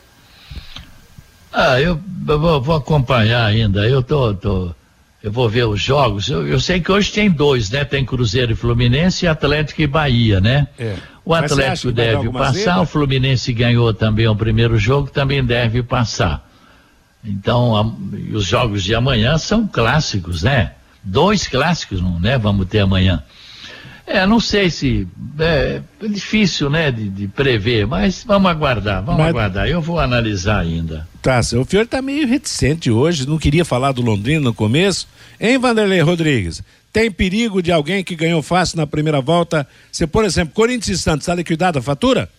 Ah, 1.52 1.82
eu, 1.82 2.00
eu 2.26 2.40
vou, 2.40 2.62
vou, 2.62 2.76
acompanhar 2.76 3.46
ainda. 3.46 3.86
Eu 3.86 4.02
tô, 4.02 4.34
tô 4.34 4.76
eu 5.24 5.32
vou 5.32 5.50
ver 5.50 5.66
os 5.66 5.82
jogos. 5.82 6.30
Eu, 6.30 6.48
eu, 6.48 6.60
sei 6.60 6.80
que 6.80 6.92
hoje 6.92 7.12
tem 7.12 7.30
dois, 7.30 7.70
né? 7.70 7.84
Tem 7.84 8.06
Cruzeiro 8.06 8.52
e 8.52 8.56
Fluminense 8.56 9.26
e 9.26 9.28
Atlético 9.28 9.82
e 9.82 9.88
Bahia, 9.88 10.40
né? 10.40 10.68
É. 10.78 10.96
O 11.26 11.34
Atlético 11.34 11.92
deve 11.92 12.30
passar, 12.32 12.54
zebra? 12.54 12.82
o 12.82 12.86
Fluminense 12.86 13.52
ganhou 13.52 13.94
também 13.94 14.28
o 14.28 14.36
primeiro 14.36 14.78
jogo, 14.78 15.10
também 15.10 15.44
deve 15.44 15.84
passar. 15.84 16.48
Então, 17.24 17.76
a, 17.76 18.36
os 18.36 18.46
jogos 18.46 18.84
de 18.84 18.96
amanhã 18.96 19.38
são 19.38 19.68
clássicos, 19.68 20.44
né? 20.44 20.74
Dois 21.04 21.48
clássicos, 21.48 22.02
né? 22.22 22.38
Vamos 22.38 22.68
ter 22.68 22.80
amanhã. 22.80 23.24
É, 24.08 24.26
não 24.26 24.40
sei 24.40 24.70
se. 24.70 25.06
É, 25.38 25.82
é 26.02 26.08
difícil, 26.08 26.70
né, 26.70 26.90
de, 26.90 27.10
de, 27.10 27.28
prever, 27.28 27.86
mas 27.86 28.24
vamos 28.26 28.50
aguardar, 28.50 29.04
vamos 29.04 29.20
mas... 29.20 29.30
aguardar. 29.30 29.68
Eu 29.68 29.82
vou 29.82 30.00
analisar 30.00 30.62
ainda. 30.62 31.06
Tá, 31.22 31.40
o 31.40 31.44
senhor 31.44 31.84
está 31.84 32.02
meio 32.02 32.26
reticente 32.26 32.90
hoje, 32.90 33.28
não 33.28 33.38
queria 33.38 33.66
falar 33.66 33.92
do 33.92 34.02
Londrina 34.02 34.40
no 34.40 34.54
começo. 34.54 35.10
Hein, 35.38 35.58
Vanderlei 35.58 36.00
Rodrigues? 36.00 36.64
Tem 36.94 37.12
perigo 37.12 37.62
de 37.62 37.70
alguém 37.70 38.02
que 38.02 38.16
ganhou 38.16 38.42
fácil 38.42 38.78
na 38.78 38.88
primeira 38.88 39.20
volta? 39.20 39.68
Se, 39.92 40.08
por 40.08 40.24
exemplo, 40.24 40.54
Corinthians 40.54 41.00
e 41.00 41.04
Santos, 41.04 41.24
está 41.24 41.36
liquidada 41.36 41.80
a 41.80 41.82
fatura? 41.82 42.30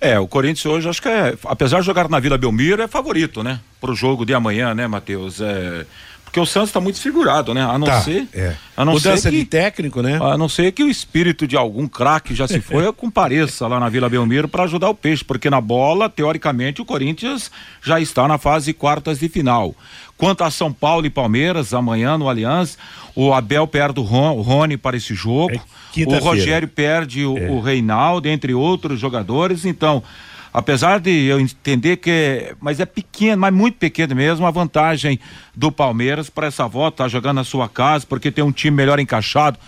É, 0.00 0.18
o 0.18 0.26
Corinthians 0.26 0.66
hoje 0.66 0.88
acho 0.88 1.00
que 1.00 1.08
é, 1.08 1.36
apesar 1.44 1.80
de 1.80 1.86
jogar 1.86 2.08
na 2.08 2.18
Vila 2.18 2.36
Belmiro, 2.36 2.82
é 2.82 2.88
favorito, 2.88 3.42
né? 3.42 3.60
Para 3.80 3.92
o 3.92 3.94
jogo 3.94 4.24
de 4.24 4.34
amanhã, 4.34 4.74
né, 4.74 4.86
Matheus? 4.88 5.40
É, 5.40 5.86
porque 6.32 6.40
o 6.40 6.46
Santos 6.46 6.70
está 6.70 6.80
muito 6.80 6.98
figurado, 6.98 7.52
né? 7.52 7.62
A 7.62 7.78
não 7.78 7.86
tá, 7.86 8.00
ser. 8.00 8.26
É. 8.32 8.54
A 8.74 8.86
não 8.86 8.94
Mudança 8.94 9.18
ser 9.24 9.30
que, 9.30 9.36
de 9.40 9.44
técnico, 9.44 10.00
né? 10.00 10.18
A 10.18 10.38
não 10.38 10.48
ser 10.48 10.72
que 10.72 10.82
o 10.82 10.88
espírito 10.88 11.46
de 11.46 11.58
algum 11.58 11.86
craque 11.86 12.34
já 12.34 12.48
se 12.48 12.58
foi 12.64 12.90
compareça 12.94 13.68
lá 13.68 13.78
na 13.78 13.90
Vila 13.90 14.08
Belmiro 14.08 14.48
para 14.48 14.62
ajudar 14.62 14.88
o 14.88 14.94
peixe, 14.94 15.22
porque 15.22 15.50
na 15.50 15.60
bola, 15.60 16.08
teoricamente, 16.08 16.80
o 16.80 16.86
Corinthians 16.86 17.50
já 17.82 18.00
está 18.00 18.26
na 18.26 18.38
fase 18.38 18.72
quartas 18.72 19.18
de 19.18 19.28
final. 19.28 19.74
Quanto 20.16 20.42
a 20.42 20.50
São 20.50 20.72
Paulo 20.72 21.04
e 21.04 21.10
Palmeiras, 21.10 21.74
amanhã 21.74 22.16
no 22.16 22.30
Aliança, 22.30 22.78
o 23.14 23.34
Abel 23.34 23.66
perde 23.66 24.00
o 24.00 24.02
Rony 24.02 24.78
para 24.78 24.96
esse 24.96 25.14
jogo. 25.14 25.52
É 25.54 26.04
o 26.06 26.18
Rogério 26.18 26.66
perde 26.66 27.26
o, 27.26 27.36
é. 27.36 27.50
o 27.50 27.60
Reinaldo, 27.60 28.26
entre 28.26 28.54
outros 28.54 28.98
jogadores. 28.98 29.66
Então, 29.66 30.02
apesar 30.52 31.00
de 31.00 31.10
eu 31.10 31.40
entender 31.40 31.96
que 31.96 32.10
é, 32.10 32.54
mas 32.60 32.78
é 32.80 32.86
pequeno, 32.86 33.40
mas 33.40 33.54
muito 33.54 33.78
pequeno 33.78 34.14
mesmo, 34.14 34.46
a 34.46 34.50
vantagem 34.50 35.18
do 35.54 35.72
Palmeiras 35.72 36.28
para 36.28 36.46
essa 36.46 36.66
volta, 36.66 36.98
tá 36.98 37.08
jogando 37.08 37.36
na 37.36 37.44
sua 37.44 37.68
casa, 37.68 38.06
porque 38.06 38.30
tem 38.30 38.44
um 38.44 38.52
time 38.52 38.76
melhor 38.76 39.00
encaixado 39.00 39.58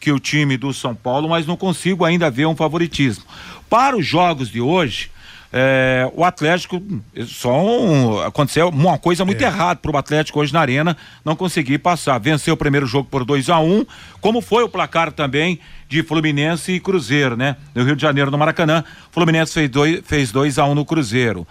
que 0.00 0.12
o 0.12 0.20
time 0.20 0.56
do 0.56 0.72
São 0.72 0.94
Paulo, 0.94 1.28
mas 1.28 1.46
não 1.46 1.56
consigo 1.56 2.04
ainda 2.04 2.30
ver 2.30 2.46
um 2.46 2.54
favoritismo. 2.54 3.24
Para 3.68 3.96
os 3.96 4.06
jogos 4.06 4.48
de 4.48 4.60
hoje, 4.60 5.10
é, 5.52 6.10
o 6.14 6.24
Atlético, 6.24 6.82
só 7.26 7.64
um, 7.64 8.20
aconteceu 8.20 8.68
uma 8.68 8.98
coisa 8.98 9.24
muito 9.24 9.42
é. 9.42 9.46
errada 9.46 9.80
para 9.80 9.90
o 9.90 9.96
Atlético 9.96 10.40
hoje 10.40 10.52
na 10.52 10.60
Arena, 10.60 10.96
não 11.24 11.34
conseguir 11.34 11.78
passar. 11.78 12.18
Venceu 12.18 12.54
o 12.54 12.56
primeiro 12.56 12.86
jogo 12.86 13.08
por 13.10 13.24
2 13.24 13.48
a 13.48 13.58
1 13.58 13.64
um, 13.64 13.86
como 14.20 14.40
foi 14.40 14.62
o 14.62 14.68
placar 14.68 15.10
também 15.10 15.58
de 15.88 16.02
Fluminense 16.02 16.72
e 16.72 16.80
Cruzeiro, 16.80 17.36
né? 17.36 17.56
No 17.74 17.82
Rio 17.82 17.96
de 17.96 18.02
Janeiro, 18.02 18.30
no 18.30 18.36
Maracanã, 18.36 18.84
Fluminense 19.10 19.54
fez 19.54 19.70
2 19.70 20.00
fez 20.04 20.30
dois 20.30 20.58
a 20.58 20.66
1 20.66 20.70
um 20.70 20.74
no 20.74 20.84
Cruzeiro. 20.84 21.46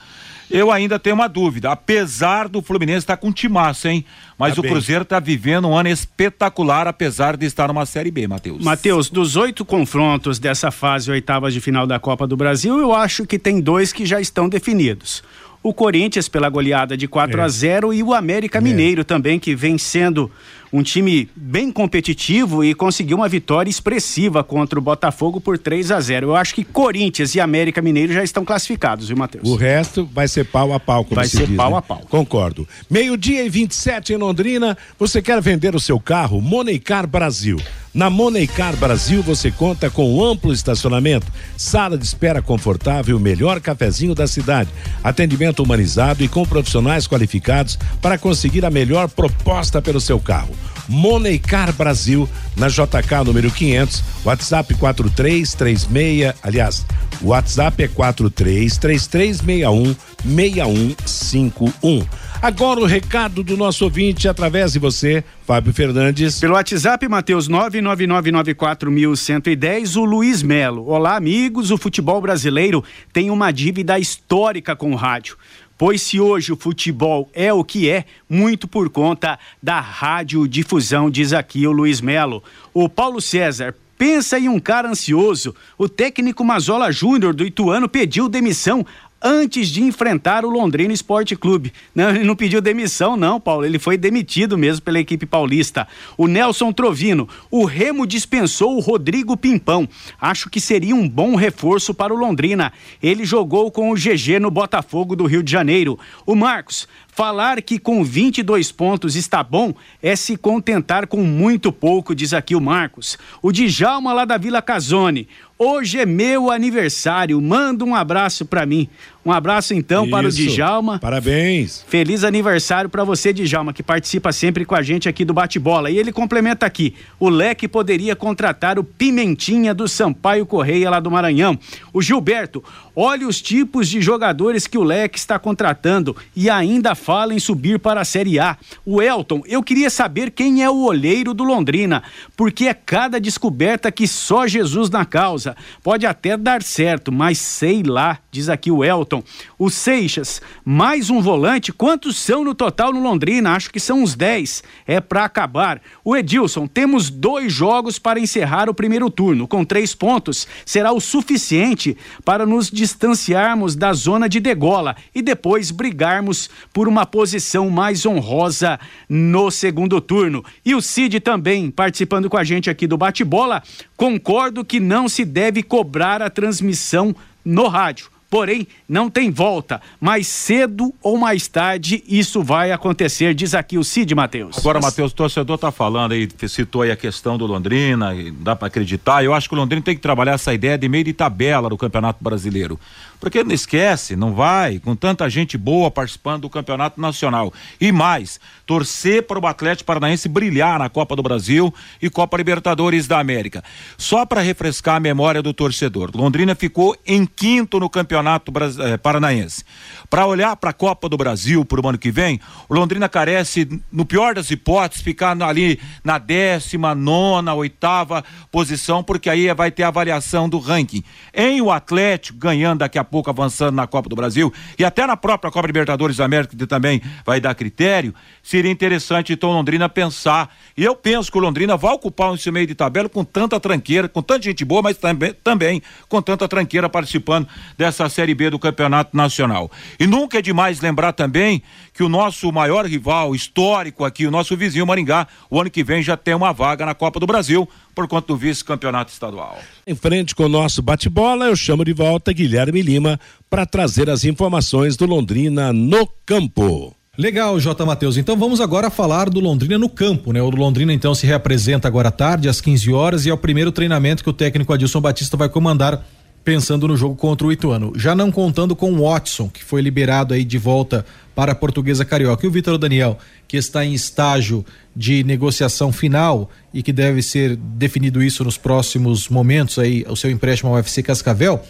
Eu 0.49 0.71
ainda 0.71 0.97
tenho 0.97 1.15
uma 1.15 1.27
dúvida, 1.27 1.71
apesar 1.71 2.47
do 2.47 2.61
Fluminense 2.61 2.99
estar 2.99 3.17
tá 3.17 3.21
com 3.21 3.31
timaço, 3.31 3.87
hein? 3.87 4.05
Mas 4.37 4.55
tá 4.55 4.59
o 4.59 4.61
bem. 4.61 4.71
Cruzeiro 4.71 5.03
está 5.03 5.19
vivendo 5.19 5.67
um 5.67 5.77
ano 5.77 5.89
espetacular, 5.89 6.87
apesar 6.87 7.35
de 7.35 7.45
estar 7.45 7.67
numa 7.67 7.85
Série 7.85 8.11
B, 8.11 8.27
Matheus. 8.27 8.63
Matheus, 8.63 9.09
dos 9.09 9.35
oito 9.35 9.65
confrontos 9.65 10.39
dessa 10.39 10.71
fase 10.71 11.11
oitavas 11.11 11.53
de 11.53 11.59
final 11.59 11.85
da 11.85 11.99
Copa 11.99 12.25
do 12.25 12.37
Brasil, 12.37 12.79
eu 12.79 12.93
acho 12.93 13.25
que 13.25 13.37
tem 13.37 13.59
dois 13.59 13.91
que 13.91 14.05
já 14.05 14.21
estão 14.21 14.47
definidos 14.47 15.23
o 15.63 15.73
Corinthians 15.73 16.29
pela 16.29 16.49
goleada 16.49 16.95
de 16.95 17.07
4 17.07 17.39
é. 17.39 17.43
a 17.43 17.47
0 17.47 17.93
e 17.93 18.01
o 18.01 18.13
América 18.13 18.59
é. 18.59 18.61
Mineiro 18.61 19.03
também 19.03 19.37
que 19.39 19.55
vem 19.55 19.77
sendo 19.77 20.31
um 20.71 20.83
time 20.83 21.29
bem 21.35 21.71
competitivo 21.71 22.63
e 22.63 22.73
conseguiu 22.73 23.17
uma 23.17 23.29
vitória 23.29 23.69
expressiva 23.69 24.43
contra 24.43 24.77
o 24.77 24.81
Botafogo 24.81 25.39
por 25.39 25.57
3 25.57 25.91
a 25.91 25.99
0. 25.99 26.27
Eu 26.27 26.35
acho 26.35 26.53
que 26.53 26.63
Corinthians 26.63 27.35
e 27.35 27.39
América 27.39 27.81
Mineiro 27.81 28.13
já 28.13 28.23
estão 28.23 28.43
classificados, 28.43 29.07
viu, 29.07 29.17
Matheus? 29.17 29.47
O 29.47 29.55
resto 29.55 30.09
vai 30.13 30.27
ser 30.27 30.45
pau 30.45 30.73
a 30.73 30.79
pau, 30.79 31.03
como 31.03 31.15
Vai 31.15 31.27
se 31.27 31.37
ser 31.37 31.47
diz, 31.47 31.55
pau 31.55 31.71
né? 31.71 31.77
a 31.77 31.81
pau. 31.81 32.01
Concordo. 32.09 32.67
Meio-dia 32.89 33.43
e 33.43 33.49
27 33.49 34.13
em 34.13 34.17
Londrina. 34.17 34.77
Você 34.99 35.21
quer 35.21 35.41
vender 35.41 35.75
o 35.75 35.79
seu 35.79 35.99
carro? 35.99 36.41
Moneycar 36.41 37.07
Brasil. 37.07 37.57
Na 37.93 38.11
Moneycar 38.11 38.75
Brasil 38.75 39.23
você 39.23 39.49
conta 39.49 39.89
com 39.89 40.23
amplo 40.23 40.53
estacionamento, 40.53 41.25
sala 41.55 41.97
de 41.97 42.05
espera 42.05 42.43
confortável 42.43 43.19
melhor 43.19 43.59
cafezinho 43.59 44.13
da 44.13 44.27
cidade, 44.27 44.69
atendimento 45.03 45.63
humanizado 45.63 46.23
e 46.23 46.27
com 46.27 46.45
profissionais 46.45 47.07
qualificados 47.07 47.79
para 47.99 48.17
conseguir 48.17 48.63
a 48.65 48.69
melhor 48.69 49.09
proposta 49.09 49.81
pelo 49.81 49.99
seu 49.99 50.19
carro. 50.19 50.53
Moneycar 50.87 51.73
Brasil, 51.73 52.29
na 52.55 52.67
JK 52.67 53.23
número 53.25 53.51
500, 53.51 54.03
WhatsApp 54.23 54.73
4336, 54.75 56.33
aliás, 56.41 56.85
o 57.21 57.27
WhatsApp 57.27 57.83
é 57.83 57.87
433361 57.87 59.95
6151. 60.23 62.07
Agora 62.39 62.79
o 62.79 62.85
recado 62.85 63.43
do 63.43 63.57
nosso 63.57 63.83
ouvinte 63.83 64.27
através 64.27 64.73
de 64.73 64.79
você, 64.79 65.23
Fábio 65.45 65.73
Fernandes. 65.73 66.39
Pelo 66.39 66.53
WhatsApp, 66.53 67.07
Matheus 67.07 67.49
99994110, 67.49 69.95
o 69.95 70.05
Luiz 70.05 70.43
Melo. 70.43 70.87
Olá, 70.87 71.15
amigos. 71.15 71.71
O 71.71 71.77
futebol 71.77 72.21
brasileiro 72.21 72.83
tem 73.11 73.31
uma 73.31 73.51
dívida 73.51 73.97
histórica 73.97 74.75
com 74.75 74.91
o 74.91 74.95
rádio. 74.95 75.35
Pois 75.77 76.01
se 76.01 76.19
hoje 76.19 76.51
o 76.51 76.57
futebol 76.57 77.29
é 77.33 77.53
o 77.53 77.63
que 77.63 77.89
é, 77.89 78.05
muito 78.27 78.67
por 78.67 78.89
conta 78.89 79.37
da 79.61 79.79
radiodifusão, 79.79 81.09
diz 81.09 81.33
aqui 81.33 81.67
o 81.67 81.71
Luiz 81.71 82.01
Melo. 82.01 82.43
O 82.73 82.89
Paulo 82.89 83.21
César, 83.21 83.75
Pensa 83.97 84.37
em 84.37 84.47
um 84.47 84.59
cara 84.59 84.87
ansioso. 84.87 85.55
O 85.75 85.89
técnico 85.89 86.45
Mazola 86.45 86.91
Júnior 86.91 87.33
do 87.33 87.43
Ituano 87.43 87.89
pediu 87.89 88.29
demissão 88.29 88.85
antes 89.21 89.69
de 89.69 89.81
enfrentar 89.81 90.45
o 90.45 90.49
Londrina 90.49 90.93
Esporte 90.93 91.35
Clube. 91.35 91.73
Não, 91.93 92.09
ele 92.09 92.23
não 92.23 92.35
pediu 92.35 92.61
demissão, 92.61 93.17
não, 93.17 93.39
Paulo. 93.39 93.65
Ele 93.65 93.79
foi 93.79 93.97
demitido 93.97 94.57
mesmo 94.57 94.81
pela 94.81 94.99
equipe 94.99 95.25
paulista. 95.25 95.87
O 96.17 96.27
Nelson 96.27 96.71
Trovino, 96.71 97.27
o 97.49 97.65
Remo 97.65 98.05
dispensou 98.05 98.75
o 98.75 98.79
Rodrigo 98.79 99.35
Pimpão. 99.35 99.87
Acho 100.19 100.49
que 100.49 100.61
seria 100.61 100.95
um 100.95 101.07
bom 101.07 101.35
reforço 101.35 101.93
para 101.93 102.13
o 102.13 102.17
Londrina. 102.17 102.71
Ele 103.01 103.25
jogou 103.25 103.71
com 103.71 103.91
o 103.91 103.95
GG 103.95 104.39
no 104.39 104.51
Botafogo 104.51 105.15
do 105.15 105.25
Rio 105.25 105.43
de 105.43 105.51
Janeiro. 105.51 105.97
O 106.25 106.35
Marcos, 106.35 106.87
Falar 107.17 107.63
que 107.63 107.79
com 107.79 108.03
22 108.03 108.71
pontos 108.71 109.15
está 109.15 109.41
bom 109.41 109.73
é 110.03 110.15
se 110.15 110.37
contentar 110.37 111.07
com 111.07 111.23
muito 111.23 111.71
pouco, 111.71 112.13
diz 112.13 112.31
aqui 112.31 112.55
o 112.55 112.61
Marcos. 112.61 113.17
O 113.41 113.51
Djalma 113.51 114.13
lá 114.13 114.23
da 114.23 114.37
Vila 114.37 114.61
Casone. 114.61 115.27
Hoje 115.57 115.99
é 115.99 116.05
meu 116.05 116.51
aniversário. 116.51 117.41
Manda 117.41 117.83
um 117.83 117.95
abraço 117.95 118.45
para 118.45 118.67
mim. 118.67 118.87
Um 119.27 119.31
abraço 119.33 119.73
então 119.73 120.03
Isso. 120.03 120.11
para 120.11 120.27
o 120.29 120.31
Djalma. 120.31 120.99
Parabéns. 120.99 121.83
Feliz 121.89 122.23
aniversário 122.23 122.89
para 122.89 123.03
você, 123.03 123.33
Djalma, 123.33 123.73
que 123.73 123.83
participa 123.83 124.31
sempre 124.31 124.63
com 124.63 124.73
a 124.73 124.81
gente 124.81 125.09
aqui 125.09 125.25
do 125.25 125.33
Bate-Bola. 125.33 125.91
E 125.91 125.97
ele 125.97 126.13
complementa 126.13 126.65
aqui: 126.65 126.95
o 127.19 127.27
Leque 127.27 127.67
poderia 127.67 128.15
contratar 128.15 128.79
o 128.79 128.85
Pimentinha 128.85 129.73
do 129.73 129.85
Sampaio 129.85 130.45
Correia 130.45 130.89
lá 130.89 131.01
do 131.01 131.11
Maranhão. 131.11 131.59
O 131.91 132.01
Gilberto, 132.01 132.63
olha 132.95 133.27
os 133.27 133.41
tipos 133.41 133.89
de 133.89 133.99
jogadores 133.99 134.65
que 134.65 134.77
o 134.77 134.83
Leque 134.83 135.19
está 135.19 135.37
contratando 135.37 136.15
e 136.33 136.49
ainda 136.49 136.95
fala 136.95 137.33
em 137.33 137.39
subir 137.39 137.79
para 137.79 137.99
a 137.99 138.05
Série 138.05 138.39
A. 138.39 138.57
O 138.85 139.01
Elton, 139.01 139.41
eu 139.45 139.61
queria 139.61 139.89
saber 139.89 140.31
quem 140.31 140.63
é 140.63 140.69
o 140.69 140.85
olheiro 140.85 141.33
do 141.33 141.43
Londrina, 141.43 142.01
porque 142.37 142.67
é 142.67 142.73
cada 142.73 143.19
descoberta 143.19 143.91
que 143.91 144.07
só 144.07 144.47
Jesus 144.47 144.89
na 144.89 145.03
causa. 145.03 145.53
Pode 145.83 146.05
até 146.05 146.37
dar 146.37 146.63
certo, 146.63 147.11
mas 147.11 147.37
sei 147.39 147.83
lá, 147.83 148.19
diz 148.31 148.47
aqui 148.47 148.71
o 148.71 148.85
Elton. 148.85 149.16
O 149.57 149.69
Seixas, 149.69 150.41
mais 150.63 151.09
um 151.09 151.21
volante. 151.21 151.71
Quantos 151.71 152.17
são 152.17 152.43
no 152.43 152.53
total 152.53 152.93
no 152.93 153.01
Londrina? 153.01 153.55
Acho 153.55 153.71
que 153.71 153.79
são 153.79 154.01
uns 154.03 154.15
10. 154.15 154.63
É 154.85 154.99
para 154.99 155.25
acabar. 155.25 155.81
O 156.03 156.15
Edilson, 156.15 156.67
temos 156.67 157.09
dois 157.09 157.51
jogos 157.51 157.99
para 157.99 158.19
encerrar 158.19 158.69
o 158.69 158.73
primeiro 158.73 159.09
turno. 159.09 159.47
Com 159.47 159.63
três 159.63 159.93
pontos, 159.93 160.47
será 160.65 160.91
o 160.91 160.99
suficiente 160.99 161.97
para 162.23 162.45
nos 162.45 162.69
distanciarmos 162.69 163.75
da 163.75 163.93
zona 163.93 164.27
de 164.27 164.39
degola 164.39 164.95
e 165.13 165.21
depois 165.21 165.71
brigarmos 165.71 166.49
por 166.73 166.87
uma 166.87 167.05
posição 167.05 167.69
mais 167.69 168.05
honrosa 168.05 168.79
no 169.09 169.49
segundo 169.51 169.99
turno. 170.01 170.43
E 170.65 170.75
o 170.75 170.81
Cid 170.81 171.19
também 171.19 171.69
participando 171.71 172.29
com 172.29 172.37
a 172.37 172.43
gente 172.43 172.69
aqui 172.69 172.87
do 172.87 172.97
bate-bola. 172.97 173.63
Concordo 173.95 174.65
que 174.65 174.79
não 174.79 175.07
se 175.09 175.25
deve 175.25 175.63
cobrar 175.63 176.21
a 176.21 176.29
transmissão 176.29 177.15
no 177.43 177.67
rádio 177.67 178.16
porém 178.29 178.67
não 178.87 179.09
tem 179.09 179.31
volta. 179.31 179.81
Mais 179.99 180.27
cedo 180.27 180.93
ou 181.01 181.17
mais 181.17 181.47
tarde 181.47 182.03
isso 182.07 182.43
vai 182.43 182.71
acontecer, 182.71 183.33
diz 183.33 183.53
aqui 183.53 183.77
o 183.77 183.83
Cid 183.83 184.13
Matheus. 184.13 184.57
Agora, 184.57 184.79
Matheus, 184.79 185.11
o 185.11 185.15
torcedor 185.15 185.55
está 185.55 185.71
falando 185.71 186.11
aí, 186.11 186.27
citou 186.47 186.81
aí 186.81 186.91
a 186.91 186.95
questão 186.95 187.37
do 187.37 187.45
Londrina, 187.45 188.13
dá 188.39 188.55
para 188.55 188.67
acreditar. 188.67 189.23
Eu 189.23 189.33
acho 189.33 189.47
que 189.47 189.55
o 189.55 189.57
Londrina 189.57 189.81
tem 189.81 189.95
que 189.95 190.01
trabalhar 190.01 190.33
essa 190.33 190.53
ideia 190.53 190.77
de 190.77 190.87
meio 190.87 191.03
de 191.03 191.13
tabela 191.13 191.69
do 191.69 191.77
Campeonato 191.77 192.23
Brasileiro. 192.23 192.79
Porque 193.19 193.43
não 193.43 193.53
esquece, 193.53 194.15
não 194.15 194.33
vai, 194.33 194.79
com 194.79 194.95
tanta 194.95 195.29
gente 195.29 195.57
boa 195.57 195.89
participando 195.89 196.41
do 196.41 196.49
Campeonato 196.49 197.01
Nacional. 197.01 197.51
E 197.81 197.91
mais, 197.91 198.39
torcer 198.65 199.23
para 199.23 199.39
o 199.39 199.47
Atlético 199.47 199.87
Paranaense 199.87 200.29
brilhar 200.29 200.77
na 200.77 200.89
Copa 200.89 201.15
do 201.15 201.23
Brasil 201.23 201.73
e 202.01 202.09
Copa 202.09 202.37
Libertadores 202.37 203.07
da 203.07 203.19
América. 203.19 203.63
Só 203.97 204.25
para 204.25 204.41
refrescar 204.41 204.97
a 204.97 204.99
memória 204.99 205.41
do 205.41 205.53
torcedor, 205.53 206.11
Londrina 206.13 206.53
ficou 206.53 206.95
em 207.05 207.25
quinto 207.25 207.79
no 207.79 207.89
Campeonato 207.89 208.51
eh, 208.81 208.97
Paranaense. 208.97 209.63
Para 210.09 210.25
olhar 210.25 210.55
para 210.55 210.69
a 210.69 210.73
Copa 210.73 211.09
do 211.09 211.17
Brasil 211.17 211.65
para 211.65 211.81
o 211.81 211.87
ano 211.87 211.97
que 211.97 212.11
vem, 212.11 212.39
Londrina 212.69 213.09
carece, 213.09 213.67
no 213.91 214.05
pior 214.05 214.35
das 214.35 214.51
hipóteses, 214.51 215.03
ficar 215.03 215.41
ali 215.41 215.79
na 216.03 216.17
décima, 216.17 216.93
nona, 216.93 217.53
oitava 217.53 218.23
posição, 218.51 219.03
porque 219.03 219.29
aí 219.29 219.51
vai 219.53 219.71
ter 219.71 219.83
a 219.83 219.87
avaliação 219.87 220.47
do 220.47 220.59
ranking. 220.59 221.03
Em 221.33 221.61
o 221.61 221.71
Atlético 221.71 222.37
ganhando 222.37 222.79
daqui 222.79 222.99
a 222.99 223.06
pouco, 223.07 223.29
avançando 223.29 223.75
na 223.75 223.87
Copa 223.87 224.09
do 224.09 224.15
Brasil 224.15 224.53
e 224.77 224.85
até 224.85 225.07
na 225.07 225.17
própria 225.17 225.51
Copa 225.51 225.67
Libertadores 225.67 226.17
da 226.17 226.25
América, 226.25 226.55
que 226.55 226.67
também 226.67 227.01
vai 227.25 227.39
dar 227.39 227.55
critério, 227.55 228.13
seria 228.43 228.71
interessante 228.71 229.33
então 229.33 229.51
Londrina 229.51 229.89
pensar. 229.89 230.53
E 230.75 230.83
eu 230.83 230.95
penso 230.95 231.31
que 231.31 231.37
o 231.37 231.41
Londrina 231.41 231.75
vai 231.75 231.93
ocupar 231.93 232.33
esse 232.33 232.51
meio 232.51 232.67
de 232.67 232.75
tabela 232.75 233.09
com 233.09 233.23
tanta 233.23 233.59
tranqueira, 233.59 234.07
com 234.07 234.21
tanta 234.21 234.43
gente 234.43 234.63
boa, 234.63 234.81
mas 234.81 234.97
também, 234.97 235.33
também 235.43 235.81
com 236.07 236.21
tanta 236.21 236.47
tranqueira 236.47 236.89
participando 236.89 237.47
dessa 237.77 238.07
Série 238.09 238.35
B 238.35 238.49
do 238.49 238.59
Campeonato 238.59 239.15
Nacional. 239.15 239.71
E 239.99 240.05
nunca 240.05 240.39
é 240.39 240.41
demais 240.41 240.81
lembrar 240.81 241.13
também 241.13 241.61
que 241.93 242.03
o 242.03 242.09
nosso 242.09 242.51
maior 242.51 242.85
rival 242.85 243.33
histórico 243.33 244.05
aqui, 244.05 244.27
o 244.27 244.31
nosso 244.31 244.55
vizinho 244.55 244.85
Maringá, 244.85 245.27
o 245.49 245.59
ano 245.59 245.69
que 245.69 245.83
vem 245.83 246.01
já 246.03 246.15
tem 246.15 246.35
uma 246.35 246.53
vaga 246.53 246.85
na 246.85 246.93
Copa 246.93 247.19
do 247.19 247.25
Brasil 247.25 247.67
por 247.97 248.07
conta 248.07 248.27
do 248.27 248.37
vice-campeonato 248.37 249.11
estadual. 249.11 249.57
Em 249.87 249.95
frente 249.95 250.35
com 250.35 250.43
o 250.43 250.49
nosso 250.49 250.83
bate-bola, 250.83 251.45
eu 251.45 251.55
chamo 251.55 251.83
de 251.83 251.93
volta 251.93 252.31
Guilherme 252.31 252.83
Lima 252.83 253.19
para 253.49 253.65
trazer 253.65 254.07
as 254.07 254.23
informações 254.23 254.95
do 254.95 255.07
Londrina 255.07 255.73
no 255.73 256.07
campo. 256.23 256.95
Legal, 257.17 257.59
J. 257.59 257.83
Matheus. 257.83 258.15
Então 258.15 258.37
vamos 258.37 258.61
agora 258.61 258.91
falar 258.91 259.31
do 259.31 259.39
Londrina 259.39 259.79
no 259.79 259.89
campo, 259.89 260.31
né? 260.31 260.39
O 260.39 260.51
Londrina 260.51 260.93
então 260.93 261.15
se 261.15 261.25
reapresenta 261.25 261.87
agora 261.87 262.09
à 262.09 262.11
tarde, 262.11 262.47
às 262.47 262.61
15 262.61 262.93
horas, 262.93 263.25
e 263.25 263.31
é 263.31 263.33
o 263.33 263.37
primeiro 263.37 263.71
treinamento 263.71 264.23
que 264.23 264.29
o 264.29 264.33
técnico 264.33 264.71
Adilson 264.71 265.01
Batista 265.01 265.35
vai 265.35 265.49
comandar 265.49 266.05
pensando 266.47 266.87
no 266.87 266.95
jogo 266.95 267.13
contra 267.13 267.45
o 267.45 267.51
Ituano. 267.51 267.91
Já 267.97 268.15
não 268.15 268.31
contando 268.31 268.73
com 268.73 268.93
o 268.93 269.03
Watson, 269.03 269.49
que 269.49 269.61
foi 269.61 269.81
liberado 269.81 270.33
aí 270.33 270.45
de 270.45 270.57
volta 270.57 271.05
para 271.35 271.51
a 271.51 271.55
Portuguesa 271.55 272.05
Carioca. 272.05 272.45
E 272.45 272.47
o 272.47 272.51
Vitor 272.51 272.77
Daniel, 272.77 273.17
que 273.49 273.57
está 273.57 273.83
em 273.83 273.93
estágio 273.93 274.65
de 274.95 275.25
negociação 275.25 275.91
final 275.91 276.49
e 276.73 276.81
que 276.81 276.93
deve 276.93 277.21
ser 277.21 277.57
definido 277.57 278.23
isso 278.23 278.45
nos 278.45 278.57
próximos 278.57 279.27
momentos 279.27 279.77
aí, 279.77 280.05
o 280.07 280.15
seu 280.15 280.31
empréstimo 280.31 280.69
ao 280.69 280.77
UFC 280.77 281.03
Cascavel. 281.03 281.61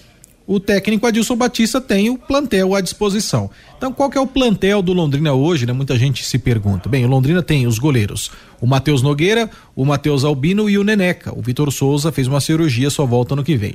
O 0.46 0.60
técnico 0.60 1.08
Adilson 1.08 1.36
Batista 1.36 1.82
tem 1.82 2.12
o 2.12 2.18
plantel 2.18 2.76
à 2.76 2.80
disposição. 2.80 3.50
Então, 3.76 3.92
qual 3.92 4.12
que 4.12 4.18
é 4.20 4.22
o 4.22 4.28
plantel 4.28 4.84
do 4.84 4.94
Londrina 4.94 5.34
hoje, 5.34 5.66
né? 5.66 5.74
Muita 5.74 5.98
gente 5.98 6.24
se 6.24 6.38
pergunta. 6.38 6.88
Bem, 6.88 7.04
o 7.04 7.08
Londrina 7.08 7.42
tem 7.42 7.66
os 7.66 7.80
goleiros: 7.80 8.30
o 8.62 8.68
Matheus 8.68 9.02
Nogueira, 9.02 9.50
o 9.76 9.84
Matheus 9.84 10.24
Albino 10.24 10.70
e 10.70 10.78
o 10.78 10.84
Neneca. 10.84 11.36
O 11.36 11.42
Vitor 11.42 11.72
Souza 11.72 12.12
fez 12.12 12.28
uma 12.28 12.40
cirurgia, 12.40 12.92
só 12.92 13.08
volta 13.08 13.36
no 13.36 13.44
que 13.44 13.58
vem. 13.58 13.74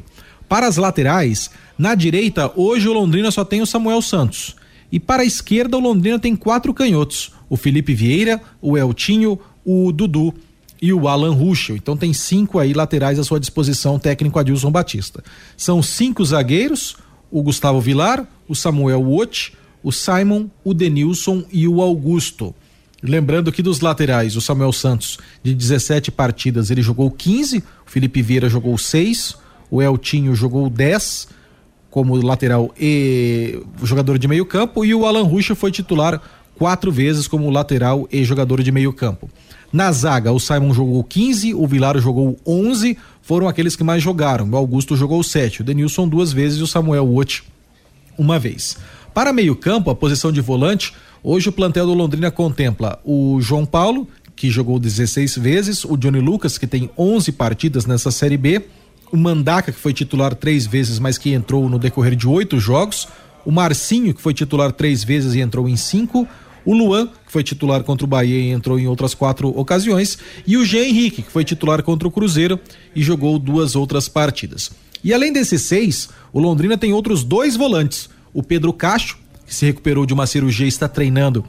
Para 0.48 0.66
as 0.66 0.76
laterais, 0.76 1.50
na 1.78 1.94
direita, 1.94 2.52
hoje 2.56 2.88
o 2.88 2.92
Londrina 2.92 3.30
só 3.30 3.44
tem 3.44 3.62
o 3.62 3.66
Samuel 3.66 4.02
Santos. 4.02 4.56
E 4.90 5.00
para 5.00 5.22
a 5.22 5.26
esquerda, 5.26 5.76
o 5.76 5.80
Londrina 5.80 6.18
tem 6.18 6.36
quatro 6.36 6.74
canhotos: 6.74 7.32
o 7.48 7.56
Felipe 7.56 7.94
Vieira, 7.94 8.40
o 8.60 8.76
Eltinho, 8.76 9.38
o 9.64 9.90
Dudu 9.90 10.34
e 10.80 10.92
o 10.92 11.08
Alan 11.08 11.32
Ruschel. 11.32 11.76
Então 11.76 11.96
tem 11.96 12.12
cinco 12.12 12.58
aí 12.58 12.74
laterais 12.74 13.18
à 13.18 13.24
sua 13.24 13.40
disposição, 13.40 13.98
técnico 13.98 14.38
Adilson 14.38 14.70
Batista. 14.70 15.24
São 15.56 15.82
cinco 15.82 16.24
zagueiros: 16.24 16.96
o 17.30 17.42
Gustavo 17.42 17.80
Vilar, 17.80 18.26
o 18.46 18.54
Samuel 18.54 19.02
Wout, 19.02 19.54
o 19.82 19.90
Simon, 19.90 20.48
o 20.62 20.74
Denilson 20.74 21.44
e 21.50 21.66
o 21.66 21.80
Augusto. 21.80 22.54
Lembrando 23.02 23.50
que 23.50 23.62
dos 23.62 23.80
laterais, 23.80 24.36
o 24.36 24.40
Samuel 24.40 24.72
Santos, 24.72 25.18
de 25.42 25.52
17 25.54 26.12
partidas, 26.12 26.70
ele 26.70 26.82
jogou 26.82 27.10
15, 27.10 27.58
o 27.58 27.90
Felipe 27.90 28.22
Vieira 28.22 28.48
jogou 28.48 28.78
6, 28.78 29.36
o 29.72 29.80
Eltinho 29.80 30.34
jogou 30.34 30.68
10 30.68 31.28
como 31.90 32.14
lateral 32.16 32.74
e 32.78 33.58
jogador 33.82 34.18
de 34.18 34.28
meio 34.28 34.44
campo 34.44 34.84
e 34.84 34.94
o 34.94 35.06
Alan 35.06 35.22
Ruxa 35.22 35.54
foi 35.54 35.72
titular 35.72 36.20
quatro 36.58 36.92
vezes 36.92 37.26
como 37.26 37.48
lateral 37.48 38.06
e 38.12 38.22
jogador 38.22 38.62
de 38.62 38.70
meio 38.70 38.92
campo. 38.92 39.30
Na 39.72 39.90
zaga, 39.90 40.30
o 40.30 40.38
Simon 40.38 40.74
jogou 40.74 41.02
15, 41.02 41.54
o 41.54 41.66
Vilar 41.66 41.98
jogou 41.98 42.36
11, 42.46 42.98
foram 43.22 43.48
aqueles 43.48 43.74
que 43.74 43.82
mais 43.82 44.02
jogaram. 44.02 44.46
O 44.50 44.56
Augusto 44.58 44.94
jogou 44.94 45.22
7, 45.22 45.62
o 45.62 45.64
Denilson 45.64 46.06
duas 46.06 46.34
vezes 46.34 46.58
e 46.58 46.62
o 46.62 46.66
Samuel 46.66 47.06
Wout 47.06 47.42
uma 48.18 48.38
vez. 48.38 48.76
Para 49.14 49.32
meio 49.32 49.56
campo, 49.56 49.88
a 49.88 49.94
posição 49.94 50.30
de 50.30 50.42
volante, 50.42 50.92
hoje 51.24 51.48
o 51.48 51.52
plantel 51.52 51.86
do 51.86 51.94
Londrina 51.94 52.30
contempla 52.30 53.00
o 53.06 53.40
João 53.40 53.64
Paulo, 53.64 54.06
que 54.36 54.50
jogou 54.50 54.78
16 54.78 55.38
vezes, 55.38 55.82
o 55.82 55.96
Johnny 55.96 56.20
Lucas, 56.20 56.58
que 56.58 56.66
tem 56.66 56.90
11 56.98 57.32
partidas 57.32 57.86
nessa 57.86 58.10
Série 58.10 58.36
B, 58.36 58.62
o 59.12 59.16
Mandaca, 59.16 59.70
que 59.70 59.78
foi 59.78 59.92
titular 59.92 60.34
três 60.34 60.66
vezes, 60.66 60.98
mas 60.98 61.18
que 61.18 61.32
entrou 61.32 61.68
no 61.68 61.78
decorrer 61.78 62.16
de 62.16 62.26
oito 62.26 62.58
jogos, 62.58 63.06
o 63.44 63.52
Marcinho, 63.52 64.14
que 64.14 64.22
foi 64.22 64.32
titular 64.32 64.72
três 64.72 65.04
vezes 65.04 65.34
e 65.34 65.40
entrou 65.40 65.68
em 65.68 65.76
cinco, 65.76 66.26
o 66.64 66.74
Luan, 66.74 67.08
que 67.08 67.30
foi 67.30 67.42
titular 67.42 67.82
contra 67.82 68.04
o 68.04 68.08
Bahia 68.08 68.38
e 68.38 68.50
entrou 68.50 68.78
em 68.78 68.86
outras 68.86 69.14
quatro 69.14 69.48
ocasiões, 69.48 70.18
e 70.46 70.56
o 70.56 70.64
Jean 70.64 70.84
Henrique, 70.84 71.22
que 71.22 71.30
foi 71.30 71.44
titular 71.44 71.82
contra 71.82 72.08
o 72.08 72.10
Cruzeiro 72.10 72.58
e 72.94 73.02
jogou 73.02 73.38
duas 73.38 73.76
outras 73.76 74.08
partidas. 74.08 74.70
E 75.04 75.12
além 75.12 75.32
desses 75.32 75.62
seis, 75.62 76.08
o 76.32 76.40
Londrina 76.40 76.78
tem 76.78 76.92
outros 76.92 77.24
dois 77.24 77.56
volantes. 77.56 78.08
O 78.32 78.42
Pedro 78.42 78.72
Cacho, 78.72 79.18
que 79.44 79.54
se 79.54 79.66
recuperou 79.66 80.06
de 80.06 80.14
uma 80.14 80.26
cirurgia 80.26 80.64
e 80.64 80.68
está 80.68 80.88
treinando, 80.88 81.44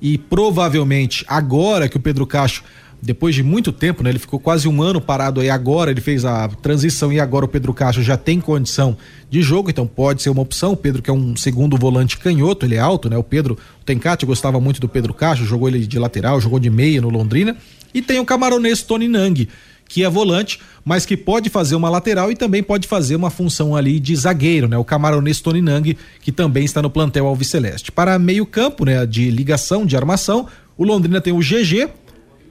e 0.00 0.18
provavelmente 0.18 1.24
agora 1.28 1.88
que 1.88 1.96
o 1.96 2.00
Pedro 2.00 2.26
Cacho 2.26 2.64
depois 3.04 3.34
de 3.34 3.42
muito 3.42 3.70
tempo, 3.70 4.02
né? 4.02 4.10
Ele 4.10 4.18
ficou 4.18 4.40
quase 4.40 4.66
um 4.66 4.82
ano 4.82 5.00
parado 5.00 5.40
aí 5.40 5.50
agora, 5.50 5.90
ele 5.90 6.00
fez 6.00 6.24
a 6.24 6.48
transição 6.48 7.12
e 7.12 7.20
agora 7.20 7.44
o 7.44 7.48
Pedro 7.48 7.74
Castro 7.74 8.02
já 8.02 8.16
tem 8.16 8.40
condição 8.40 8.96
de 9.28 9.42
jogo, 9.42 9.68
então 9.68 9.86
pode 9.86 10.22
ser 10.22 10.30
uma 10.30 10.40
opção. 10.40 10.72
O 10.72 10.76
Pedro 10.76 11.02
que 11.02 11.10
é 11.10 11.12
um 11.12 11.36
segundo 11.36 11.76
volante 11.76 12.16
canhoto, 12.16 12.64
ele 12.64 12.76
é 12.76 12.78
alto, 12.78 13.10
né? 13.10 13.18
O 13.18 13.22
Pedro, 13.22 13.58
o 13.80 13.84
Tencate 13.84 14.24
gostava 14.24 14.58
muito 14.58 14.80
do 14.80 14.88
Pedro 14.88 15.12
Castro, 15.12 15.46
jogou 15.46 15.68
ele 15.68 15.86
de 15.86 15.98
lateral, 15.98 16.40
jogou 16.40 16.58
de 16.58 16.70
meia 16.70 17.00
no 17.00 17.10
Londrina. 17.10 17.56
E 17.92 18.00
tem 18.00 18.18
o 18.18 18.24
camaronês 18.24 18.82
Tony 18.82 19.06
Nang, 19.06 19.48
que 19.86 20.02
é 20.02 20.08
volante, 20.08 20.58
mas 20.84 21.04
que 21.04 21.16
pode 21.16 21.50
fazer 21.50 21.76
uma 21.76 21.90
lateral 21.90 22.32
e 22.32 22.36
também 22.36 22.62
pode 22.62 22.88
fazer 22.88 23.16
uma 23.16 23.30
função 23.30 23.76
ali 23.76 24.00
de 24.00 24.16
zagueiro, 24.16 24.66
né? 24.66 24.78
O 24.78 24.84
camaronês 24.84 25.40
Tony 25.40 25.60
Nang, 25.60 25.96
que 26.20 26.32
também 26.32 26.64
está 26.64 26.80
no 26.80 26.88
plantel 26.88 27.26
Alves 27.26 27.48
Celeste. 27.48 27.92
Para 27.92 28.18
meio 28.18 28.46
campo, 28.46 28.84
né, 28.84 29.04
de 29.04 29.30
ligação, 29.30 29.84
de 29.84 29.94
armação, 29.94 30.48
o 30.76 30.84
Londrina 30.84 31.20
tem 31.20 31.32
o 31.32 31.38
GG, 31.38 31.88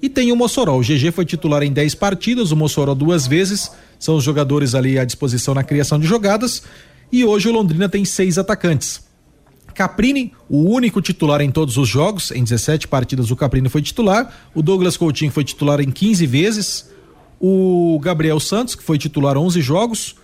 e 0.03 0.09
tem 0.09 0.33
o 0.33 0.35
Mossoró. 0.35 0.77
O 0.77 0.81
GG 0.81 1.13
foi 1.13 1.23
titular 1.23 1.63
em 1.63 1.71
10 1.71 1.95
partidas, 1.95 2.51
o 2.51 2.57
Mossoró 2.57 2.93
duas 2.93 3.25
vezes. 3.25 3.71
São 3.97 4.17
os 4.17 4.23
jogadores 4.25 4.75
ali 4.75 4.99
à 4.99 5.05
disposição 5.05 5.53
na 5.53 5.63
criação 5.63 5.97
de 5.97 6.05
jogadas. 6.05 6.61
E 7.09 7.23
hoje 7.23 7.47
o 7.47 7.53
Londrina 7.53 7.87
tem 7.87 8.03
seis 8.03 8.37
atacantes. 8.37 9.01
Caprini, 9.73 10.33
o 10.49 10.69
único 10.69 11.01
titular 11.01 11.39
em 11.39 11.49
todos 11.49 11.77
os 11.77 11.87
jogos, 11.87 12.31
em 12.31 12.43
17 12.43 12.85
partidas 12.89 13.31
o 13.31 13.35
Caprini 13.37 13.69
foi 13.69 13.81
titular. 13.81 14.29
O 14.53 14.61
Douglas 14.61 14.97
Coutinho 14.97 15.31
foi 15.31 15.45
titular 15.45 15.79
em 15.79 15.89
15 15.89 16.25
vezes. 16.27 16.91
O 17.39 17.97
Gabriel 18.03 18.41
Santos, 18.41 18.75
que 18.75 18.83
foi 18.83 18.97
titular 18.97 19.37
11 19.37 19.61
jogos. 19.61 20.17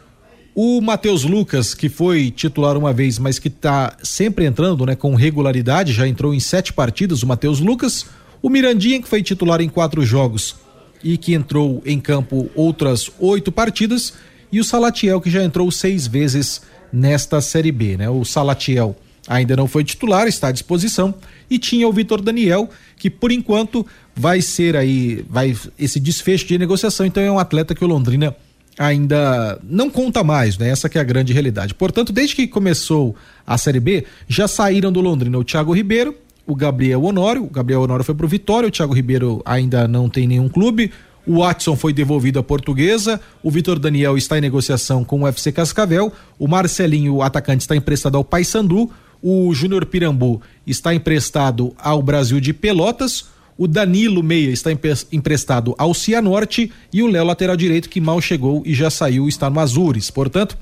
O 0.54 0.82
Matheus 0.82 1.24
Lucas, 1.24 1.74
que 1.74 1.88
foi 1.88 2.32
titular 2.32 2.76
uma 2.76 2.92
vez, 2.92 3.18
mas 3.18 3.40
que 3.40 3.48
está 3.48 3.96
sempre 4.04 4.44
entrando, 4.44 4.86
né, 4.86 4.94
com 4.94 5.16
regularidade, 5.16 5.94
já 5.94 6.06
entrou 6.06 6.34
em 6.34 6.40
sete 6.42 6.74
partidas, 6.74 7.24
o 7.24 7.28
Matheus 7.28 7.62
Lucas. 7.62 8.06
O 8.42 8.50
Mirandinha, 8.50 9.02
que 9.02 9.08
foi 9.08 9.22
titular 9.22 9.62
em 9.62 9.70
quatro 9.70 10.06
jogos 10.06 10.56
e 11.04 11.18
que 11.18 11.34
entrou 11.34 11.82
em 11.86 12.00
campo 12.00 12.50
outras 12.56 13.10
oito 13.20 13.52
partidas, 13.52 14.14
e 14.52 14.60
o 14.60 14.64
Salatiel, 14.64 15.22
que 15.22 15.30
já 15.30 15.44
entrou 15.44 15.70
seis 15.72 16.08
vezes 16.08 16.62
nesta 16.92 17.40
Série 17.42 17.72
B, 17.72 17.98
né? 17.98 18.10
O 18.10 18.26
Salatiel 18.26 18.96
ainda 19.28 19.56
não 19.56 19.68
foi 19.68 19.84
titular, 19.84 20.28
está 20.28 20.48
à 20.48 20.52
disposição, 20.52 21.14
e 21.50 21.60
tinha 21.60 21.88
o 21.88 21.94
Vitor 21.94 22.22
Daniel, 22.22 22.70
que 22.98 23.10
por 23.10 23.32
enquanto 23.32 23.86
vai 24.16 24.42
ser 24.42 24.76
aí, 24.76 25.24
vai 25.30 25.56
esse 25.78 26.00
desfecho 26.00 26.48
de 26.48 26.58
negociação, 26.58 27.06
então 27.06 27.22
é 27.22 27.32
um 27.32 27.38
atleta 27.38 27.76
que 27.76 27.84
o 27.84 27.88
Londrina 27.88 28.36
ainda 28.78 29.60
não 29.64 29.90
conta 29.90 30.24
mais, 30.24 30.58
né? 30.58 30.70
Essa 30.70 30.90
que 30.90 30.98
é 30.98 31.02
a 31.02 31.04
grande 31.04 31.34
realidade. 31.34 31.74
Portanto, 31.74 32.12
desde 32.12 32.36
que 32.36 32.48
começou 32.48 33.16
a 33.46 33.58
Série 33.58 33.80
B, 33.80 34.06
já 34.28 34.48
saíram 34.48 34.92
do 34.92 35.02
Londrina 35.02 35.38
o 35.38 35.44
Thiago 35.44 35.74
Ribeiro, 35.74 36.16
o 36.50 36.56
Gabriel 36.56 37.04
Honório. 37.04 37.44
O 37.44 37.50
Gabriel 37.50 37.84
Honório 37.84 38.04
foi 38.04 38.16
pro 38.16 38.28
Vitória, 38.28 38.68
o 38.68 38.72
Thiago 38.72 38.94
Ribeiro 38.94 39.40
ainda 39.46 39.88
não 39.88 40.10
tem 40.10 40.28
nenhum 40.28 40.50
clube. 40.50 40.92
O 41.28 41.42
Watson 41.42 41.76
foi 41.76 41.94
devolvido 41.94 42.40
à 42.40 42.44
Portuguesa. 42.44 43.22
O 43.44 43.52
Vitor 43.52 43.78
Daniel 43.78 44.18
está 44.18 44.36
em 44.36 44.42
negociação 44.42 45.04
com 45.04 45.22
o 45.22 45.28
FC 45.28 45.52
Cascavel. 45.52 46.12
O 46.40 46.48
Marcelinho, 46.48 47.16
o 47.16 47.22
atacante, 47.22 47.62
está 47.62 47.76
emprestado 47.76 48.18
ao 48.18 48.24
Paysandu. 48.24 48.90
O 49.22 49.54
Júnior 49.54 49.86
Pirambu 49.86 50.42
está 50.66 50.92
emprestado 50.92 51.72
ao 51.78 52.02
Brasil 52.02 52.40
de 52.40 52.52
Pelotas. 52.52 53.26
O 53.56 53.68
Danilo 53.68 54.24
Meia 54.24 54.50
está 54.50 54.72
emprestado 55.12 55.76
ao 55.78 55.94
Cianorte. 55.94 56.72
E 56.92 57.04
o 57.04 57.08
Léo, 57.08 57.26
lateral 57.26 57.56
direito, 57.56 57.90
que 57.90 58.02
mal 58.02 58.20
chegou 58.20 58.64
e 58.66 58.74
já 58.74 58.90
saiu, 58.90 59.28
está 59.28 59.52
no 59.52 59.60
Azures. 59.60 60.10
Portanto, 60.10 60.58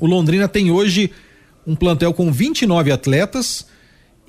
o 0.00 0.06
Londrina 0.06 0.48
tem 0.48 0.70
hoje 0.70 1.10
um 1.66 1.76
plantel 1.76 2.14
com 2.14 2.32
29 2.32 2.90
atletas 2.90 3.66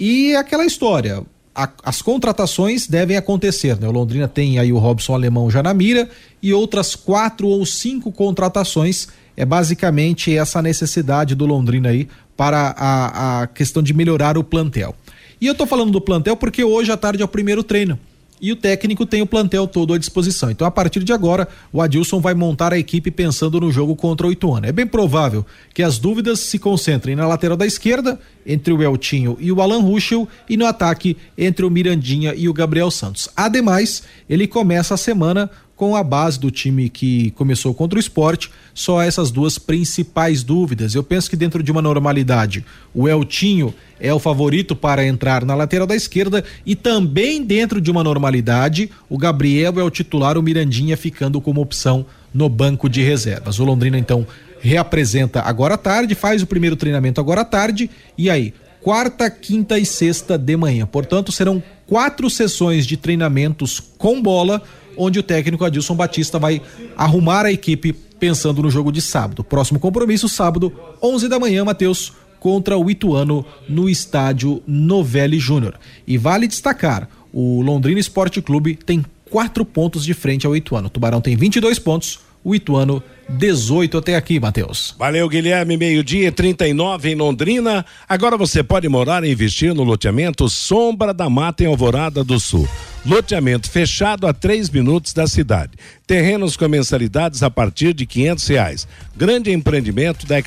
e 0.03 0.35
aquela 0.35 0.65
história, 0.65 1.21
a, 1.53 1.69
as 1.83 2.01
contratações 2.01 2.87
devem 2.87 3.15
acontecer, 3.15 3.79
né? 3.79 3.87
O 3.87 3.91
Londrina 3.91 4.27
tem 4.27 4.57
aí 4.57 4.73
o 4.73 4.79
Robson 4.79 5.13
Alemão 5.13 5.51
já 5.51 5.61
na 5.61 5.75
mira 5.75 6.09
e 6.41 6.51
outras 6.51 6.95
quatro 6.95 7.45
ou 7.45 7.63
cinco 7.67 8.11
contratações. 8.11 9.09
É 9.37 9.45
basicamente 9.45 10.35
essa 10.35 10.59
necessidade 10.59 11.35
do 11.35 11.45
Londrina 11.45 11.89
aí 11.89 12.09
para 12.35 12.73
a, 12.75 13.41
a 13.41 13.47
questão 13.47 13.83
de 13.83 13.93
melhorar 13.93 14.39
o 14.39 14.43
plantel. 14.43 14.95
E 15.39 15.45
eu 15.45 15.53
tô 15.53 15.67
falando 15.67 15.91
do 15.91 16.01
plantel 16.01 16.35
porque 16.35 16.63
hoje 16.63 16.91
à 16.91 16.97
tarde 16.97 17.21
é 17.21 17.25
o 17.25 17.27
primeiro 17.27 17.61
treino 17.61 17.99
e 18.41 18.51
o 18.51 18.55
técnico 18.55 19.05
tem 19.05 19.21
o 19.21 19.27
plantel 19.27 19.67
todo 19.67 19.93
à 19.93 19.97
disposição. 19.97 20.49
Então, 20.49 20.65
a 20.65 20.71
partir 20.71 21.03
de 21.03 21.13
agora, 21.13 21.47
o 21.71 21.81
Adilson 21.81 22.19
vai 22.19 22.33
montar 22.33 22.73
a 22.73 22.79
equipe 22.79 23.11
pensando 23.11 23.59
no 23.59 23.71
jogo 23.71 23.95
contra 23.95 24.25
o 24.25 24.31
Ituano. 24.31 24.65
É 24.65 24.71
bem 24.71 24.87
provável 24.87 25.45
que 25.73 25.83
as 25.83 25.99
dúvidas 25.99 26.39
se 26.39 26.57
concentrem 26.57 27.15
na 27.15 27.27
lateral 27.27 27.55
da 27.55 27.67
esquerda, 27.67 28.19
entre 28.43 28.73
o 28.73 28.81
Eltinho 28.81 29.37
e 29.39 29.51
o 29.51 29.61
Alan 29.61 29.81
Ruschel, 29.81 30.27
e 30.49 30.57
no 30.57 30.65
ataque 30.65 31.15
entre 31.37 31.63
o 31.63 31.69
Mirandinha 31.69 32.33
e 32.35 32.49
o 32.49 32.53
Gabriel 32.53 32.89
Santos. 32.89 33.29
Ademais, 33.35 34.01
ele 34.27 34.47
começa 34.47 34.95
a 34.95 34.97
semana 34.97 35.49
com 35.81 35.95
a 35.95 36.03
base 36.03 36.39
do 36.39 36.51
time 36.51 36.89
que 36.89 37.31
começou 37.31 37.73
contra 37.73 37.97
o 37.97 37.99
esporte, 37.99 38.51
só 38.71 39.01
essas 39.01 39.31
duas 39.31 39.57
principais 39.57 40.43
dúvidas. 40.43 40.93
Eu 40.93 41.01
penso 41.01 41.27
que 41.27 41.35
dentro 41.35 41.63
de 41.63 41.71
uma 41.71 41.81
normalidade, 41.81 42.63
o 42.93 43.09
Eltinho 43.09 43.73
é 43.99 44.13
o 44.13 44.19
favorito 44.19 44.75
para 44.75 45.03
entrar 45.03 45.43
na 45.43 45.55
lateral 45.55 45.87
da 45.87 45.95
esquerda 45.95 46.43
e 46.67 46.75
também 46.75 47.43
dentro 47.43 47.81
de 47.81 47.89
uma 47.89 48.03
normalidade, 48.03 48.91
o 49.09 49.17
Gabriel 49.17 49.79
é 49.79 49.83
o 49.83 49.89
titular, 49.89 50.37
o 50.37 50.43
Mirandinha 50.43 50.95
ficando 50.95 51.41
como 51.41 51.59
opção 51.59 52.05
no 52.31 52.47
banco 52.47 52.87
de 52.87 53.01
reservas. 53.01 53.57
O 53.57 53.65
Londrina 53.65 53.97
então 53.97 54.27
reapresenta 54.59 55.41
agora 55.41 55.73
à 55.73 55.77
tarde, 55.79 56.13
faz 56.13 56.43
o 56.43 56.45
primeiro 56.45 56.75
treinamento 56.75 57.19
agora 57.19 57.41
à 57.41 57.45
tarde 57.45 57.89
e 58.15 58.29
aí 58.29 58.53
quarta, 58.83 59.31
quinta 59.31 59.79
e 59.79 59.85
sexta 59.85 60.37
de 60.37 60.55
manhã. 60.55 60.85
Portanto, 60.85 61.31
serão 61.31 61.61
quatro 61.87 62.29
sessões 62.29 62.85
de 62.85 62.97
treinamentos 62.97 63.79
com 63.97 64.21
bola 64.21 64.61
onde 64.97 65.19
o 65.19 65.23
técnico 65.23 65.65
Adilson 65.65 65.95
Batista 65.95 66.39
vai 66.39 66.61
arrumar 66.95 67.45
a 67.45 67.51
equipe 67.51 67.93
pensando 67.93 68.61
no 68.61 68.69
jogo 68.69 68.91
de 68.91 69.01
sábado. 69.01 69.43
Próximo 69.43 69.79
compromisso, 69.79 70.29
sábado, 70.29 70.71
11 71.01 71.27
da 71.27 71.39
manhã, 71.39 71.65
Matheus, 71.65 72.13
contra 72.39 72.77
o 72.77 72.89
Ituano 72.89 73.45
no 73.67 73.89
estádio 73.89 74.61
Novelli 74.67 75.39
Júnior. 75.39 75.75
E 76.05 76.17
vale 76.17 76.47
destacar, 76.47 77.09
o 77.33 77.61
Londrina 77.61 77.99
Esporte 77.99 78.41
Clube 78.41 78.75
tem 78.75 79.05
quatro 79.29 79.63
pontos 79.63 80.03
de 80.03 80.13
frente 80.13 80.45
ao 80.45 80.55
Ituano. 80.55 80.87
O 80.87 80.89
Tubarão 80.89 81.21
tem 81.21 81.35
22 81.35 81.79
pontos, 81.79 82.19
o 82.43 82.53
Ituano 82.53 83.01
18 83.29 83.97
até 83.97 84.15
aqui, 84.15 84.39
Matheus. 84.39 84.93
Valeu, 84.97 85.27
Guilherme. 85.29 85.77
Meio-dia 85.77 86.31
39 86.31 87.11
em 87.11 87.15
Londrina. 87.15 87.85
Agora 88.07 88.37
você 88.37 88.61
pode 88.61 88.89
morar 88.89 89.23
e 89.23 89.31
investir 89.31 89.73
no 89.73 89.83
loteamento 89.83 90.49
Sombra 90.49 91.13
da 91.13 91.29
Mata 91.29 91.63
em 91.63 91.67
Alvorada 91.67 92.23
do 92.23 92.39
Sul. 92.39 92.67
Loteamento 93.03 93.67
fechado 93.67 94.27
a 94.27 94.33
três 94.33 94.69
minutos 94.69 95.11
da 95.11 95.25
cidade. 95.25 95.71
Terrenos 96.05 96.55
com 96.55 96.67
mensalidades 96.67 97.41
a 97.41 97.49
partir 97.49 97.95
de 97.95 98.05
quinhentos 98.05 98.47
reais. 98.47 98.87
Grande 99.17 99.51
empreendimento 99.51 100.27
da. 100.27 100.39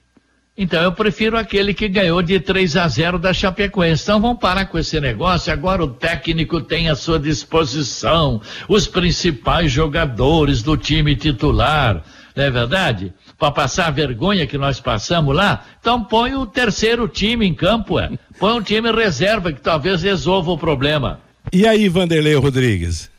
Então 0.57 0.81
eu 0.83 0.91
prefiro 0.91 1.37
aquele 1.37 1.73
que 1.73 1.87
ganhou 1.87 2.21
de 2.21 2.39
3 2.39 2.77
a 2.77 2.87
0 2.87 3.17
da 3.17 3.33
Chapecoense. 3.33 4.03
Então 4.03 4.21
vamos 4.21 4.39
parar 4.39 4.65
com 4.65 4.77
esse 4.77 4.99
negócio. 4.99 5.51
Agora 5.51 5.83
o 5.83 5.87
técnico 5.87 6.61
tem 6.61 6.89
à 6.89 6.95
sua 6.95 7.19
disposição 7.19 8.41
os 8.67 8.87
principais 8.87 9.71
jogadores 9.71 10.61
do 10.61 10.77
time 10.77 11.15
titular. 11.15 12.03
Não 12.35 12.43
é 12.43 12.51
verdade? 12.51 13.13
Para 13.37 13.51
passar 13.51 13.87
a 13.87 13.91
vergonha 13.91 14.47
que 14.47 14.57
nós 14.57 14.79
passamos 14.79 15.35
lá, 15.35 15.65
então 15.79 16.03
põe 16.03 16.35
o 16.35 16.45
terceiro 16.45 17.07
time 17.07 17.45
em 17.45 17.53
campo, 17.53 17.99
é. 17.99 18.09
Põe 18.39 18.53
um 18.53 18.61
time 18.61 18.91
reserva 18.91 19.51
que 19.51 19.59
talvez 19.59 20.03
resolva 20.03 20.51
o 20.51 20.57
problema. 20.57 21.19
E 21.51 21.67
aí, 21.67 21.89
Vanderlei 21.89 22.35
Rodrigues? 22.35 23.09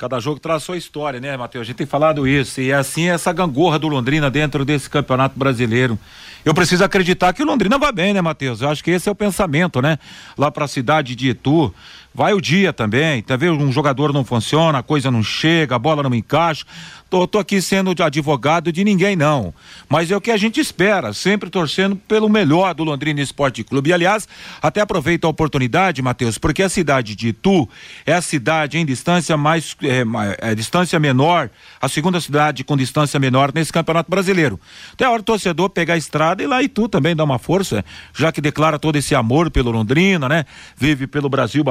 Cada 0.00 0.18
jogo 0.18 0.40
traz 0.40 0.62
sua 0.62 0.78
história, 0.78 1.20
né, 1.20 1.36
Matheus? 1.36 1.60
A 1.60 1.66
gente 1.66 1.76
tem 1.76 1.86
falado 1.86 2.26
isso. 2.26 2.58
E 2.58 2.70
é 2.70 2.74
assim 2.74 3.10
essa 3.10 3.30
gangorra 3.34 3.78
do 3.78 3.86
Londrina 3.86 4.30
dentro 4.30 4.64
desse 4.64 4.88
campeonato 4.88 5.38
brasileiro. 5.38 5.98
Eu 6.42 6.54
preciso 6.54 6.82
acreditar 6.82 7.34
que 7.34 7.42
o 7.42 7.44
Londrina 7.44 7.78
vai 7.78 7.92
bem, 7.92 8.14
né, 8.14 8.22
Matheus? 8.22 8.62
Eu 8.62 8.70
acho 8.70 8.82
que 8.82 8.90
esse 8.90 9.10
é 9.10 9.12
o 9.12 9.14
pensamento, 9.14 9.82
né? 9.82 9.98
Lá 10.38 10.50
para 10.50 10.64
a 10.64 10.68
cidade 10.68 11.14
de 11.14 11.28
Itu. 11.28 11.70
Vai 12.12 12.32
o 12.34 12.40
dia 12.40 12.72
também, 12.72 13.22
tá 13.22 13.36
vendo? 13.36 13.62
Um 13.62 13.70
jogador 13.70 14.12
não 14.12 14.24
funciona, 14.24 14.78
a 14.78 14.82
coisa 14.82 15.10
não 15.10 15.22
chega, 15.22 15.76
a 15.76 15.78
bola 15.78 16.02
não 16.02 16.14
encaixa. 16.14 16.66
Tô, 17.10 17.26
tô 17.26 17.40
aqui 17.40 17.60
sendo 17.60 17.90
advogado 18.02 18.70
de 18.70 18.84
ninguém, 18.84 19.16
não. 19.16 19.52
Mas 19.88 20.12
é 20.12 20.16
o 20.16 20.20
que 20.20 20.30
a 20.30 20.36
gente 20.36 20.60
espera, 20.60 21.12
sempre 21.12 21.50
torcendo 21.50 21.96
pelo 21.96 22.28
melhor 22.28 22.72
do 22.72 22.84
Londrina 22.84 23.20
Esporte 23.20 23.64
Clube. 23.64 23.90
E, 23.90 23.92
aliás, 23.92 24.28
até 24.62 24.80
aproveito 24.80 25.24
a 25.24 25.28
oportunidade, 25.28 26.00
Matheus, 26.00 26.38
porque 26.38 26.62
a 26.62 26.68
cidade 26.68 27.16
de 27.16 27.28
Itu 27.28 27.68
é 28.06 28.12
a 28.12 28.22
cidade 28.22 28.78
em 28.78 28.86
distância 28.86 29.36
mais. 29.36 29.76
É, 29.82 30.50
é, 30.50 30.54
distância 30.54 31.00
menor, 31.00 31.50
a 31.80 31.88
segunda 31.88 32.20
cidade 32.20 32.62
com 32.62 32.76
distância 32.76 33.18
menor 33.18 33.50
nesse 33.52 33.72
campeonato 33.72 34.08
brasileiro. 34.08 34.60
Até 34.92 35.04
a 35.04 35.10
hora 35.10 35.20
do 35.20 35.24
torcedor 35.24 35.70
pegar 35.70 35.94
a 35.94 35.98
estrada 35.98 36.44
e 36.44 36.46
lá 36.46 36.62
Itu 36.62 36.88
também 36.88 37.16
dá 37.16 37.24
uma 37.24 37.40
força, 37.40 37.84
já 38.14 38.30
que 38.30 38.40
declara 38.40 38.78
todo 38.78 38.94
esse 38.94 39.16
amor 39.16 39.50
pelo 39.50 39.72
Londrina, 39.72 40.28
né? 40.28 40.44
Vive 40.76 41.08
pelo 41.08 41.28
Brasil 41.28 41.64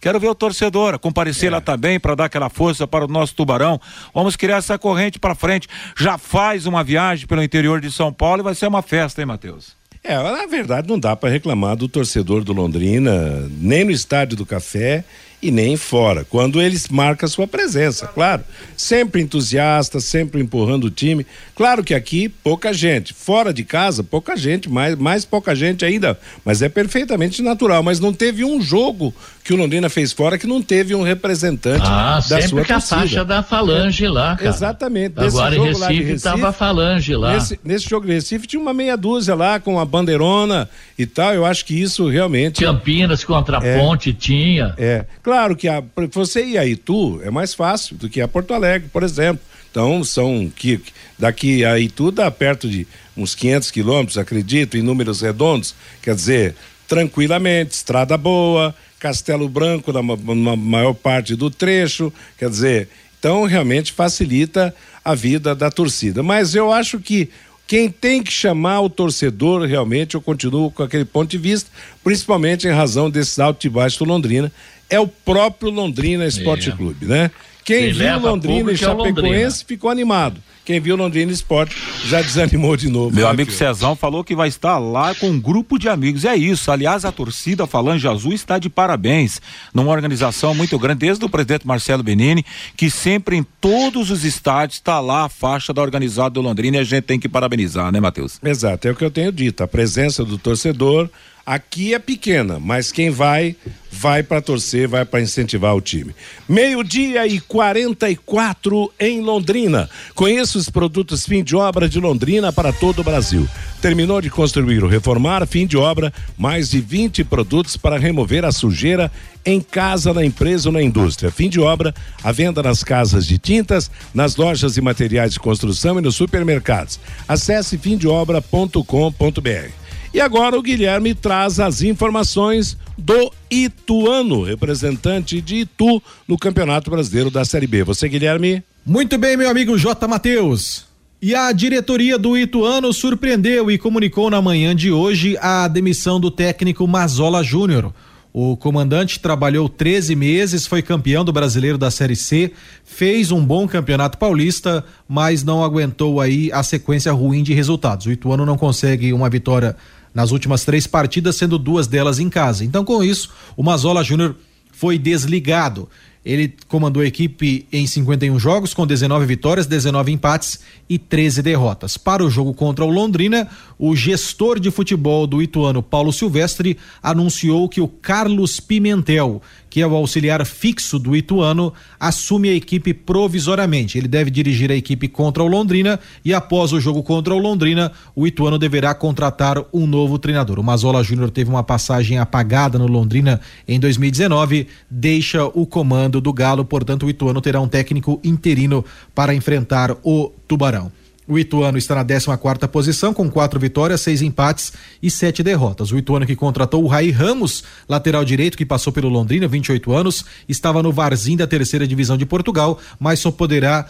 Quero 0.00 0.20
ver 0.20 0.28
o 0.28 0.34
torcedor 0.34 0.98
comparecer 0.98 1.48
é. 1.48 1.52
lá 1.52 1.60
também 1.60 1.98
para 1.98 2.14
dar 2.14 2.24
aquela 2.26 2.48
força 2.48 2.86
para 2.86 3.04
o 3.04 3.08
nosso 3.08 3.34
tubarão. 3.34 3.80
Vamos 4.14 4.36
criar 4.36 4.56
essa 4.58 4.78
corrente 4.78 5.18
para 5.18 5.34
frente. 5.34 5.68
Já 5.96 6.18
faz 6.18 6.66
uma 6.66 6.84
viagem 6.84 7.26
pelo 7.26 7.42
interior 7.42 7.80
de 7.80 7.90
São 7.90 8.12
Paulo 8.12 8.42
e 8.42 8.44
vai 8.44 8.54
ser 8.54 8.66
uma 8.66 8.82
festa, 8.82 9.20
hein, 9.20 9.26
Matheus? 9.26 9.74
É, 10.02 10.14
na 10.14 10.46
verdade 10.46 10.88
não 10.88 10.98
dá 10.98 11.16
para 11.16 11.30
reclamar 11.30 11.74
do 11.74 11.88
torcedor 11.88 12.44
do 12.44 12.52
Londrina, 12.52 13.48
nem 13.58 13.84
no 13.84 13.90
estádio 13.90 14.36
do 14.36 14.46
Café 14.46 15.04
e 15.42 15.50
nem 15.50 15.76
fora, 15.76 16.24
quando 16.24 16.60
eles 16.60 16.88
marcam 16.88 17.28
sua 17.28 17.46
presença, 17.46 18.06
claro. 18.06 18.42
Sempre 18.76 19.22
entusiasta, 19.22 20.00
sempre 20.00 20.40
empurrando 20.40 20.84
o 20.84 20.90
time. 20.90 21.26
Claro 21.54 21.84
que 21.84 21.94
aqui 21.94 22.28
pouca 22.28 22.72
gente, 22.72 23.12
fora 23.12 23.52
de 23.52 23.64
casa 23.64 24.02
pouca 24.02 24.36
gente, 24.36 24.68
mais, 24.70 24.96
mais 24.96 25.24
pouca 25.24 25.54
gente 25.54 25.84
ainda, 25.84 26.18
mas 26.44 26.62
é 26.62 26.68
perfeitamente 26.68 27.42
natural. 27.42 27.82
Mas 27.82 28.00
não 28.00 28.12
teve 28.12 28.44
um 28.44 28.60
jogo 28.60 29.14
que 29.44 29.52
o 29.54 29.56
Londrina 29.56 29.88
fez 29.88 30.12
fora 30.12 30.36
que 30.36 30.46
não 30.46 30.60
teve 30.60 30.94
um 30.94 31.02
representante 31.02 31.86
ah, 31.86 32.20
da 32.28 32.42
sua 32.42 32.62
que 32.62 32.72
torcida. 32.72 32.96
a 32.96 33.00
faixa 33.00 33.24
da 33.24 33.42
Falange 33.42 34.08
lá, 34.08 34.34
cara. 34.34 34.48
Exatamente. 34.48 35.14
Agora 35.16 35.54
em 35.54 35.62
Recife 35.62 36.12
estava 36.12 36.48
a 36.48 36.52
Falange 36.52 37.14
lá. 37.14 37.34
Nesse, 37.34 37.60
nesse, 37.62 37.88
jogo 37.88 38.06
de 38.06 38.12
Recife 38.12 38.46
tinha 38.46 38.60
uma 38.60 38.74
meia 38.74 38.96
dúzia 38.96 39.34
lá 39.34 39.60
com 39.60 39.78
a 39.78 39.84
bandeirona 39.84 40.68
e 40.98 41.06
tal. 41.06 41.32
Eu 41.32 41.46
acho 41.46 41.64
que 41.64 41.80
isso 41.80 42.08
realmente. 42.08 42.64
Campinas 42.64 43.22
contra 43.22 43.60
a 43.60 43.64
é, 43.64 43.78
Ponte 43.78 44.12
tinha. 44.12 44.74
É. 44.76 45.04
Claro 45.26 45.56
que 45.56 45.66
a, 45.66 45.82
você 46.12 46.44
ir 46.44 46.56
a 46.56 46.64
Itu 46.64 47.20
é 47.24 47.32
mais 47.32 47.52
fácil 47.52 47.96
do 47.96 48.08
que 48.08 48.20
a 48.20 48.28
Porto 48.28 48.54
Alegre, 48.54 48.88
por 48.92 49.02
exemplo. 49.02 49.44
Então, 49.68 50.04
são 50.04 50.48
que 50.54 50.80
daqui 51.18 51.64
a 51.64 51.80
Itu 51.80 52.12
dá 52.12 52.30
perto 52.30 52.68
de 52.68 52.86
uns 53.16 53.34
500 53.34 53.72
quilômetros, 53.72 54.18
acredito, 54.18 54.76
em 54.76 54.82
números 54.82 55.22
redondos. 55.22 55.74
Quer 56.00 56.14
dizer, 56.14 56.54
tranquilamente, 56.86 57.74
estrada 57.74 58.16
boa, 58.16 58.72
Castelo 59.00 59.48
Branco 59.48 59.92
na, 59.92 60.00
na 60.00 60.54
maior 60.54 60.94
parte 60.94 61.34
do 61.34 61.50
trecho. 61.50 62.12
Quer 62.38 62.48
dizer, 62.48 62.88
então 63.18 63.46
realmente 63.46 63.90
facilita 63.90 64.72
a 65.04 65.12
vida 65.12 65.56
da 65.56 65.72
torcida. 65.72 66.22
Mas 66.22 66.54
eu 66.54 66.72
acho 66.72 67.00
que 67.00 67.30
quem 67.66 67.90
tem 67.90 68.22
que 68.22 68.30
chamar 68.30 68.80
o 68.80 68.88
torcedor, 68.88 69.66
realmente, 69.66 70.14
eu 70.14 70.20
continuo 70.20 70.70
com 70.70 70.84
aquele 70.84 71.04
ponto 71.04 71.28
de 71.28 71.38
vista, 71.38 71.68
principalmente 72.04 72.68
em 72.68 72.70
razão 72.70 73.10
desses 73.10 73.40
altos 73.40 73.64
e 73.64 73.68
baixos 73.68 73.98
do 73.98 74.04
Londrina, 74.04 74.52
é 74.88 75.00
o 75.00 75.06
próprio 75.06 75.70
Londrina 75.70 76.26
Esporte 76.26 76.70
é. 76.70 76.72
Clube, 76.72 77.06
né? 77.06 77.30
Quem, 77.64 77.92
viu 77.92 78.18
Londrina 78.20 78.70
e 78.70 78.74
é 78.74 78.76
Chapecoense 78.76 79.12
Londrina. 79.22 79.50
ficou 79.66 79.90
animado. 79.90 80.40
Quem 80.64 80.80
viu 80.80 80.96
Londrina 80.96 81.30
Esporte 81.30 81.76
já 82.06 82.22
desanimou 82.22 82.76
de 82.76 82.88
novo. 82.88 83.14
Meu 83.14 83.28
amigo 83.28 83.50
Cezão 83.52 83.94
falou 83.96 84.22
que 84.22 84.34
vai 84.36 84.48
estar 84.48 84.78
lá 84.78 85.14
com 85.14 85.30
um 85.30 85.40
grupo 85.40 85.78
de 85.78 85.88
amigos. 85.88 86.24
É 86.24 86.36
isso. 86.36 86.70
Aliás, 86.70 87.04
a 87.04 87.10
torcida 87.10 87.66
Falange 87.66 88.06
Azul 88.06 88.32
está 88.32 88.58
de 88.58 88.68
parabéns. 88.68 89.40
Numa 89.72 89.92
organização 89.92 90.54
muito 90.54 90.76
grande, 90.76 91.06
desde 91.06 91.24
o 91.24 91.28
presidente 91.28 91.66
Marcelo 91.66 92.02
Benini, 92.02 92.44
que 92.76 92.88
sempre 92.88 93.36
em 93.36 93.46
todos 93.60 94.10
os 94.10 94.24
estádios 94.24 94.78
está 94.78 94.98
lá 94.98 95.24
a 95.24 95.28
faixa 95.28 95.72
da 95.72 95.82
organizada 95.82 96.30
do 96.30 96.40
Londrina 96.40 96.76
e 96.76 96.80
a 96.80 96.84
gente 96.84 97.04
tem 97.04 97.18
que 97.18 97.28
parabenizar, 97.28 97.92
né, 97.92 98.00
Matheus? 98.00 98.40
Exato, 98.44 98.88
é 98.88 98.90
o 98.92 98.96
que 98.96 99.04
eu 99.04 99.10
tenho 99.10 99.30
dito. 99.30 99.62
A 99.62 99.68
presença 99.68 100.24
do 100.24 100.36
torcedor 100.36 101.08
Aqui 101.46 101.94
é 101.94 101.98
pequena, 102.00 102.58
mas 102.58 102.90
quem 102.90 103.08
vai, 103.08 103.54
vai 103.88 104.20
para 104.20 104.42
torcer, 104.42 104.88
vai 104.88 105.04
para 105.04 105.20
incentivar 105.20 105.76
o 105.76 105.80
time. 105.80 106.12
Meio-dia 106.48 107.24
e 107.24 107.38
44 107.38 108.92
em 108.98 109.20
Londrina. 109.20 109.88
Conheça 110.12 110.58
os 110.58 110.68
produtos 110.68 111.24
fim 111.24 111.44
de 111.44 111.54
obra 111.54 111.88
de 111.88 112.00
Londrina 112.00 112.52
para 112.52 112.72
todo 112.72 112.98
o 112.98 113.04
Brasil. 113.04 113.48
Terminou 113.80 114.20
de 114.20 114.28
construir 114.28 114.82
ou 114.82 114.90
reformar, 114.90 115.46
fim 115.46 115.68
de 115.68 115.76
obra, 115.76 116.12
mais 116.36 116.68
de 116.68 116.80
20 116.80 117.22
produtos 117.22 117.76
para 117.76 117.96
remover 117.96 118.44
a 118.44 118.50
sujeira 118.50 119.08
em 119.44 119.60
casa, 119.60 120.12
na 120.12 120.24
empresa 120.24 120.68
ou 120.68 120.72
na 120.72 120.82
indústria. 120.82 121.30
Fim 121.30 121.48
de 121.48 121.60
obra, 121.60 121.94
a 122.24 122.32
venda 122.32 122.60
nas 122.60 122.82
casas 122.82 123.24
de 123.24 123.38
tintas, 123.38 123.88
nas 124.12 124.34
lojas 124.34 124.74
de 124.74 124.80
materiais 124.80 125.34
de 125.34 125.38
construção 125.38 125.96
e 125.96 126.02
nos 126.02 126.16
supermercados. 126.16 126.98
Acesse 127.28 127.78
fimdeobra.com.br. 127.78 129.85
E 130.16 130.20
agora 130.22 130.58
o 130.58 130.62
Guilherme 130.62 131.14
traz 131.14 131.60
as 131.60 131.82
informações 131.82 132.74
do 132.96 133.30
Ituano, 133.50 134.44
representante 134.44 135.42
de 135.42 135.56
Itu 135.56 136.02
no 136.26 136.38
Campeonato 136.38 136.90
Brasileiro 136.90 137.30
da 137.30 137.44
Série 137.44 137.66
B. 137.66 137.84
Você, 137.84 138.08
Guilherme? 138.08 138.64
Muito 138.86 139.18
bem, 139.18 139.36
meu 139.36 139.50
amigo 139.50 139.76
J. 139.76 140.08
Matheus. 140.08 140.86
E 141.20 141.34
a 141.34 141.52
diretoria 141.52 142.18
do 142.18 142.34
Ituano 142.34 142.94
surpreendeu 142.94 143.70
e 143.70 143.76
comunicou 143.76 144.30
na 144.30 144.40
manhã 144.40 144.74
de 144.74 144.90
hoje 144.90 145.36
a 145.38 145.68
demissão 145.68 146.18
do 146.18 146.30
técnico 146.30 146.88
Mazola 146.88 147.44
Júnior. 147.44 147.92
O 148.38 148.54
comandante 148.54 149.20
trabalhou 149.20 149.66
13 149.66 150.14
meses, 150.14 150.66
foi 150.66 150.80
campeão 150.82 151.24
do 151.24 151.32
brasileiro 151.32 151.78
da 151.78 151.90
Série 151.90 152.16
C, 152.16 152.52
fez 152.84 153.30
um 153.32 153.44
bom 153.44 153.66
campeonato 153.66 154.16
paulista, 154.16 154.84
mas 155.06 155.42
não 155.42 155.64
aguentou 155.64 156.20
aí 156.22 156.50
a 156.52 156.62
sequência 156.62 157.12
ruim 157.12 157.42
de 157.42 157.54
resultados. 157.54 158.06
O 158.06 158.12
Ituano 158.12 158.44
não 158.44 158.58
consegue 158.58 159.10
uma 159.12 159.30
vitória 159.30 159.74
nas 160.16 160.30
últimas 160.30 160.64
três 160.64 160.86
partidas, 160.86 161.36
sendo 161.36 161.58
duas 161.58 161.86
delas 161.86 162.18
em 162.18 162.30
casa. 162.30 162.64
Então, 162.64 162.86
com 162.86 163.04
isso, 163.04 163.28
o 163.54 163.62
Mazola 163.62 164.02
Júnior 164.02 164.34
foi 164.72 164.98
desligado. 164.98 165.90
Ele 166.24 166.54
comandou 166.68 167.02
a 167.02 167.06
equipe 167.06 167.66
em 167.70 167.86
51 167.86 168.38
jogos, 168.38 168.72
com 168.72 168.86
19 168.86 169.26
vitórias, 169.26 169.66
19 169.66 170.10
empates 170.10 170.60
e 170.88 170.98
13 170.98 171.42
derrotas. 171.42 171.98
Para 171.98 172.24
o 172.24 172.30
jogo 172.30 172.54
contra 172.54 172.82
o 172.82 172.90
Londrina, 172.90 173.46
o 173.78 173.94
gestor 173.94 174.58
de 174.58 174.70
futebol 174.70 175.26
do 175.26 175.42
Ituano, 175.42 175.82
Paulo 175.82 176.10
Silvestre, 176.10 176.78
anunciou 177.02 177.68
que 177.68 177.82
o 177.82 177.86
Carlos 177.86 178.58
Pimentel, 178.58 179.42
que 179.76 179.82
é 179.82 179.86
o 179.86 179.94
auxiliar 179.94 180.42
fixo 180.46 180.98
do 180.98 181.14
Ituano, 181.14 181.70
assume 182.00 182.48
a 182.48 182.54
equipe 182.54 182.94
provisoriamente. 182.94 183.98
Ele 183.98 184.08
deve 184.08 184.30
dirigir 184.30 184.72
a 184.72 184.74
equipe 184.74 185.06
contra 185.06 185.42
o 185.42 185.46
Londrina 185.46 186.00
e 186.24 186.32
após 186.32 186.72
o 186.72 186.80
jogo 186.80 187.02
contra 187.02 187.34
o 187.34 187.38
Londrina, 187.38 187.92
o 188.14 188.26
Ituano 188.26 188.58
deverá 188.58 188.94
contratar 188.94 189.62
um 189.74 189.86
novo 189.86 190.18
treinador. 190.18 190.58
O 190.58 190.64
Mazola 190.64 191.04
Júnior 191.04 191.30
teve 191.30 191.50
uma 191.50 191.62
passagem 191.62 192.16
apagada 192.18 192.78
no 192.78 192.86
Londrina 192.86 193.38
em 193.68 193.78
2019, 193.78 194.66
deixa 194.90 195.44
o 195.44 195.66
comando 195.66 196.22
do 196.22 196.32
Galo, 196.32 196.64
portanto 196.64 197.04
o 197.04 197.10
Ituano 197.10 197.42
terá 197.42 197.60
um 197.60 197.68
técnico 197.68 198.18
interino 198.24 198.82
para 199.14 199.34
enfrentar 199.34 199.94
o 200.02 200.32
Tubarão. 200.48 200.90
O 201.28 201.38
Ituano 201.38 201.76
está 201.76 201.94
na 201.94 202.04
14 202.04 202.38
quarta 202.38 202.68
posição, 202.68 203.12
com 203.12 203.28
quatro 203.28 203.58
vitórias, 203.58 204.00
seis 204.00 204.22
empates 204.22 204.72
e 205.02 205.10
sete 205.10 205.42
derrotas. 205.42 205.90
O 205.90 205.98
Ituano 205.98 206.24
que 206.24 206.36
contratou 206.36 206.84
o 206.84 206.86
Raí 206.86 207.10
Ramos, 207.10 207.64
lateral 207.88 208.24
direito, 208.24 208.56
que 208.56 208.64
passou 208.64 208.92
pelo 208.92 209.08
Londrina, 209.08 209.48
28 209.48 209.92
anos, 209.92 210.24
estava 210.48 210.82
no 210.82 210.92
Varzim 210.92 211.36
da 211.36 211.46
terceira 211.46 211.86
divisão 211.86 212.16
de 212.16 212.24
Portugal, 212.24 212.78
mas 213.00 213.18
só 213.18 213.32
poderá 213.32 213.86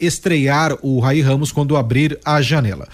estrear 0.00 0.76
o 0.82 0.98
Raí 0.98 1.20
Ramos 1.20 1.52
quando 1.52 1.76
abrir 1.76 2.18
a 2.24 2.42
janela. 2.42 2.88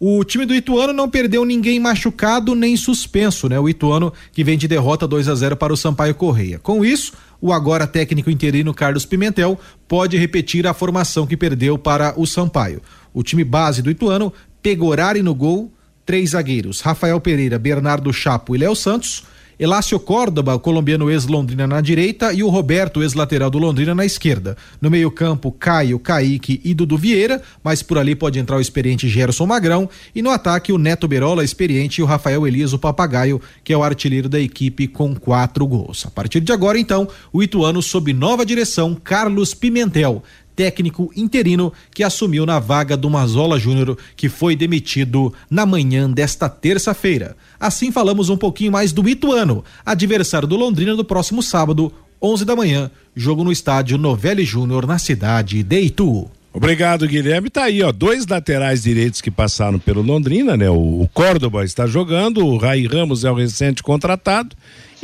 O 0.00 0.24
time 0.24 0.44
do 0.44 0.54
Ituano 0.54 0.92
não 0.92 1.08
perdeu 1.08 1.44
ninguém 1.44 1.78
machucado 1.78 2.54
nem 2.54 2.76
suspenso, 2.76 3.48
né? 3.48 3.60
O 3.60 3.68
Ituano 3.68 4.12
que 4.32 4.42
vem 4.42 4.58
de 4.58 4.66
derrota 4.66 5.06
2 5.06 5.28
a 5.28 5.34
0 5.34 5.56
para 5.56 5.72
o 5.72 5.76
Sampaio 5.76 6.14
Correia. 6.14 6.58
Com 6.58 6.84
isso, 6.84 7.12
o 7.40 7.52
agora 7.52 7.86
técnico 7.86 8.30
interino 8.30 8.74
Carlos 8.74 9.06
Pimentel 9.06 9.58
pode 9.86 10.16
repetir 10.16 10.66
a 10.66 10.74
formação 10.74 11.26
que 11.26 11.36
perdeu 11.36 11.78
para 11.78 12.12
o 12.18 12.26
Sampaio. 12.26 12.82
O 13.14 13.22
time 13.22 13.44
base 13.44 13.80
do 13.80 13.90
Ituano, 13.90 14.32
Pegorari 14.60 15.22
no 15.22 15.34
gol, 15.34 15.72
três 16.04 16.30
zagueiros: 16.30 16.80
Rafael 16.80 17.20
Pereira, 17.20 17.58
Bernardo 17.58 18.12
Chapo 18.12 18.54
e 18.54 18.58
Léo 18.58 18.74
Santos. 18.74 19.22
Elácio 19.56 20.00
Córdoba, 20.00 20.58
colombiano 20.58 21.08
ex-Londrina 21.08 21.64
na 21.64 21.80
direita 21.80 22.32
e 22.32 22.42
o 22.42 22.48
Roberto, 22.48 23.02
ex-lateral 23.02 23.48
do 23.48 23.58
Londrina 23.58 23.94
na 23.94 24.04
esquerda. 24.04 24.56
No 24.80 24.90
meio-campo, 24.90 25.52
Caio, 25.52 25.98
Kaique 26.00 26.60
e 26.64 26.74
Dudu 26.74 26.98
Vieira, 26.98 27.40
mas 27.62 27.80
por 27.80 27.96
ali 27.96 28.16
pode 28.16 28.38
entrar 28.38 28.56
o 28.56 28.60
experiente 28.60 29.08
Gerson 29.08 29.46
Magrão. 29.46 29.88
E 30.12 30.20
no 30.22 30.30
ataque, 30.30 30.72
o 30.72 30.78
Neto 30.78 31.06
Berola, 31.06 31.44
experiente, 31.44 32.00
e 32.00 32.02
o 32.02 32.06
Rafael 32.06 32.46
Elias, 32.46 32.72
o 32.72 32.78
papagaio, 32.80 33.40
que 33.62 33.72
é 33.72 33.76
o 33.76 33.84
artilheiro 33.84 34.28
da 34.28 34.40
equipe 34.40 34.88
com 34.88 35.14
quatro 35.14 35.64
gols. 35.68 36.04
A 36.04 36.10
partir 36.10 36.40
de 36.40 36.52
agora, 36.52 36.76
então, 36.76 37.06
o 37.32 37.40
Ituano 37.40 37.80
sob 37.80 38.12
nova 38.12 38.44
direção, 38.44 38.94
Carlos 38.94 39.54
Pimentel 39.54 40.24
técnico 40.54 41.10
interino 41.16 41.72
que 41.92 42.02
assumiu 42.02 42.46
na 42.46 42.58
vaga 42.58 42.96
do 42.96 43.10
Mazola 43.10 43.58
Júnior, 43.58 43.98
que 44.16 44.28
foi 44.28 44.56
demitido 44.56 45.32
na 45.50 45.66
manhã 45.66 46.10
desta 46.10 46.48
terça-feira. 46.48 47.36
Assim 47.58 47.90
falamos 47.90 48.28
um 48.28 48.36
pouquinho 48.36 48.72
mais 48.72 48.92
do 48.92 49.08
Ituano, 49.08 49.64
adversário 49.84 50.48
do 50.48 50.56
Londrina 50.56 50.94
no 50.94 51.04
próximo 51.04 51.42
sábado, 51.42 51.92
11 52.22 52.44
da 52.44 52.56
manhã, 52.56 52.90
jogo 53.14 53.44
no 53.44 53.52
estádio 53.52 53.98
Novelli 53.98 54.44
Júnior 54.44 54.86
na 54.86 54.98
cidade 54.98 55.62
de 55.62 55.80
Itu. 55.80 56.30
Obrigado, 56.52 57.08
Guilherme. 57.08 57.50
Tá 57.50 57.64
aí, 57.64 57.82
ó, 57.82 57.90
dois 57.90 58.28
laterais 58.28 58.84
direitos 58.84 59.20
que 59.20 59.28
passaram 59.28 59.76
pelo 59.76 60.02
Londrina, 60.02 60.56
né? 60.56 60.70
O, 60.70 61.00
o 61.02 61.08
Córdoba 61.12 61.64
está 61.64 61.84
jogando, 61.84 62.46
o 62.46 62.56
Rai 62.56 62.86
Ramos 62.86 63.24
é 63.24 63.30
o 63.30 63.34
recente 63.34 63.82
contratado 63.82 64.54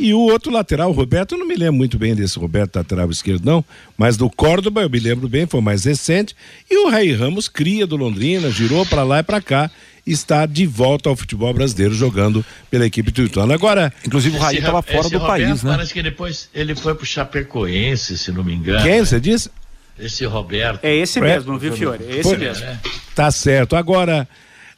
e 0.01 0.13
o 0.13 0.19
outro 0.19 0.51
lateral, 0.51 0.89
o 0.89 0.93
Roberto, 0.93 1.35
eu 1.35 1.39
não 1.39 1.47
me 1.47 1.55
lembro 1.55 1.75
muito 1.75 1.97
bem 1.97 2.15
desse 2.15 2.37
Roberto 2.39 2.75
lateral 2.75 3.09
esquerdo, 3.09 3.45
não, 3.45 3.63
mas 3.97 4.17
do 4.17 4.29
Córdoba 4.29 4.81
eu 4.81 4.89
me 4.89 4.99
lembro 4.99 5.27
bem, 5.29 5.45
foi 5.45 5.61
mais 5.61 5.85
recente. 5.85 6.35
E 6.69 6.77
o 6.85 6.89
Rai 6.89 7.11
Ramos, 7.11 7.47
cria 7.47 7.85
do 7.85 7.95
Londrina, 7.95 8.49
girou 8.49 8.85
para 8.85 9.03
lá 9.03 9.19
e 9.19 9.23
para 9.23 9.41
cá, 9.41 9.69
está 10.05 10.45
de 10.45 10.65
volta 10.65 11.09
ao 11.09 11.15
futebol 11.15 11.53
brasileiro 11.53 11.93
jogando 11.93 12.43
pela 12.69 12.85
equipe 12.85 13.11
do 13.11 13.23
Ituano. 13.23 13.53
Agora, 13.53 13.93
inclusive 14.05 14.37
o 14.37 14.39
Rai 14.39 14.57
estava 14.57 14.81
fora 14.81 15.09
do 15.09 15.19
Roberto 15.19 15.27
país, 15.27 15.63
né? 15.63 15.71
Parece 15.71 15.93
que 15.93 16.01
depois 16.01 16.49
ele 16.53 16.75
foi 16.75 16.95
pro 16.95 17.05
Chapecoense, 17.05 18.17
se 18.17 18.31
não 18.31 18.43
me 18.43 18.53
engano. 18.53 18.83
Quem 18.83 18.99
você 19.05 19.19
disse? 19.19 19.49
Esse 19.99 20.25
Roberto. 20.25 20.83
É 20.83 20.95
esse 20.95 21.21
mesmo, 21.21 21.57
viu, 21.59 21.73
Fiore? 21.73 22.03
É 22.03 22.13
esse 22.13 22.23
Foi, 22.23 22.37
mesmo. 22.37 22.65
né? 22.65 22.79
Tá 23.13 23.29
certo. 23.29 23.75
Agora, 23.75 24.27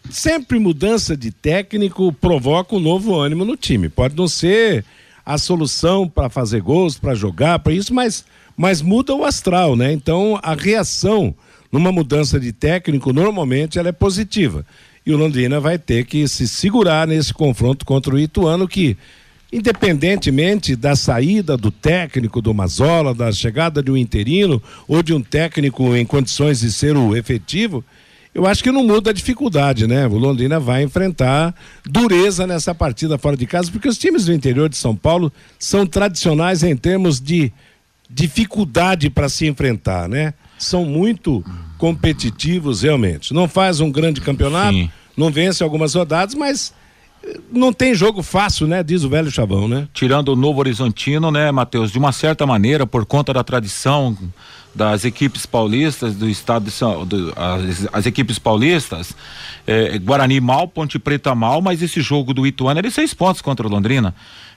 sempre 0.09 0.59
mudança 0.59 1.15
de 1.15 1.31
técnico 1.31 2.11
provoca 2.11 2.75
um 2.75 2.79
novo 2.79 3.15
ânimo 3.15 3.45
no 3.45 3.55
time. 3.55 3.87
Pode 3.87 4.15
não 4.15 4.27
ser 4.27 4.83
a 5.25 5.37
solução 5.37 6.07
para 6.07 6.29
fazer 6.29 6.61
gols, 6.61 6.97
para 6.97 7.15
jogar, 7.15 7.59
para 7.59 7.73
isso, 7.73 7.93
mas, 7.93 8.25
mas 8.57 8.81
muda 8.81 9.15
o 9.15 9.23
astral, 9.23 9.75
né? 9.75 9.91
Então, 9.91 10.39
a 10.43 10.53
reação 10.53 11.33
numa 11.71 11.91
mudança 11.91 12.39
de 12.39 12.51
técnico, 12.51 13.11
normalmente, 13.11 13.79
ela 13.79 13.89
é 13.89 13.91
positiva. 13.93 14.65
E 15.05 15.11
o 15.11 15.17
Londrina 15.17 15.59
vai 15.59 15.77
ter 15.77 16.05
que 16.05 16.27
se 16.27 16.47
segurar 16.47 17.07
nesse 17.07 17.33
confronto 17.33 17.85
contra 17.85 18.13
o 18.13 18.19
Ituano, 18.19 18.67
que 18.67 18.95
independentemente 19.51 20.75
da 20.75 20.95
saída 20.95 21.55
do 21.55 21.69
técnico 21.69 22.41
do 22.41 22.53
Mazola, 22.53 23.13
da 23.13 23.31
chegada 23.31 23.83
de 23.83 23.91
um 23.91 23.97
interino 23.97 24.61
ou 24.87 25.03
de 25.03 25.13
um 25.13 25.21
técnico 25.21 25.95
em 25.95 26.05
condições 26.05 26.61
de 26.61 26.71
ser 26.71 26.97
o 26.97 27.15
efetivo, 27.15 27.83
eu 28.33 28.47
acho 28.47 28.63
que 28.63 28.71
não 28.71 28.83
muda 28.83 29.11
a 29.11 29.13
dificuldade, 29.13 29.85
né? 29.85 30.07
O 30.07 30.17
Londrina 30.17 30.59
vai 30.59 30.83
enfrentar 30.83 31.53
dureza 31.85 32.47
nessa 32.47 32.73
partida 32.73 33.17
fora 33.17 33.37
de 33.37 33.45
casa, 33.45 33.71
porque 33.71 33.87
os 33.87 33.97
times 33.97 34.25
do 34.25 34.33
interior 34.33 34.67
de 34.69 34.77
São 34.77 34.95
Paulo 34.95 35.31
são 35.59 35.85
tradicionais 35.85 36.63
em 36.63 36.75
termos 36.75 37.21
de 37.21 37.51
dificuldade 38.09 39.09
para 39.09 39.29
se 39.29 39.45
enfrentar, 39.45 40.09
né? 40.09 40.33
São 40.57 40.83
muito 40.85 41.43
competitivos 41.77 42.81
realmente. 42.81 43.33
Não 43.33 43.47
faz 43.47 43.79
um 43.79 43.91
grande 43.91 44.21
campeonato, 44.21 44.73
Sim. 44.73 44.89
não 45.15 45.31
vence 45.31 45.63
algumas 45.63 45.93
rodadas, 45.93 46.33
mas 46.33 46.73
não 47.51 47.71
tem 47.71 47.93
jogo 47.93 48.21
fácil, 48.21 48.67
né? 48.67 48.83
Diz 48.83 49.03
o 49.03 49.09
velho 49.09 49.31
chavão, 49.31 49.67
né? 49.67 49.87
Tirando 49.93 50.29
o 50.29 50.35
Novo 50.35 50.59
Horizontino, 50.59 51.31
né, 51.31 51.51
Matheus? 51.51 51.91
De 51.91 51.97
uma 51.97 52.11
certa 52.11 52.45
maneira, 52.45 52.85
por 52.85 53.05
conta 53.05 53.33
da 53.33 53.43
tradição 53.43 54.17
das 54.75 55.05
equipes 55.05 55.45
paulistas 55.45 56.15
do 56.15 56.27
estado 56.27 56.65
de 56.65 56.71
São, 56.71 57.05
do, 57.05 57.31
as, 57.35 57.87
as, 57.93 58.05
equipes 58.07 58.39
paulistas, 58.39 59.15
eh, 59.67 59.99
Guarani 59.99 60.41
mal, 60.41 60.67
Ponte 60.67 60.97
Preta 60.97 61.35
mal, 61.35 61.61
mas 61.61 61.81
esse 61.83 62.01
jogo 62.01 62.33
do 62.33 62.45
Ituano 62.47 62.81
de 62.81 62.89
seis 62.89 63.13
pontos 63.13 63.41
contra 63.41 63.67
o 63.67 63.69
Londrina. 63.69 64.15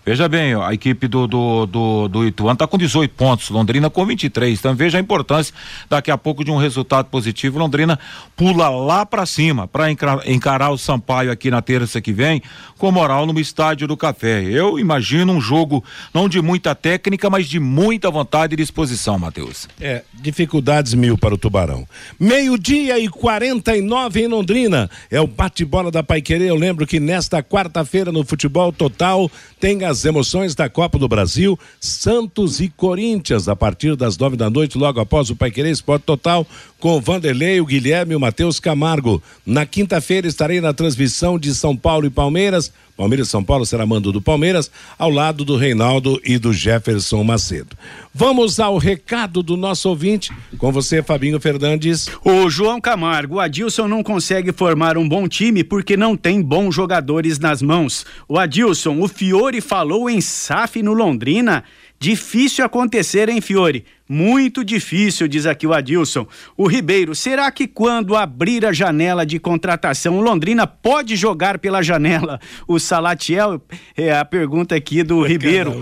Veja 0.09 0.28
bem, 0.28 0.54
a 0.54 0.72
equipe 0.72 1.09
do, 1.09 1.26
do, 1.26 1.66
do, 1.66 2.07
do 2.07 2.24
Ituano 2.24 2.52
está 2.52 2.64
com 2.64 2.78
18 2.78 3.12
pontos, 3.12 3.50
Londrina 3.50 3.90
com 3.90 4.07
23. 4.07 4.57
Então 4.57 4.72
veja 4.72 4.98
a 4.98 5.00
importância 5.00 5.52
daqui 5.90 6.12
a 6.12 6.16
pouco 6.16 6.44
de 6.44 6.50
um 6.52 6.57
resultado 6.57 7.07
positivo. 7.07 7.59
Londrina 7.59 7.98
pula 8.36 8.68
lá 8.68 9.04
para 9.04 9.26
cima 9.26 9.66
para 9.66 9.90
encarar 9.90 10.70
o 10.70 10.78
Sampaio 10.78 11.32
aqui 11.32 11.50
na 11.50 11.61
terça 11.61 12.00
que 12.00 12.12
vem 12.12 12.40
com 12.78 12.92
moral 12.92 13.26
no 13.26 13.40
estádio 13.40 13.88
do 13.88 13.96
Café. 13.96 14.44
Eu 14.44 14.78
imagino 14.78 15.32
um 15.32 15.40
jogo 15.40 15.82
não 16.14 16.28
de 16.28 16.40
muita 16.40 16.72
técnica, 16.72 17.28
mas 17.28 17.48
de 17.48 17.59
muita 17.59 18.09
vontade 18.09 18.54
e 18.54 18.57
disposição, 18.57 19.18
Matheus. 19.18 19.68
É, 19.80 20.04
dificuldades 20.14 20.94
mil 20.94 21.18
para 21.18 21.34
o 21.34 21.38
Tubarão. 21.38 21.84
Meio-dia 22.20 22.96
e 22.96 23.09
49 23.09 24.20
em 24.20 24.28
Londrina. 24.28 24.88
É 25.11 25.20
o 25.20 25.26
bate-bola 25.26 25.90
da 25.90 26.04
Paiquerê. 26.04 26.48
Eu 26.48 26.54
lembro 26.54 26.86
que 26.86 27.00
nesta 27.00 27.42
quarta-feira 27.42 28.12
no 28.12 28.24
Futebol 28.24 28.70
Total 28.70 29.28
tem 29.59 29.84
as 29.84 29.95
emoções 30.05 30.55
da 30.55 30.68
Copa 30.68 30.99
do 30.99 31.09
Brasil, 31.09 31.59
Santos 31.80 32.61
e 32.61 32.68
Corinthians, 32.68 33.49
a 33.49 33.57
partir 33.57 33.97
das 33.97 34.16
nove 34.18 34.36
da 34.36 34.51
noite, 34.51 34.78
logo 34.78 35.01
após 35.01 35.30
o 35.30 35.36
Paiquerê 35.36 35.70
Esporte 35.70 36.03
Total, 36.03 36.47
com 36.79 37.01
Vanderlei, 37.01 37.61
o 37.61 37.66
Guilherme 37.66 38.12
e 38.12 38.16
o 38.16 38.20
Matheus 38.20 38.61
Camargo. 38.61 39.22
Na 39.45 39.64
quinta-feira 39.64 40.27
estarei 40.27 40.61
na 40.61 40.72
transmissão 40.72 41.39
de 41.39 41.55
São 41.55 41.77
Paulo 41.77 42.07
e 42.07 42.11
Palmeiras. 42.11 42.72
Palmeiras 42.97 43.29
e 43.29 43.31
São 43.31 43.45
Paulo 43.45 43.66
será 43.66 43.85
mando 43.85 44.11
do 44.11 44.22
Palmeiras, 44.22 44.70
ao 44.99 45.11
lado 45.11 45.45
do 45.45 45.57
Reinaldo 45.57 46.18
e 46.24 46.39
do 46.39 46.53
Jefferson 46.53 47.22
Macedo. 47.22 47.77
Vamos 48.14 48.59
ao 48.59 48.79
recado 48.79 49.43
do 49.43 49.55
nosso 49.55 49.91
ouvinte, 49.91 50.33
com 50.57 50.72
você, 50.72 51.03
Fabinho 51.03 51.39
Fernandes. 51.39 52.09
O 52.24 52.49
João 52.49 52.81
Camargo, 52.81 53.35
o 53.35 53.41
Adilson 53.41 53.87
não 53.87 54.03
consegue 54.03 54.51
formar 54.51 54.97
um 54.97 55.07
bom 55.07 55.29
time 55.29 55.62
porque 55.62 55.95
não 55.95 56.16
tem 56.16 56.41
bons 56.41 56.74
jogadores 56.74 57.39
nas 57.39 57.61
mãos. 57.61 58.07
O 58.27 58.39
Adilson, 58.39 58.99
o 59.01 59.09
Fiore 59.09 59.61
falou 59.61 60.09
em 60.09 60.22
SAF 60.22 60.83
no 60.83 60.95
Londrina. 60.95 61.64
Difícil 61.99 62.64
acontecer, 62.64 63.28
hein, 63.28 63.40
Fiore? 63.40 63.84
Muito 64.09 64.64
difícil, 64.64 65.26
diz 65.26 65.47
aqui 65.47 65.66
o 65.66 65.72
Adilson. 65.72 66.26
O 66.57 66.66
Ribeiro, 66.66 67.14
será 67.14 67.51
que 67.51 67.66
quando 67.66 68.14
abrir 68.14 68.64
a 68.66 68.72
janela 68.72 69.24
de 69.24 69.38
contratação, 69.38 70.18
o 70.18 70.20
Londrina 70.20 70.66
pode 70.66 71.16
jogar 71.16 71.59
pela 71.59 71.82
janela? 71.82 72.38
O 72.68 72.78
Salatiel, 72.78 73.61
é 73.97 74.16
a 74.16 74.24
pergunta 74.24 74.74
aqui 74.74 75.03
do 75.03 75.22
Ribeiro. 75.22 75.72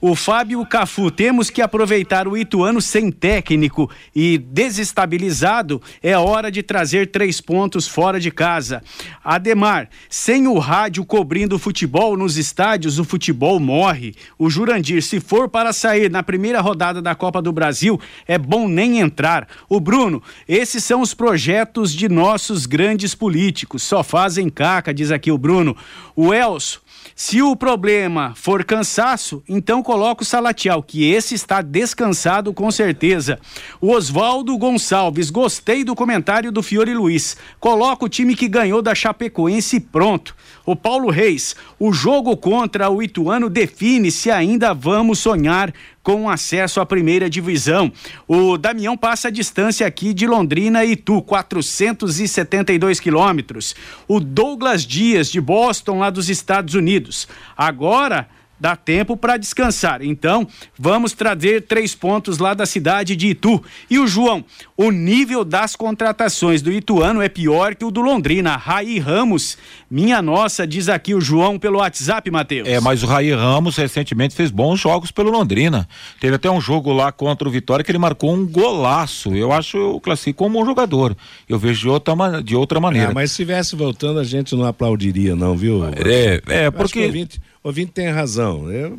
O 0.00 0.14
Fábio 0.14 0.64
Cafu, 0.66 1.10
temos 1.10 1.48
que 1.48 1.62
aproveitar 1.62 2.28
o 2.28 2.36
Ituano 2.36 2.80
sem 2.80 3.10
técnico 3.10 3.90
e 4.14 4.36
desestabilizado. 4.36 5.80
É 6.02 6.16
hora 6.18 6.50
de 6.50 6.62
trazer 6.62 7.10
três 7.10 7.40
pontos 7.40 7.88
fora 7.88 8.20
de 8.20 8.30
casa. 8.30 8.82
Ademar, 9.24 9.88
sem 10.08 10.46
o 10.46 10.58
rádio 10.58 11.04
cobrindo 11.04 11.56
o 11.56 11.58
futebol 11.58 12.16
nos 12.16 12.36
estádios, 12.36 12.98
o 12.98 13.04
futebol 13.04 13.58
morre. 13.58 14.14
O 14.38 14.50
Jurandir, 14.50 15.02
se 15.02 15.20
for 15.20 15.48
para 15.48 15.72
sair 15.72 16.10
na 16.10 16.22
primeira 16.22 16.60
rodada 16.60 17.00
da 17.00 17.14
Copa 17.14 17.40
do 17.40 17.52
Brasil, 17.52 18.00
é 18.26 18.38
bom 18.38 18.68
nem 18.68 19.00
entrar. 19.00 19.48
O 19.68 19.80
Bruno, 19.80 20.22
esses 20.48 20.84
são 20.84 21.00
os 21.00 21.14
projetos 21.14 21.92
de 21.92 22.08
nossos 22.08 22.66
grandes 22.66 23.14
políticos. 23.14 23.82
Só 23.82 24.02
fazem 24.02 24.48
caca, 24.48 24.92
diz 24.92 25.10
aqui 25.10 25.30
o 25.30 25.38
Bruno. 25.38 25.76
O 26.14 26.34
Elso, 26.34 26.82
se 27.22 27.42
o 27.42 27.54
problema 27.54 28.32
for 28.34 28.64
cansaço, 28.64 29.42
então 29.46 29.82
coloca 29.82 30.22
o 30.22 30.24
Salatiel, 30.24 30.82
que 30.82 31.04
esse 31.12 31.34
está 31.34 31.60
descansado 31.60 32.54
com 32.54 32.70
certeza. 32.70 33.38
O 33.78 33.92
Oswaldo 33.92 34.56
Gonçalves, 34.56 35.28
gostei 35.28 35.84
do 35.84 35.94
comentário 35.94 36.50
do 36.50 36.62
Fiore 36.62 36.94
Luiz. 36.94 37.36
Coloca 37.60 38.06
o 38.06 38.08
time 38.08 38.34
que 38.34 38.48
ganhou 38.48 38.80
da 38.80 38.94
Chapecoense 38.94 39.78
pronto. 39.80 40.34
O 40.64 40.74
Paulo 40.74 41.10
Reis, 41.10 41.54
o 41.78 41.92
jogo 41.92 42.34
contra 42.38 42.88
o 42.88 43.02
Ituano 43.02 43.50
define 43.50 44.10
se 44.10 44.30
ainda 44.30 44.72
vamos 44.72 45.18
sonhar 45.18 45.74
com 46.02 46.28
acesso 46.28 46.80
à 46.80 46.86
primeira 46.86 47.28
divisão. 47.28 47.92
O 48.26 48.56
Damião 48.56 48.96
passa 48.96 49.28
a 49.28 49.30
distância 49.30 49.86
aqui 49.86 50.14
de 50.14 50.26
Londrina 50.26 50.84
e 50.84 50.92
Itu, 50.92 51.22
472 51.22 53.00
quilômetros. 53.00 53.74
O 54.08 54.20
Douglas 54.20 54.84
Dias, 54.86 55.30
de 55.30 55.40
Boston, 55.40 55.98
lá 55.98 56.10
dos 56.10 56.28
Estados 56.28 56.74
Unidos. 56.74 57.28
Agora 57.56 58.28
dá 58.60 58.76
tempo 58.76 59.16
para 59.16 59.36
descansar. 59.36 60.02
Então, 60.02 60.46
vamos 60.78 61.12
trazer 61.12 61.62
três 61.62 61.94
pontos 61.94 62.38
lá 62.38 62.52
da 62.52 62.66
cidade 62.66 63.16
de 63.16 63.28
Itu. 63.28 63.62
E 63.88 63.98
o 63.98 64.06
João, 64.06 64.44
o 64.76 64.90
nível 64.90 65.44
das 65.44 65.74
contratações 65.74 66.60
do 66.60 66.70
Ituano 66.70 67.22
é 67.22 67.28
pior 67.28 67.74
que 67.74 67.84
o 67.84 67.90
do 67.90 68.00
Londrina. 68.00 68.56
Raí 68.56 68.98
Ramos, 68.98 69.56
minha 69.90 70.20
nossa, 70.20 70.66
diz 70.66 70.88
aqui 70.88 71.14
o 71.14 71.20
João 71.20 71.58
pelo 71.58 71.78
WhatsApp, 71.78 72.30
Matheus. 72.30 72.68
É, 72.68 72.78
mas 72.80 73.02
o 73.02 73.06
Raí 73.06 73.32
Ramos 73.32 73.76
recentemente 73.76 74.34
fez 74.34 74.50
bons 74.50 74.78
jogos 74.78 75.10
pelo 75.10 75.30
Londrina. 75.30 75.88
Teve 76.20 76.36
até 76.36 76.50
um 76.50 76.60
jogo 76.60 76.92
lá 76.92 77.10
contra 77.10 77.48
o 77.48 77.50
Vitória 77.50 77.84
que 77.84 77.90
ele 77.90 77.98
marcou 77.98 78.34
um 78.34 78.46
golaço. 78.46 79.34
Eu 79.34 79.52
acho, 79.52 79.76
eu 79.76 80.00
classifico 80.00 80.44
como 80.44 80.60
um 80.60 80.66
jogador. 80.66 81.16
Eu 81.48 81.58
vejo 81.58 81.80
de 81.80 81.88
outra, 81.88 82.14
de 82.42 82.54
outra 82.54 82.80
maneira. 82.80 83.10
É, 83.10 83.14
mas 83.14 83.30
se 83.30 83.42
estivesse 83.42 83.74
voltando, 83.74 84.18
a 84.18 84.24
gente 84.24 84.54
não 84.54 84.66
aplaudiria, 84.66 85.34
não, 85.34 85.56
viu? 85.56 85.84
É, 85.86 86.40
é 86.46 86.70
porque. 86.70 87.28
O 87.62 87.68
ouvinte, 87.68 87.92
tem 87.92 88.08
razão. 88.08 88.70
Eu, 88.70 88.98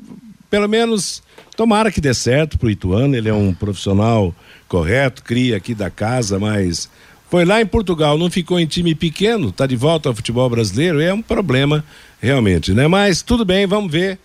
pelo 0.49 0.68
menos, 0.68 1.24
tomara 1.55 1.91
que 1.91 1.99
dê 1.99 2.14
certo 2.14 2.59
pro 2.59 2.70
Ituano, 2.70 3.16
ele 3.16 3.28
é 3.28 3.34
um 3.34 3.53
profissional 3.53 4.36
correto, 4.68 5.24
cria 5.24 5.57
aqui 5.57 5.74
da 5.74 5.89
casa, 5.89 6.38
mas 6.38 6.89
foi 7.30 7.43
lá 7.43 7.62
em 7.62 7.66
Portugal, 7.66 8.18
não 8.18 8.30
ficou 8.30 8.59
em 8.59 8.66
time 8.66 8.93
pequeno, 8.93 9.51
tá 9.51 9.66
de 9.66 9.76
volta 9.76 10.09
ao 10.09 10.16
futebol 10.16 10.49
brasileiro, 10.49 11.01
é 11.01 11.14
um 11.14 11.22
problema 11.22 11.84
realmente, 12.22 12.74
né? 12.74 12.88
Mas 12.88 13.22
tudo 13.22 13.43
bem, 13.43 13.66
vamos 13.66 13.91
ver. 13.91 14.20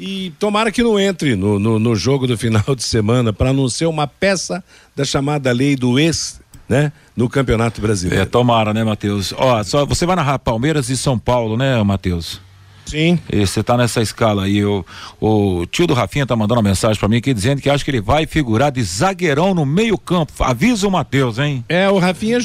E 0.00 0.32
tomara 0.38 0.72
que 0.72 0.82
não 0.82 0.98
entre 0.98 1.36
no, 1.36 1.58
no, 1.58 1.78
no 1.78 1.94
jogo 1.94 2.26
do 2.26 2.36
final 2.36 2.74
de 2.74 2.82
semana 2.82 3.32
para 3.32 3.52
não 3.52 3.68
ser 3.68 3.86
uma 3.86 4.06
peça 4.06 4.64
da 4.96 5.04
chamada 5.04 5.52
lei 5.52 5.76
do 5.76 5.98
ex, 5.98 6.40
né? 6.68 6.92
No 7.14 7.28
Campeonato 7.28 7.80
Brasileiro. 7.80 8.22
É, 8.22 8.26
tomara, 8.26 8.74
né, 8.74 8.82
Matheus? 8.82 9.32
Ó, 9.36 9.62
só 9.62 9.86
você 9.86 10.04
vai 10.04 10.16
narrar 10.16 10.38
Palmeiras 10.38 10.88
e 10.88 10.96
São 10.96 11.18
Paulo, 11.18 11.56
né, 11.56 11.82
Matheus? 11.82 12.40
Sim. 12.86 13.18
Você 13.32 13.62
tá 13.62 13.76
nessa 13.76 14.00
escala 14.00 14.44
aí. 14.44 14.64
O, 14.64 14.84
o 15.20 15.66
tio 15.66 15.86
do 15.86 15.94
Rafinha 15.94 16.26
tá 16.26 16.34
mandando 16.34 16.60
uma 16.60 16.68
mensagem 16.68 16.98
para 16.98 17.08
mim 17.08 17.16
aqui 17.16 17.34
dizendo 17.34 17.60
que 17.60 17.68
acha 17.68 17.84
que 17.84 17.90
ele 17.90 18.00
vai 18.00 18.26
figurar 18.26 18.70
de 18.72 18.82
zagueirão 18.82 19.54
no 19.54 19.66
meio-campo. 19.66 20.32
Avisa 20.40 20.86
o 20.86 20.90
Matheus, 20.90 21.38
hein? 21.38 21.64
É, 21.68 21.88
o 21.90 21.98
Rafinha 21.98 22.38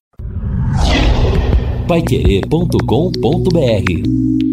Paiquerê.com.br 1.88 4.49